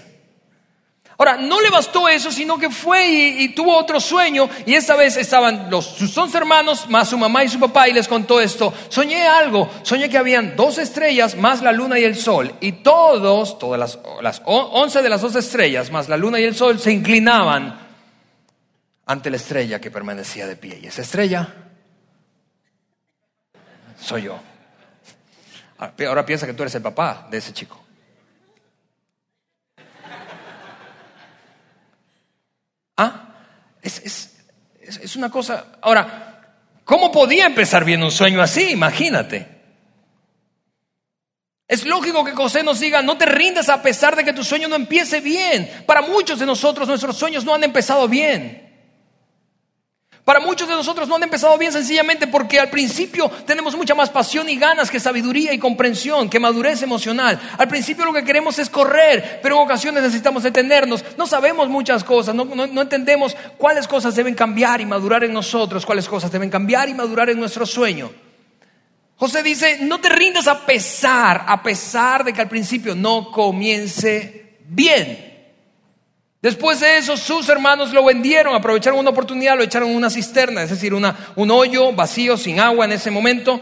Ahora, 1.20 1.36
no 1.36 1.60
le 1.60 1.68
bastó 1.68 2.08
eso, 2.08 2.32
sino 2.32 2.56
que 2.56 2.70
fue 2.70 3.06
y, 3.06 3.50
tuvo 3.50 3.76
otro 3.76 4.00
sueño 4.00 4.48
y 4.64 4.72
esta 4.72 4.96
vez 4.96 5.18
estaban 5.18 5.68
los, 5.68 5.84
sus 5.84 6.16
once 6.16 6.38
hermanos, 6.38 6.88
más 6.88 7.10
su 7.10 7.18
mamá 7.18 7.44
y 7.44 7.50
su 7.50 7.60
papá 7.60 7.90
y 7.90 7.92
les 7.92 8.08
contó 8.08 8.40
esto. 8.40 8.72
Soñé 8.88 9.26
algo, 9.26 9.68
soñé 9.82 10.08
que 10.08 10.16
habían 10.16 10.56
dos 10.56 10.78
estrellas 10.78 11.36
más 11.36 11.60
la 11.60 11.72
luna 11.72 11.98
y 11.98 12.04
el 12.04 12.16
sol 12.16 12.54
y 12.62 12.72
todos, 12.72 13.58
todas 13.58 13.78
las, 13.78 13.98
las 14.22 14.40
once 14.46 15.02
de 15.02 15.08
las 15.10 15.20
dos 15.20 15.36
estrellas 15.36 15.90
más 15.90 16.08
la 16.08 16.16
luna 16.16 16.40
y 16.40 16.44
el 16.44 16.54
sol 16.54 16.80
se 16.80 16.90
inclinaban 16.90 17.78
ante 19.04 19.28
la 19.28 19.36
estrella 19.36 19.78
que 19.78 19.90
permanecía 19.90 20.46
de 20.46 20.56
pie. 20.56 20.80
Y 20.82 20.86
esa 20.86 21.02
estrella 21.02 21.54
soy 24.00 24.22
yo. 24.22 24.40
Ahora 25.76 26.24
piensa 26.24 26.46
que 26.46 26.54
tú 26.54 26.62
eres 26.62 26.76
el 26.76 26.82
papá 26.82 27.28
de 27.30 27.36
ese 27.36 27.52
chico. 27.52 27.78
¿Ah? 33.00 33.32
Es, 33.80 34.36
es, 34.82 35.09
una 35.20 35.30
cosa. 35.30 35.66
Ahora, 35.80 36.56
¿cómo 36.84 37.12
podía 37.12 37.46
empezar 37.46 37.84
bien 37.84 38.02
un 38.02 38.10
sueño 38.10 38.42
así? 38.42 38.70
Imagínate. 38.70 39.46
Es 41.68 41.84
lógico 41.84 42.24
que 42.24 42.32
José 42.32 42.64
nos 42.64 42.80
diga, 42.80 43.00
no 43.00 43.16
te 43.16 43.26
rindas 43.26 43.68
a 43.68 43.80
pesar 43.80 44.16
de 44.16 44.24
que 44.24 44.32
tu 44.32 44.42
sueño 44.42 44.66
no 44.66 44.74
empiece 44.74 45.20
bien. 45.20 45.84
Para 45.86 46.02
muchos 46.02 46.40
de 46.40 46.46
nosotros 46.46 46.88
nuestros 46.88 47.16
sueños 47.16 47.44
no 47.44 47.54
han 47.54 47.62
empezado 47.62 48.08
bien. 48.08 48.69
Para 50.30 50.38
muchos 50.38 50.68
de 50.68 50.76
nosotros 50.76 51.08
no 51.08 51.16
han 51.16 51.24
empezado 51.24 51.58
bien 51.58 51.72
sencillamente 51.72 52.28
porque 52.28 52.60
al 52.60 52.70
principio 52.70 53.28
tenemos 53.44 53.76
mucha 53.76 53.96
más 53.96 54.10
pasión 54.10 54.48
y 54.48 54.54
ganas 54.54 54.88
que 54.88 55.00
sabiduría 55.00 55.52
y 55.52 55.58
comprensión, 55.58 56.30
que 56.30 56.38
madurez 56.38 56.82
emocional. 56.82 57.40
Al 57.58 57.66
principio 57.66 58.04
lo 58.04 58.12
que 58.12 58.22
queremos 58.22 58.56
es 58.60 58.70
correr, 58.70 59.40
pero 59.42 59.56
en 59.56 59.62
ocasiones 59.62 60.04
necesitamos 60.04 60.44
detenernos. 60.44 61.04
No 61.18 61.26
sabemos 61.26 61.68
muchas 61.68 62.04
cosas, 62.04 62.32
no, 62.32 62.44
entendemos 62.80 63.36
cuáles 63.58 63.88
cosas 63.88 64.14
deben 64.14 64.36
cambiar 64.36 64.80
y 64.80 64.86
madurar 64.86 65.24
en 65.24 65.32
nosotros, 65.32 65.84
cuáles 65.84 66.06
cosas 66.06 66.30
deben 66.30 66.48
cambiar 66.48 66.88
y 66.88 66.94
madurar 66.94 67.28
en 67.28 67.40
nuestro 67.40 67.66
sueño. 67.66 68.12
José 69.16 69.42
dice, 69.42 69.78
no 69.80 70.00
te 70.00 70.10
rindas 70.10 70.46
a 70.46 70.64
pesar, 70.64 71.44
a 71.44 71.60
pesar 71.60 72.22
de 72.22 72.32
que 72.32 72.40
al 72.40 72.48
principio 72.48 72.94
no 72.94 73.32
comience 73.32 74.58
bien. 74.68 75.29
Después 76.42 76.80
de 76.80 76.96
eso, 76.96 77.18
sus 77.18 77.48
hermanos 77.50 77.92
lo 77.92 78.02
vendieron, 78.02 78.54
aprovecharon 78.54 78.98
una 78.98 79.10
oportunidad, 79.10 79.58
lo 79.58 79.62
echaron 79.62 79.90
en 79.90 79.96
una 79.96 80.08
cisterna, 80.08 80.62
es 80.62 80.70
decir, 80.70 80.94
un 80.94 81.50
hoyo 81.50 81.92
vacío, 81.92 82.38
sin 82.38 82.58
agua 82.58 82.86
en 82.86 82.92
ese 82.92 83.10
momento, 83.10 83.60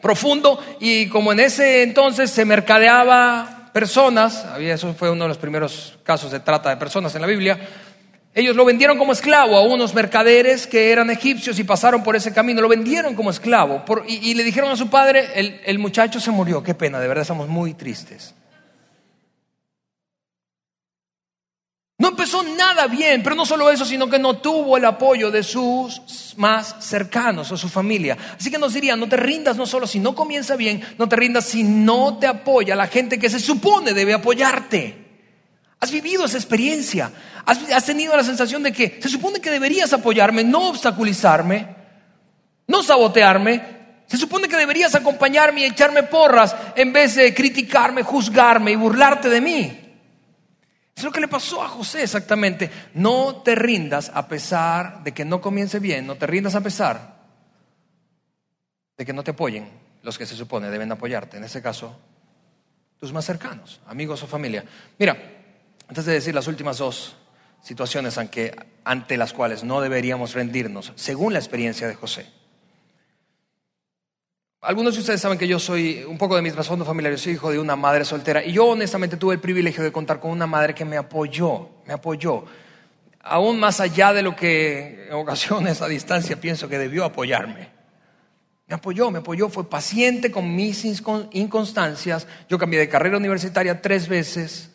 profundo, 0.00 0.58
y 0.80 1.08
como 1.08 1.32
en 1.32 1.40
ese 1.40 1.82
entonces 1.82 2.30
se 2.30 2.46
mercadeaba 2.46 3.68
personas, 3.74 4.46
había, 4.46 4.74
eso 4.74 4.94
fue 4.94 5.10
uno 5.10 5.24
de 5.24 5.28
los 5.28 5.36
primeros 5.36 5.98
casos 6.02 6.32
de 6.32 6.40
trata 6.40 6.70
de 6.70 6.78
personas 6.78 7.14
en 7.14 7.20
la 7.20 7.26
Biblia, 7.26 7.68
ellos 8.34 8.56
lo 8.56 8.64
vendieron 8.64 8.96
como 8.96 9.12
esclavo 9.12 9.58
a 9.58 9.60
unos 9.60 9.92
mercaderes 9.92 10.66
que 10.66 10.92
eran 10.92 11.10
egipcios 11.10 11.58
y 11.58 11.64
pasaron 11.64 12.02
por 12.02 12.16
ese 12.16 12.32
camino, 12.32 12.62
lo 12.62 12.68
vendieron 12.68 13.14
como 13.14 13.30
esclavo, 13.30 13.84
y, 14.08 14.32
le 14.32 14.42
dijeron 14.42 14.70
a 14.70 14.76
su 14.76 14.88
padre, 14.88 15.28
el, 15.34 15.60
el 15.66 15.78
muchacho 15.78 16.18
se 16.18 16.30
murió, 16.30 16.62
qué 16.62 16.74
pena, 16.74 16.98
de 16.98 17.08
verdad 17.08 17.22
estamos 17.22 17.48
muy 17.48 17.74
tristes. 17.74 18.34
Empezó 22.10 22.42
nada 22.42 22.86
bien, 22.86 23.22
pero 23.22 23.34
no 23.34 23.46
solo 23.46 23.70
eso, 23.70 23.84
sino 23.84 24.08
que 24.08 24.18
no 24.18 24.38
tuvo 24.38 24.76
el 24.76 24.84
apoyo 24.84 25.30
de 25.30 25.42
sus 25.42 26.34
más 26.36 26.76
cercanos 26.80 27.50
o 27.50 27.56
su 27.56 27.68
familia. 27.68 28.16
Así 28.38 28.50
que 28.50 28.58
nos 28.58 28.74
diría, 28.74 28.96
no 28.96 29.08
te 29.08 29.16
rindas 29.16 29.56
no 29.56 29.66
solo 29.66 29.86
si 29.86 29.98
no 29.98 30.14
comienza 30.14 30.56
bien, 30.56 30.82
no 30.98 31.08
te 31.08 31.16
rindas 31.16 31.46
si 31.46 31.62
no 31.62 32.18
te 32.18 32.26
apoya 32.26 32.76
la 32.76 32.86
gente 32.86 33.18
que 33.18 33.30
se 33.30 33.40
supone 33.40 33.94
debe 33.94 34.14
apoyarte. 34.14 35.08
Has 35.80 35.90
vivido 35.90 36.26
esa 36.26 36.36
experiencia, 36.36 37.10
has, 37.46 37.86
tenido 37.86 38.14
la 38.14 38.22
sensación 38.22 38.62
de 38.62 38.72
que 38.72 39.00
se 39.02 39.08
supone 39.08 39.40
que 39.40 39.50
deberías 39.50 39.92
apoyarme, 39.92 40.44
no 40.44 40.68
obstaculizarme, 40.68 41.66
no 42.66 42.82
sabotearme, 42.82 43.80
se 44.06 44.18
supone 44.18 44.48
que 44.48 44.56
deberías 44.56 44.94
acompañarme 44.94 45.62
y 45.62 45.64
echarme 45.64 46.02
porras 46.02 46.54
en 46.76 46.92
vez 46.92 47.14
de 47.14 47.32
criticarme, 47.32 48.02
juzgarme 48.02 48.72
y 48.72 48.76
burlarte 48.76 49.28
de 49.30 49.40
mí. 49.40 49.89
Es 51.00 51.04
lo 51.04 51.12
que 51.12 51.20
le 51.20 51.28
pasó 51.28 51.62
a 51.62 51.68
José 51.68 52.02
exactamente. 52.02 52.70
No 52.92 53.36
te 53.36 53.54
rindas 53.54 54.10
a 54.12 54.28
pesar 54.28 55.02
de 55.02 55.12
que 55.12 55.24
no 55.24 55.40
comience 55.40 55.78
bien, 55.78 56.06
no 56.06 56.16
te 56.16 56.26
rindas 56.26 56.54
a 56.54 56.60
pesar 56.60 57.16
de 58.98 59.06
que 59.06 59.14
no 59.14 59.24
te 59.24 59.30
apoyen 59.30 59.66
los 60.02 60.18
que 60.18 60.26
se 60.26 60.36
supone 60.36 60.68
deben 60.68 60.92
apoyarte. 60.92 61.38
En 61.38 61.44
este 61.44 61.62
caso, 61.62 61.98
tus 62.98 63.14
más 63.14 63.24
cercanos, 63.24 63.80
amigos 63.86 64.22
o 64.22 64.26
familia. 64.26 64.62
Mira, 64.98 65.16
antes 65.88 66.04
de 66.04 66.12
decir 66.12 66.34
las 66.34 66.48
últimas 66.48 66.76
dos 66.76 67.16
situaciones 67.62 68.18
ante 68.18 69.16
las 69.16 69.32
cuales 69.32 69.64
no 69.64 69.80
deberíamos 69.80 70.34
rendirnos, 70.34 70.92
según 70.96 71.32
la 71.32 71.38
experiencia 71.38 71.88
de 71.88 71.94
José. 71.94 72.26
Algunos 74.62 74.92
de 74.92 75.00
ustedes 75.00 75.22
saben 75.22 75.38
que 75.38 75.48
yo 75.48 75.58
soy, 75.58 76.04
un 76.06 76.18
poco 76.18 76.36
de 76.36 76.42
mi 76.42 76.50
trasfondo 76.50 76.84
familiar, 76.84 77.14
yo 77.14 77.18
soy 77.18 77.32
hijo 77.32 77.50
de 77.50 77.58
una 77.58 77.76
madre 77.76 78.04
soltera 78.04 78.44
y 78.44 78.52
yo 78.52 78.66
honestamente 78.66 79.16
tuve 79.16 79.34
el 79.34 79.40
privilegio 79.40 79.82
de 79.82 79.90
contar 79.90 80.20
con 80.20 80.30
una 80.30 80.46
madre 80.46 80.74
que 80.74 80.84
me 80.84 80.98
apoyó, 80.98 81.70
me 81.86 81.94
apoyó, 81.94 82.44
aún 83.22 83.58
más 83.58 83.80
allá 83.80 84.12
de 84.12 84.20
lo 84.20 84.36
que 84.36 85.06
en 85.08 85.14
ocasiones 85.14 85.80
a 85.80 85.88
distancia 85.88 86.38
pienso 86.38 86.68
que 86.68 86.76
debió 86.76 87.06
apoyarme. 87.06 87.70
Me 88.66 88.74
apoyó, 88.74 89.10
me 89.10 89.20
apoyó, 89.20 89.48
fue 89.48 89.68
paciente 89.68 90.30
con 90.30 90.54
mis 90.54 90.84
inconstancias. 90.84 92.26
Yo 92.48 92.58
cambié 92.58 92.78
de 92.78 92.88
carrera 92.88 93.16
universitaria 93.16 93.80
tres 93.80 94.08
veces. 94.08 94.70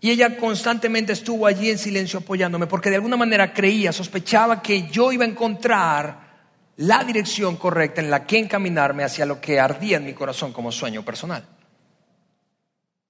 Y 0.00 0.10
ella 0.10 0.36
constantemente 0.36 1.14
estuvo 1.14 1.46
allí 1.46 1.70
en 1.70 1.78
silencio 1.78 2.20
apoyándome 2.20 2.66
porque 2.66 2.90
de 2.90 2.96
alguna 2.96 3.16
manera 3.16 3.54
creía, 3.54 3.90
sospechaba 3.90 4.62
que 4.62 4.88
yo 4.88 5.12
iba 5.12 5.24
a 5.24 5.28
encontrar 5.28 6.31
la 6.76 7.04
dirección 7.04 7.56
correcta 7.56 8.00
en 8.00 8.10
la 8.10 8.26
que 8.26 8.38
encaminarme 8.38 9.04
hacia 9.04 9.26
lo 9.26 9.40
que 9.40 9.60
ardía 9.60 9.98
en 9.98 10.04
mi 10.04 10.14
corazón 10.14 10.52
como 10.52 10.72
sueño 10.72 11.04
personal. 11.04 11.46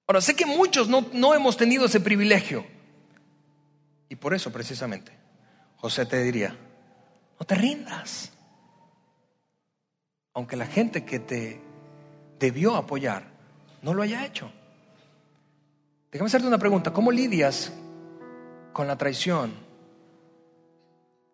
Ahora, 0.05 0.21
sé 0.21 0.35
que 0.35 0.45
muchos 0.45 0.89
no, 0.89 1.07
no 1.13 1.33
hemos 1.33 1.55
tenido 1.55 1.85
ese 1.85 1.99
privilegio. 1.99 2.65
Y 4.09 4.15
por 4.15 4.33
eso 4.33 4.51
precisamente 4.51 5.11
José 5.77 6.05
te 6.05 6.21
diría, 6.21 6.55
no 7.39 7.45
te 7.45 7.55
rindas. 7.55 8.31
Aunque 10.33 10.55
la 10.55 10.65
gente 10.65 11.05
que 11.05 11.19
te 11.19 11.61
debió 12.39 12.75
apoyar 12.75 13.23
no 13.81 13.93
lo 13.93 14.01
haya 14.01 14.25
hecho. 14.25 14.51
Déjame 16.11 16.27
hacerte 16.27 16.47
una 16.47 16.57
pregunta. 16.57 16.91
¿Cómo 16.91 17.11
lidias 17.11 17.71
con 18.71 18.87
la 18.87 18.97
traición, 18.97 19.53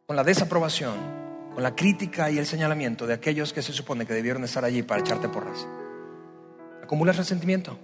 con 0.06 0.16
la 0.16 0.24
desaprobación, 0.24 1.19
con 1.54 1.64
la 1.64 1.76
crítica 1.76 2.30
y 2.30 2.38
el 2.38 2.46
señalamiento 2.46 3.08
de 3.08 3.14
aquellos 3.14 3.54
que 3.54 3.62
se 3.62 3.74
supone 3.74 4.06
que 4.06 4.14
debieron 4.14 4.44
estar 4.44 4.64
allí 4.64 4.84
para 4.84 5.02
echarte 5.02 5.30
porras. 5.30 5.68
Acumulas 6.84 7.18
resentimiento. 7.18 7.78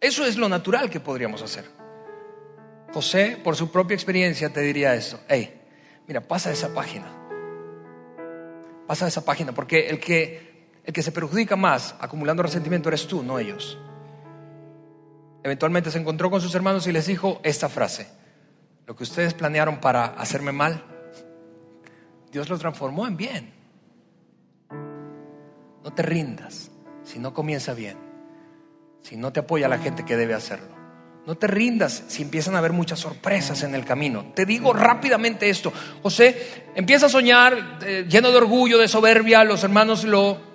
Eso 0.00 0.24
es 0.24 0.36
lo 0.36 0.48
natural 0.48 0.90
que 0.90 1.00
podríamos 1.00 1.42
hacer. 1.42 1.64
José, 2.92 3.38
por 3.42 3.56
su 3.56 3.72
propia 3.72 3.94
experiencia, 3.94 4.52
te 4.52 4.60
diría 4.60 4.94
eso. 4.94 5.20
Hey, 5.28 5.62
mira, 6.06 6.20
pasa 6.20 6.52
esa 6.52 6.72
página. 6.72 7.06
Pasa 8.86 9.08
esa 9.08 9.24
página, 9.24 9.52
porque 9.52 9.88
el 9.88 9.98
que, 9.98 10.68
el 10.84 10.92
que 10.92 11.02
se 11.02 11.10
perjudica 11.10 11.56
más 11.56 11.96
acumulando 11.98 12.42
resentimiento 12.42 12.88
eres 12.88 13.06
tú, 13.06 13.22
no 13.22 13.38
ellos. 13.38 13.78
Eventualmente 15.42 15.90
se 15.90 15.98
encontró 15.98 16.30
con 16.30 16.40
sus 16.40 16.54
hermanos 16.54 16.86
y 16.86 16.92
les 16.92 17.06
dijo 17.06 17.40
esta 17.42 17.68
frase. 17.68 18.06
Lo 18.86 18.94
que 18.94 19.02
ustedes 19.02 19.34
planearon 19.34 19.80
para 19.80 20.04
hacerme 20.04 20.52
mal, 20.52 20.84
Dios 22.34 22.48
lo 22.48 22.58
transformó 22.58 23.06
en 23.06 23.16
bien. 23.16 23.52
No 25.84 25.92
te 25.94 26.02
rindas 26.02 26.68
si 27.04 27.20
no 27.20 27.32
comienza 27.32 27.74
bien, 27.74 27.96
si 29.02 29.16
no 29.16 29.32
te 29.32 29.38
apoya 29.38 29.68
la 29.68 29.78
gente 29.78 30.04
que 30.04 30.16
debe 30.16 30.34
hacerlo. 30.34 30.74
No 31.28 31.36
te 31.36 31.46
rindas 31.46 32.02
si 32.08 32.22
empiezan 32.22 32.56
a 32.56 32.58
haber 32.58 32.72
muchas 32.72 32.98
sorpresas 32.98 33.62
en 33.62 33.76
el 33.76 33.84
camino. 33.84 34.32
Te 34.34 34.46
digo 34.46 34.72
rápidamente 34.72 35.48
esto. 35.48 35.72
José 36.02 36.64
empieza 36.74 37.06
a 37.06 37.08
soñar 37.08 37.78
eh, 37.82 38.04
lleno 38.08 38.32
de 38.32 38.38
orgullo, 38.38 38.78
de 38.78 38.88
soberbia. 38.88 39.44
Los 39.44 39.62
hermanos 39.62 40.02
lo 40.02 40.53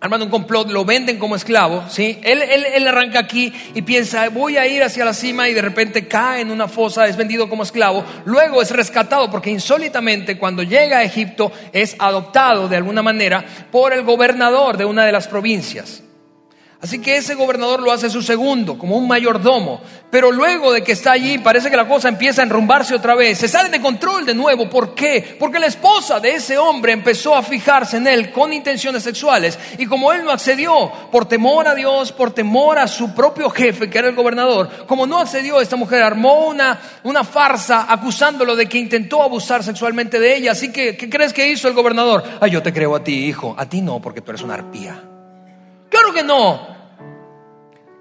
armando 0.00 0.26
un 0.26 0.30
complot, 0.30 0.70
lo 0.70 0.84
venden 0.84 1.18
como 1.18 1.36
esclavo, 1.36 1.84
¿sí? 1.88 2.18
Él, 2.22 2.42
él, 2.42 2.86
arranca 2.86 3.18
aquí 3.18 3.52
y 3.74 3.82
piensa, 3.82 4.28
voy 4.28 4.56
a 4.56 4.66
ir 4.66 4.82
hacia 4.82 5.04
la 5.04 5.14
cima 5.14 5.48
y 5.48 5.54
de 5.54 5.62
repente 5.62 6.06
cae 6.06 6.42
en 6.42 6.50
una 6.50 6.68
fosa, 6.68 7.06
es 7.06 7.16
vendido 7.16 7.48
como 7.48 7.62
esclavo, 7.62 8.04
luego 8.24 8.62
es 8.62 8.70
rescatado 8.70 9.30
porque 9.30 9.50
insólitamente 9.50 10.38
cuando 10.38 10.62
llega 10.62 10.98
a 10.98 11.02
Egipto 11.02 11.50
es 11.72 11.96
adoptado 11.98 12.68
de 12.68 12.76
alguna 12.76 13.02
manera 13.02 13.44
por 13.70 13.92
el 13.92 14.02
gobernador 14.02 14.76
de 14.76 14.84
una 14.84 15.04
de 15.04 15.12
las 15.12 15.26
provincias. 15.26 16.03
Así 16.84 16.98
que 16.98 17.16
ese 17.16 17.34
gobernador 17.34 17.80
lo 17.80 17.90
hace 17.90 18.10
su 18.10 18.20
segundo, 18.20 18.76
como 18.76 18.98
un 18.98 19.08
mayordomo. 19.08 19.80
Pero 20.10 20.30
luego 20.30 20.70
de 20.70 20.84
que 20.84 20.92
está 20.92 21.12
allí, 21.12 21.38
parece 21.38 21.70
que 21.70 21.78
la 21.78 21.88
cosa 21.88 22.10
empieza 22.10 22.42
a 22.42 22.44
enrumbarse 22.44 22.94
otra 22.94 23.14
vez. 23.14 23.38
Se 23.38 23.48
sale 23.48 23.70
de 23.70 23.80
control 23.80 24.26
de 24.26 24.34
nuevo. 24.34 24.68
¿Por 24.68 24.94
qué? 24.94 25.34
Porque 25.40 25.58
la 25.58 25.64
esposa 25.64 26.20
de 26.20 26.34
ese 26.34 26.58
hombre 26.58 26.92
empezó 26.92 27.34
a 27.34 27.42
fijarse 27.42 27.96
en 27.96 28.06
él 28.06 28.30
con 28.30 28.52
intenciones 28.52 29.02
sexuales. 29.02 29.58
Y 29.78 29.86
como 29.86 30.12
él 30.12 30.26
no 30.26 30.30
accedió, 30.30 30.92
por 31.10 31.24
temor 31.24 31.66
a 31.66 31.74
Dios, 31.74 32.12
por 32.12 32.32
temor 32.32 32.78
a 32.78 32.86
su 32.86 33.14
propio 33.14 33.48
jefe, 33.48 33.88
que 33.88 33.96
era 33.96 34.08
el 34.08 34.14
gobernador, 34.14 34.84
como 34.86 35.06
no 35.06 35.20
accedió, 35.20 35.62
esta 35.62 35.76
mujer 35.76 36.02
armó 36.02 36.48
una, 36.48 36.78
una 37.04 37.24
farsa 37.24 37.86
acusándolo 37.88 38.56
de 38.56 38.68
que 38.68 38.76
intentó 38.76 39.22
abusar 39.22 39.64
sexualmente 39.64 40.20
de 40.20 40.36
ella. 40.36 40.52
Así 40.52 40.70
que, 40.70 40.98
¿qué 40.98 41.08
crees 41.08 41.32
que 41.32 41.48
hizo 41.48 41.66
el 41.66 41.72
gobernador? 41.72 42.22
Ay, 42.42 42.50
yo 42.50 42.62
te 42.62 42.74
creo 42.74 42.94
a 42.94 43.02
ti, 43.02 43.24
hijo. 43.24 43.54
A 43.56 43.64
ti 43.64 43.80
no, 43.80 44.02
porque 44.02 44.20
tú 44.20 44.32
eres 44.32 44.42
una 44.42 44.52
arpía. 44.52 45.00
Claro 45.88 46.12
que 46.12 46.22
no. 46.22 46.73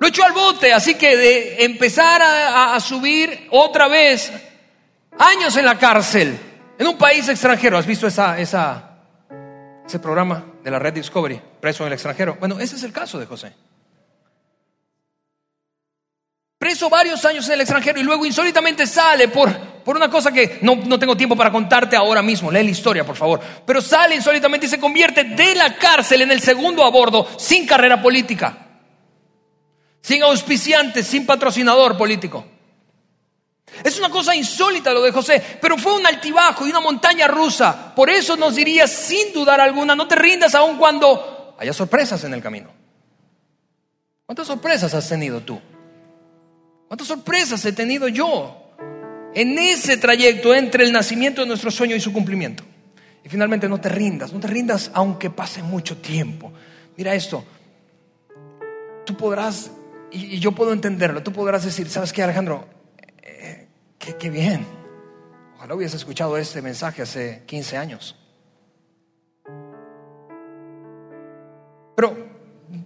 Lo 0.03 0.09
echó 0.09 0.25
al 0.25 0.33
bote, 0.33 0.73
así 0.73 0.95
que 0.95 1.15
de 1.15 1.63
empezar 1.63 2.21
a, 2.21 2.77
subir 2.81 3.47
otra 3.51 3.87
vez 3.87 4.33
años 5.17 5.55
en 5.55 5.63
la 5.63 5.77
cárcel, 5.77 6.37
en 6.77 6.87
un 6.87 6.97
país 6.97 7.29
extranjero. 7.29 7.77
¿Has 7.77 7.85
visto 7.85 8.05
esa, 8.05 8.37
ese 8.37 9.99
programa 9.99 10.43
de 10.61 10.71
la 10.71 10.77
red 10.77 10.91
Discovery, 10.91 11.39
preso 11.61 11.83
en 11.83 11.87
el 11.87 11.93
extranjero? 11.93 12.35
Bueno, 12.37 12.59
ese 12.59 12.75
es 12.75 12.83
el 12.83 12.91
caso 12.91 13.17
de 13.17 13.27
José. 13.27 13.53
Preso 16.57 16.89
varios 16.89 17.23
años 17.23 17.47
en 17.47 17.53
el 17.53 17.61
extranjero 17.61 17.97
y 17.97 18.03
luego 18.03 18.25
insólitamente 18.25 18.85
sale 18.85 19.29
por, 19.29 19.57
por 19.85 19.95
una 19.95 20.09
cosa 20.09 20.33
que 20.33 20.59
no, 20.63 20.75
no 20.75 20.99
tengo 20.99 21.15
tiempo 21.15 21.37
para 21.37 21.49
contarte 21.49 21.95
ahora 21.95 22.21
mismo. 22.21 22.51
Lee 22.51 22.63
la 22.63 22.71
historia, 22.71 23.05
por 23.05 23.15
favor. 23.15 23.39
Pero 23.65 23.79
sale 23.79 24.15
insólitamente 24.15 24.65
y 24.65 24.69
se 24.69 24.81
convierte 24.81 25.23
de 25.23 25.55
la 25.55 25.77
cárcel 25.77 26.23
en 26.23 26.31
el 26.31 26.41
segundo 26.41 26.83
a 26.83 26.89
bordo 26.89 27.25
sin 27.37 27.65
carrera 27.65 28.01
política 28.01 28.62
sin 30.03 30.21
auspiciante, 30.21 31.01
sin 31.01 31.25
patrocinador 31.25 31.97
político. 31.97 32.45
Es 33.83 33.97
una 33.97 34.09
cosa 34.09 34.35
insólita 34.35 34.93
lo 34.93 35.01
de 35.01 35.11
José, 35.11 35.41
pero 35.61 35.77
fue 35.77 35.95
un 35.95 36.05
altibajo 36.05 36.67
y 36.67 36.69
una 36.69 36.81
montaña 36.81 37.27
rusa. 37.27 37.95
Por 37.95 38.09
eso 38.09 38.35
nos 38.35 38.55
diría 38.55 38.85
sin 38.85 39.33
dudar 39.33 39.61
alguna, 39.61 39.95
no 39.95 40.07
te 40.07 40.15
rindas 40.15 40.53
aun 40.55 40.77
cuando 40.77 41.55
haya 41.57 41.71
sorpresas 41.71 42.23
en 42.25 42.33
el 42.33 42.41
camino. 42.41 42.69
¿Cuántas 44.25 44.45
sorpresas 44.45 44.93
has 44.93 45.07
tenido 45.07 45.41
tú? 45.41 45.59
¿Cuántas 46.87 47.07
sorpresas 47.07 47.63
he 47.65 47.71
tenido 47.71 48.07
yo 48.09 48.75
en 49.33 49.57
ese 49.57 49.97
trayecto 49.97 50.53
entre 50.53 50.83
el 50.83 50.91
nacimiento 50.91 51.41
de 51.41 51.47
nuestro 51.47 51.71
sueño 51.71 51.95
y 51.95 52.01
su 52.01 52.11
cumplimiento? 52.11 52.63
Y 53.23 53.29
finalmente 53.29 53.69
no 53.69 53.79
te 53.79 53.87
rindas, 53.87 54.33
no 54.33 54.39
te 54.41 54.47
rindas 54.47 54.91
aunque 54.93 55.29
pase 55.29 55.63
mucho 55.63 55.97
tiempo. 55.97 56.51
Mira 56.97 57.15
esto, 57.15 57.43
tú 59.05 59.15
podrás 59.15 59.71
y, 60.13 60.39
yo 60.39 60.51
puedo 60.51 60.71
entenderlo. 60.71 61.23
Tú 61.23 61.33
podrás 61.33 61.65
decir, 61.65 61.89
¿sabes 61.89 62.13
qué, 62.13 62.23
Alejandro? 62.23 62.65
Eh, 63.21 63.67
qué, 63.97 64.29
bien. 64.29 64.65
Ojalá 65.55 65.75
hubieras 65.75 65.95
escuchado 65.95 66.37
este 66.37 66.61
mensaje 66.61 67.01
hace 67.01 67.43
15 67.45 67.77
años. 67.77 68.15
Pero 71.95 72.15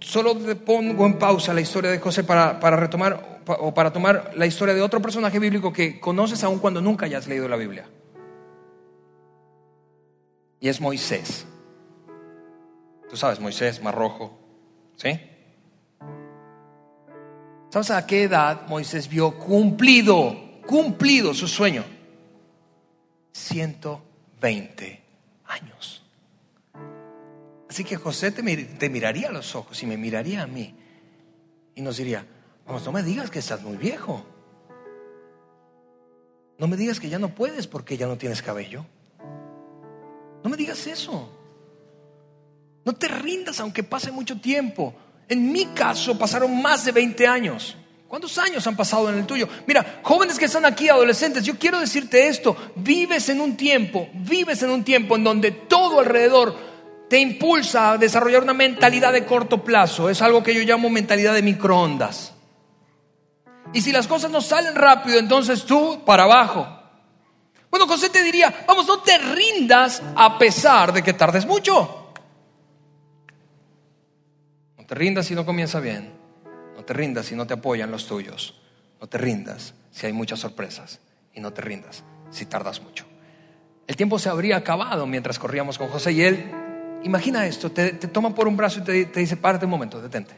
solo 0.00 0.36
te 0.36 0.56
pongo 0.56 1.06
en 1.06 1.18
pausa 1.18 1.54
la 1.54 1.60
historia 1.60 1.90
de 1.90 1.98
José 1.98 2.24
para, 2.24 2.58
para, 2.58 2.76
retomar 2.76 3.42
o 3.46 3.72
para 3.72 3.92
tomar 3.92 4.32
la 4.34 4.46
historia 4.46 4.74
de 4.74 4.82
otro 4.82 5.00
personaje 5.00 5.38
bíblico 5.38 5.72
que 5.72 6.00
conoces 6.00 6.42
aun 6.44 6.58
cuando 6.58 6.80
nunca 6.80 7.06
hayas 7.06 7.26
leído 7.26 7.48
la 7.48 7.56
Biblia. 7.56 7.88
Y 10.60 10.68
es 10.68 10.80
Moisés. 10.80 11.46
Tú 13.08 13.16
sabes, 13.16 13.40
Moisés, 13.40 13.82
Mar 13.82 13.94
Rojo. 13.94 14.38
¿Sí? 14.96 15.18
¿Sabes 17.70 17.90
a 17.90 18.06
qué 18.06 18.22
edad 18.22 18.66
Moisés 18.66 19.08
vio 19.08 19.38
cumplido, 19.38 20.60
cumplido 20.66 21.34
su 21.34 21.46
sueño? 21.46 21.84
120 23.32 25.02
años. 25.46 26.02
Así 27.68 27.84
que 27.84 27.96
José 27.96 28.32
te, 28.32 28.88
miraría 28.88 29.28
a 29.28 29.32
los 29.32 29.54
ojos 29.54 29.82
y 29.82 29.86
me 29.86 29.96
miraría 29.96 30.42
a 30.42 30.46
mí 30.46 30.74
y 31.74 31.82
nos 31.82 31.98
diría, 31.98 32.26
vamos, 32.66 32.84
no 32.84 32.92
me 32.92 33.02
digas 33.02 33.30
que 33.30 33.38
estás 33.38 33.62
muy 33.62 33.76
viejo. 33.76 34.24
No 36.58 36.66
me 36.66 36.76
digas 36.76 36.98
que 36.98 37.08
ya 37.08 37.18
no 37.18 37.34
puedes 37.34 37.66
porque 37.66 37.96
ya 37.96 38.06
no 38.06 38.16
tienes 38.16 38.42
cabello. 38.42 38.84
No 40.42 40.50
me 40.50 40.56
digas 40.56 40.86
eso. 40.86 41.30
No 42.84 42.94
te 42.94 43.08
rindas 43.08 43.60
aunque 43.60 43.82
pase 43.82 44.10
mucho 44.10 44.40
tiempo. 44.40 44.94
En 45.28 45.52
mi 45.52 45.66
caso 45.66 46.18
pasaron 46.18 46.60
más 46.60 46.84
de 46.84 46.92
20 46.92 47.26
años. 47.26 47.76
¿Cuántos 48.08 48.38
años 48.38 48.66
han 48.66 48.74
pasado 48.74 49.10
en 49.10 49.18
el 49.18 49.26
tuyo? 49.26 49.46
Mira, 49.66 50.00
jóvenes 50.02 50.38
que 50.38 50.46
están 50.46 50.64
aquí, 50.64 50.88
adolescentes, 50.88 51.44
yo 51.44 51.58
quiero 51.58 51.78
decirte 51.78 52.26
esto, 52.26 52.56
vives 52.76 53.28
en 53.28 53.42
un 53.42 53.54
tiempo, 53.54 54.08
vives 54.14 54.62
en 54.62 54.70
un 54.70 54.82
tiempo 54.82 55.16
en 55.16 55.24
donde 55.24 55.50
todo 55.50 56.00
alrededor 56.00 56.56
te 57.10 57.18
impulsa 57.18 57.92
a 57.92 57.98
desarrollar 57.98 58.42
una 58.42 58.54
mentalidad 58.54 59.12
de 59.12 59.26
corto 59.26 59.62
plazo, 59.62 60.08
es 60.08 60.22
algo 60.22 60.42
que 60.42 60.54
yo 60.54 60.62
llamo 60.62 60.88
mentalidad 60.88 61.34
de 61.34 61.42
microondas. 61.42 62.32
Y 63.74 63.82
si 63.82 63.92
las 63.92 64.06
cosas 64.06 64.30
no 64.30 64.40
salen 64.40 64.74
rápido, 64.74 65.18
entonces 65.18 65.64
tú 65.64 66.02
para 66.06 66.24
abajo. 66.24 66.66
Bueno, 67.70 67.86
José 67.86 68.08
te 68.08 68.22
diría, 68.22 68.64
vamos, 68.66 68.86
no 68.86 69.00
te 69.00 69.18
rindas 69.18 70.02
a 70.16 70.38
pesar 70.38 70.94
de 70.94 71.02
que 71.02 71.12
tardes 71.12 71.44
mucho. 71.44 72.07
Te 74.88 74.94
rindas 74.94 75.26
si 75.26 75.34
no 75.34 75.44
comienza 75.44 75.80
bien. 75.80 76.10
No 76.74 76.82
te 76.82 76.94
rindas 76.94 77.26
si 77.26 77.36
no 77.36 77.46
te 77.46 77.52
apoyan 77.52 77.90
los 77.90 78.06
tuyos. 78.06 78.58
No 78.98 79.06
te 79.06 79.18
rindas 79.18 79.74
si 79.90 80.06
hay 80.06 80.14
muchas 80.14 80.40
sorpresas. 80.40 81.00
Y 81.34 81.40
no 81.40 81.52
te 81.52 81.60
rindas 81.60 82.04
si 82.30 82.46
tardas 82.46 82.80
mucho. 82.80 83.04
El 83.86 83.96
tiempo 83.96 84.18
se 84.18 84.30
habría 84.30 84.56
acabado 84.56 85.06
mientras 85.06 85.38
corríamos 85.38 85.76
con 85.76 85.88
José 85.88 86.12
y 86.12 86.22
él, 86.22 86.50
imagina 87.02 87.46
esto, 87.46 87.70
te, 87.70 87.92
toma 87.92 88.34
por 88.34 88.48
un 88.48 88.56
brazo 88.56 88.80
y 88.80 88.82
te, 88.82 89.04
te 89.06 89.20
dice, 89.20 89.36
párate 89.36 89.66
un 89.66 89.70
momento, 89.70 90.00
detente. 90.00 90.34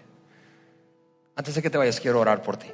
Antes 1.37 1.55
de 1.55 1.63
que 1.63 1.71
te 1.71 1.79
vayas, 1.79 2.01
quiero 2.01 2.19
orar 2.19 2.43
por 2.43 2.57
ti. 2.57 2.69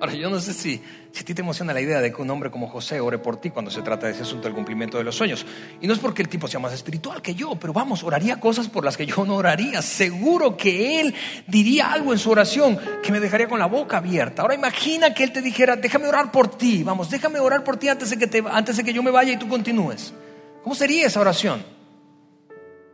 Ahora, 0.00 0.14
yo 0.14 0.30
no 0.30 0.40
sé 0.40 0.54
si, 0.54 0.82
si 1.12 1.20
a 1.22 1.24
ti 1.26 1.34
te 1.34 1.42
emociona 1.42 1.74
la 1.74 1.80
idea 1.82 2.00
de 2.00 2.10
que 2.10 2.22
un 2.22 2.30
hombre 2.30 2.50
como 2.50 2.68
José 2.68 3.00
ore 3.00 3.18
por 3.18 3.36
ti 3.36 3.50
cuando 3.50 3.70
se 3.70 3.82
trata 3.82 4.06
de 4.06 4.12
ese 4.12 4.22
asunto 4.22 4.44
del 4.44 4.54
cumplimiento 4.54 4.96
de 4.96 5.04
los 5.04 5.14
sueños. 5.14 5.44
Y 5.78 5.86
no 5.86 5.92
es 5.92 5.98
porque 5.98 6.22
el 6.22 6.28
tipo 6.28 6.48
sea 6.48 6.58
más 6.58 6.72
espiritual 6.72 7.20
que 7.20 7.34
yo, 7.34 7.56
pero 7.56 7.74
vamos, 7.74 8.02
oraría 8.02 8.40
cosas 8.40 8.68
por 8.68 8.82
las 8.82 8.96
que 8.96 9.04
yo 9.04 9.26
no 9.26 9.36
oraría. 9.36 9.82
Seguro 9.82 10.56
que 10.56 11.02
él 11.02 11.14
diría 11.46 11.92
algo 11.92 12.14
en 12.14 12.18
su 12.18 12.30
oración 12.30 12.78
que 13.02 13.12
me 13.12 13.20
dejaría 13.20 13.46
con 13.46 13.58
la 13.58 13.66
boca 13.66 13.98
abierta. 13.98 14.40
Ahora 14.40 14.54
imagina 14.54 15.12
que 15.12 15.22
él 15.22 15.32
te 15.32 15.42
dijera, 15.42 15.76
déjame 15.76 16.08
orar 16.08 16.32
por 16.32 16.48
ti, 16.48 16.82
vamos, 16.82 17.10
déjame 17.10 17.38
orar 17.38 17.62
por 17.62 17.76
ti 17.76 17.88
antes 17.88 18.08
de 18.08 18.16
que, 18.16 18.26
te, 18.26 18.42
antes 18.50 18.78
de 18.78 18.84
que 18.84 18.94
yo 18.94 19.02
me 19.02 19.10
vaya 19.10 19.34
y 19.34 19.36
tú 19.36 19.48
continúes. 19.48 20.14
¿Cómo 20.62 20.74
sería 20.74 21.06
esa 21.06 21.20
oración? 21.20 21.62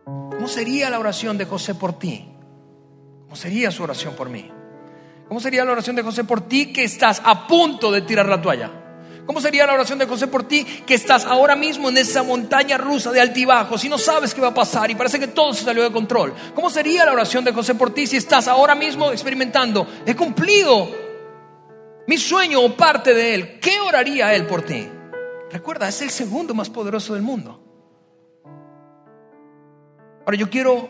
¿Cómo 0.04 0.48
sería 0.48 0.90
la 0.90 0.98
oración 0.98 1.38
de 1.38 1.44
José 1.44 1.76
por 1.76 2.00
ti? 2.00 2.28
¿Cómo 3.24 3.36
sería 3.36 3.70
su 3.70 3.84
oración 3.84 4.16
por 4.16 4.28
mí? 4.28 4.50
¿Cómo 5.28 5.40
sería 5.40 5.64
la 5.64 5.72
oración 5.72 5.96
de 5.96 6.02
José 6.02 6.24
por 6.24 6.42
ti 6.42 6.72
que 6.72 6.84
estás 6.84 7.20
a 7.24 7.46
punto 7.46 7.90
de 7.90 8.02
tirar 8.02 8.28
la 8.28 8.40
toalla? 8.40 8.70
¿Cómo 9.26 9.40
sería 9.40 9.66
la 9.66 9.74
oración 9.74 9.98
de 9.98 10.06
José 10.06 10.28
por 10.28 10.44
ti 10.44 10.64
que 10.64 10.94
estás 10.94 11.24
ahora 11.24 11.56
mismo 11.56 11.88
en 11.88 11.96
esa 11.96 12.22
montaña 12.22 12.78
rusa 12.78 13.10
de 13.10 13.20
altibajos 13.20 13.84
y 13.84 13.88
no 13.88 13.98
sabes 13.98 14.32
qué 14.32 14.40
va 14.40 14.48
a 14.48 14.54
pasar 14.54 14.88
y 14.88 14.94
parece 14.94 15.18
que 15.18 15.26
todo 15.26 15.52
se 15.52 15.64
salió 15.64 15.82
de 15.82 15.90
control? 15.90 16.32
¿Cómo 16.54 16.70
sería 16.70 17.04
la 17.04 17.12
oración 17.12 17.44
de 17.44 17.52
José 17.52 17.74
por 17.74 17.92
ti 17.92 18.06
si 18.06 18.16
estás 18.16 18.46
ahora 18.46 18.76
mismo 18.76 19.10
experimentando, 19.10 19.86
he 20.06 20.14
cumplido 20.14 20.88
mi 22.06 22.18
sueño 22.18 22.60
o 22.60 22.76
parte 22.76 23.12
de 23.12 23.34
él? 23.34 23.58
¿Qué 23.58 23.80
oraría 23.80 24.32
él 24.32 24.46
por 24.46 24.62
ti? 24.62 24.88
Recuerda, 25.50 25.88
es 25.88 26.00
el 26.02 26.10
segundo 26.10 26.54
más 26.54 26.70
poderoso 26.70 27.14
del 27.14 27.22
mundo. 27.22 27.60
Ahora 30.24 30.36
yo 30.36 30.48
quiero 30.48 30.88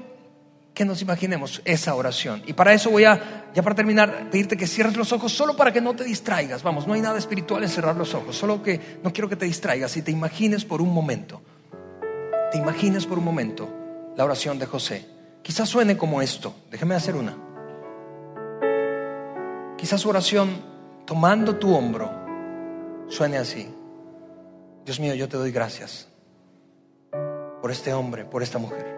que 0.77 0.85
nos 0.85 1.01
imaginemos 1.01 1.63
esa 1.65 1.95
oración. 1.95 2.43
Y 2.47 2.53
para 2.53 2.75
eso 2.75 2.91
voy 2.91 3.05
a, 3.05 3.47
ya 3.55 3.63
para 3.63 3.75
terminar, 3.75 4.29
pedirte 4.31 4.59
que 4.59 4.67
cierres 4.67 4.95
los 4.95 5.11
ojos 5.11 5.33
solo 5.33 5.57
para 5.57 5.73
que 5.73 5.81
no 5.81 5.97
te 5.97 6.05
distraigas. 6.05 6.63
Vamos, 6.63 6.87
no 6.87 6.93
hay 6.93 7.01
nada 7.01 7.19
espiritual 7.19 7.63
en 7.63 7.71
cerrar 7.71 7.97
los 7.97 8.13
ojos, 8.13 8.37
solo 8.37 8.63
que 8.63 8.99
no 9.03 9.11
quiero 9.11 9.27
que 9.27 9.37
te 9.37 9.47
distraigas 9.47 9.97
y 9.97 10.03
te 10.03 10.11
imagines 10.11 10.67
por 10.67 10.83
un 10.83 10.93
momento, 10.93 11.41
te 12.53 12.59
imagines 12.59 13.07
por 13.07 13.19
un 13.19 13.25
momento 13.25 13.73
la 14.19 14.25
oración 14.27 14.59
de 14.59 14.67
José. 14.67 15.07
Quizás 15.41 15.67
suene 15.67 15.97
como 15.97 16.21
esto, 16.21 16.55
déjame 16.71 16.95
hacer 16.95 17.17
una. 17.17 17.35
Quizás 19.79 20.03
su 20.03 20.11
oración, 20.11 20.61
tomando 21.07 21.57
tu 21.57 21.75
hombro, 21.75 22.11
suene 23.09 23.39
así. 23.39 23.67
Dios 24.85 25.01
mío, 25.01 25.15
yo 25.15 25.27
te 25.27 25.39
doy 25.39 25.53
gracias 25.53 26.07
por 27.63 27.71
este 27.71 27.95
hombre, 27.95 28.27
por 28.27 28.43
esta 28.43 28.59
mujer. 28.59 28.96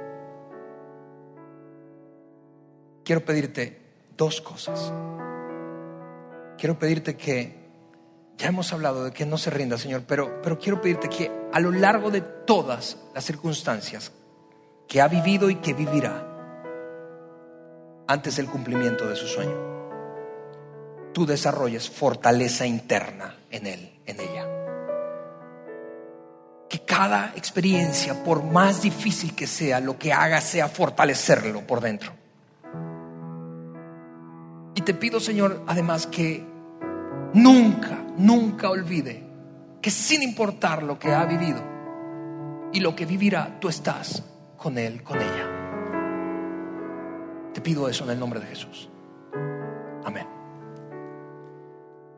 Quiero 3.08 3.24
pedirte 3.24 3.80
dos 4.18 4.42
cosas. 4.42 4.92
Quiero 6.58 6.78
pedirte 6.78 7.16
que, 7.16 7.56
ya 8.36 8.48
hemos 8.48 8.70
hablado 8.74 9.04
de 9.04 9.12
que 9.12 9.24
no 9.24 9.38
se 9.38 9.48
rinda, 9.48 9.78
Señor, 9.78 10.02
pero, 10.06 10.42
pero 10.42 10.58
quiero 10.58 10.82
pedirte 10.82 11.08
que 11.08 11.32
a 11.50 11.58
lo 11.58 11.72
largo 11.72 12.10
de 12.10 12.20
todas 12.20 12.98
las 13.14 13.24
circunstancias 13.24 14.12
que 14.86 15.00
ha 15.00 15.08
vivido 15.08 15.48
y 15.48 15.54
que 15.54 15.72
vivirá 15.72 16.22
antes 18.06 18.36
del 18.36 18.46
cumplimiento 18.46 19.08
de 19.08 19.16
su 19.16 19.26
sueño, 19.26 19.56
tú 21.14 21.24
desarrolles 21.24 21.88
fortaleza 21.88 22.66
interna 22.66 23.38
en 23.50 23.66
él, 23.68 24.00
en 24.04 24.20
ella. 24.20 24.46
Que 26.68 26.80
cada 26.80 27.32
experiencia, 27.36 28.22
por 28.22 28.42
más 28.44 28.82
difícil 28.82 29.34
que 29.34 29.46
sea, 29.46 29.80
lo 29.80 29.98
que 29.98 30.12
haga 30.12 30.42
sea 30.42 30.68
fortalecerlo 30.68 31.66
por 31.66 31.80
dentro 31.80 32.27
te 34.88 34.94
pido, 34.94 35.20
Señor, 35.20 35.64
además 35.66 36.06
que 36.06 36.42
nunca, 37.34 38.06
nunca 38.16 38.70
olvide 38.70 39.22
que 39.82 39.90
sin 39.90 40.22
importar 40.22 40.82
lo 40.82 40.98
que 40.98 41.12
ha 41.12 41.26
vivido 41.26 41.62
y 42.72 42.80
lo 42.80 42.96
que 42.96 43.04
vivirá, 43.04 43.58
tú 43.60 43.68
estás 43.68 44.24
con 44.56 44.78
Él, 44.78 45.02
con 45.02 45.18
ella. 45.18 45.46
Te 47.52 47.60
pido 47.60 47.86
eso 47.86 48.04
en 48.04 48.10
el 48.12 48.18
nombre 48.18 48.40
de 48.40 48.46
Jesús. 48.46 48.88
Amén. 50.06 50.26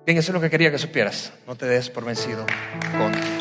Bien, 0.07 0.19
eso 0.19 0.31
es 0.31 0.35
lo 0.35 0.41
que 0.41 0.49
quería 0.49 0.71
que 0.71 0.79
supieras. 0.79 1.33
No 1.49 1.57
te 1.57 1.67
des 1.67 1.91
por 1.91 2.05
vencido 2.05 2.47
con 2.93 3.40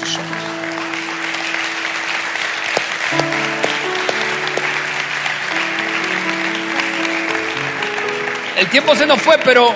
El 8.59 8.67
tiempo 8.67 8.93
se 8.93 9.05
nos 9.05 9.21
fue, 9.21 9.37
pero 9.41 9.69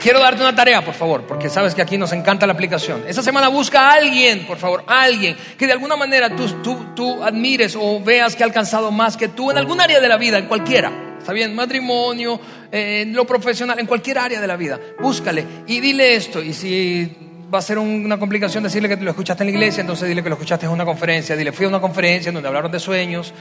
quiero 0.00 0.20
darte 0.20 0.40
una 0.40 0.54
tarea, 0.54 0.84
por 0.84 0.94
favor, 0.94 1.24
porque 1.26 1.48
sabes 1.48 1.74
que 1.74 1.82
aquí 1.82 1.98
nos 1.98 2.12
encanta 2.12 2.46
la 2.46 2.52
aplicación. 2.52 3.02
Esta 3.08 3.24
semana 3.24 3.48
busca 3.48 3.88
a 3.88 3.94
alguien, 3.94 4.46
por 4.46 4.56
favor, 4.56 4.84
alguien 4.86 5.36
que 5.58 5.66
de 5.66 5.72
alguna 5.72 5.96
manera 5.96 6.30
tú, 6.36 6.94
tú, 6.94 7.24
admires 7.24 7.76
o 7.76 8.00
veas 8.00 8.36
que 8.36 8.44
ha 8.44 8.46
alcanzado 8.46 8.92
más 8.92 9.16
que 9.16 9.26
tú 9.26 9.50
en 9.50 9.58
algún 9.58 9.80
área 9.80 9.98
de 9.98 10.06
la 10.06 10.16
vida, 10.16 10.38
en 10.38 10.46
cualquiera. 10.46 10.92
Está 11.18 11.32
bien, 11.32 11.56
matrimonio, 11.56 12.40
eh, 12.70 13.04
lo 13.08 13.26
profesional, 13.26 13.80
en 13.80 13.86
cualquier 13.86 14.18
área 14.18 14.40
de 14.40 14.46
la 14.46 14.56
vida. 14.56 14.78
Búscale 15.00 15.44
y 15.66 15.80
dile 15.80 16.14
esto. 16.14 16.40
Y 16.40 16.52
si 16.52 17.12
va 17.52 17.58
a 17.58 17.62
ser 17.62 17.78
una 17.78 18.16
complicación 18.16 18.62
decirle 18.62 18.88
que 18.88 18.94
lo 18.94 19.10
escuchaste 19.10 19.42
en 19.42 19.48
la 19.48 19.56
iglesia, 19.56 19.80
entonces 19.80 20.08
dile 20.08 20.22
que 20.22 20.28
lo 20.28 20.36
escuchaste 20.36 20.66
en 20.66 20.72
una 20.72 20.84
conferencia. 20.84 21.34
Dile, 21.34 21.50
fui 21.50 21.66
a 21.66 21.68
una 21.68 21.80
conferencia 21.80 22.30
donde 22.30 22.46
hablaron 22.46 22.70
de 22.70 22.78
sueños. 22.78 23.34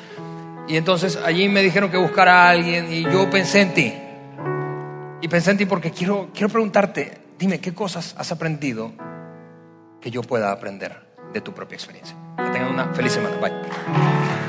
Y 0.68 0.78
entonces 0.78 1.16
allí 1.24 1.48
me 1.48 1.62
dijeron 1.62 1.92
que 1.92 1.98
buscara 1.98 2.48
a 2.48 2.50
alguien 2.50 2.92
y 2.92 3.04
yo 3.04 3.30
pensé 3.30 3.62
en 3.62 3.74
ti. 3.76 3.94
Y 5.22 5.28
pensé 5.28 5.52
en 5.52 5.58
ti 5.58 5.66
porque 5.66 5.92
quiero, 5.92 6.30
quiero 6.34 6.50
preguntarte, 6.50 7.18
dime, 7.38 7.60
¿qué 7.60 7.74
cosas 7.74 8.16
has 8.18 8.32
aprendido 8.32 8.94
que 10.00 10.12
yo 10.12 10.22
pueda 10.22 10.52
aprender 10.52 11.14
de 11.34 11.42
tu 11.42 11.54
propia 11.54 11.76
experiencia? 11.76 12.16
Que 12.38 12.50
tengan 12.52 12.74
una 12.74 12.94
feliz 12.94 13.14
semana. 13.14 13.36
Bye. 13.38 14.49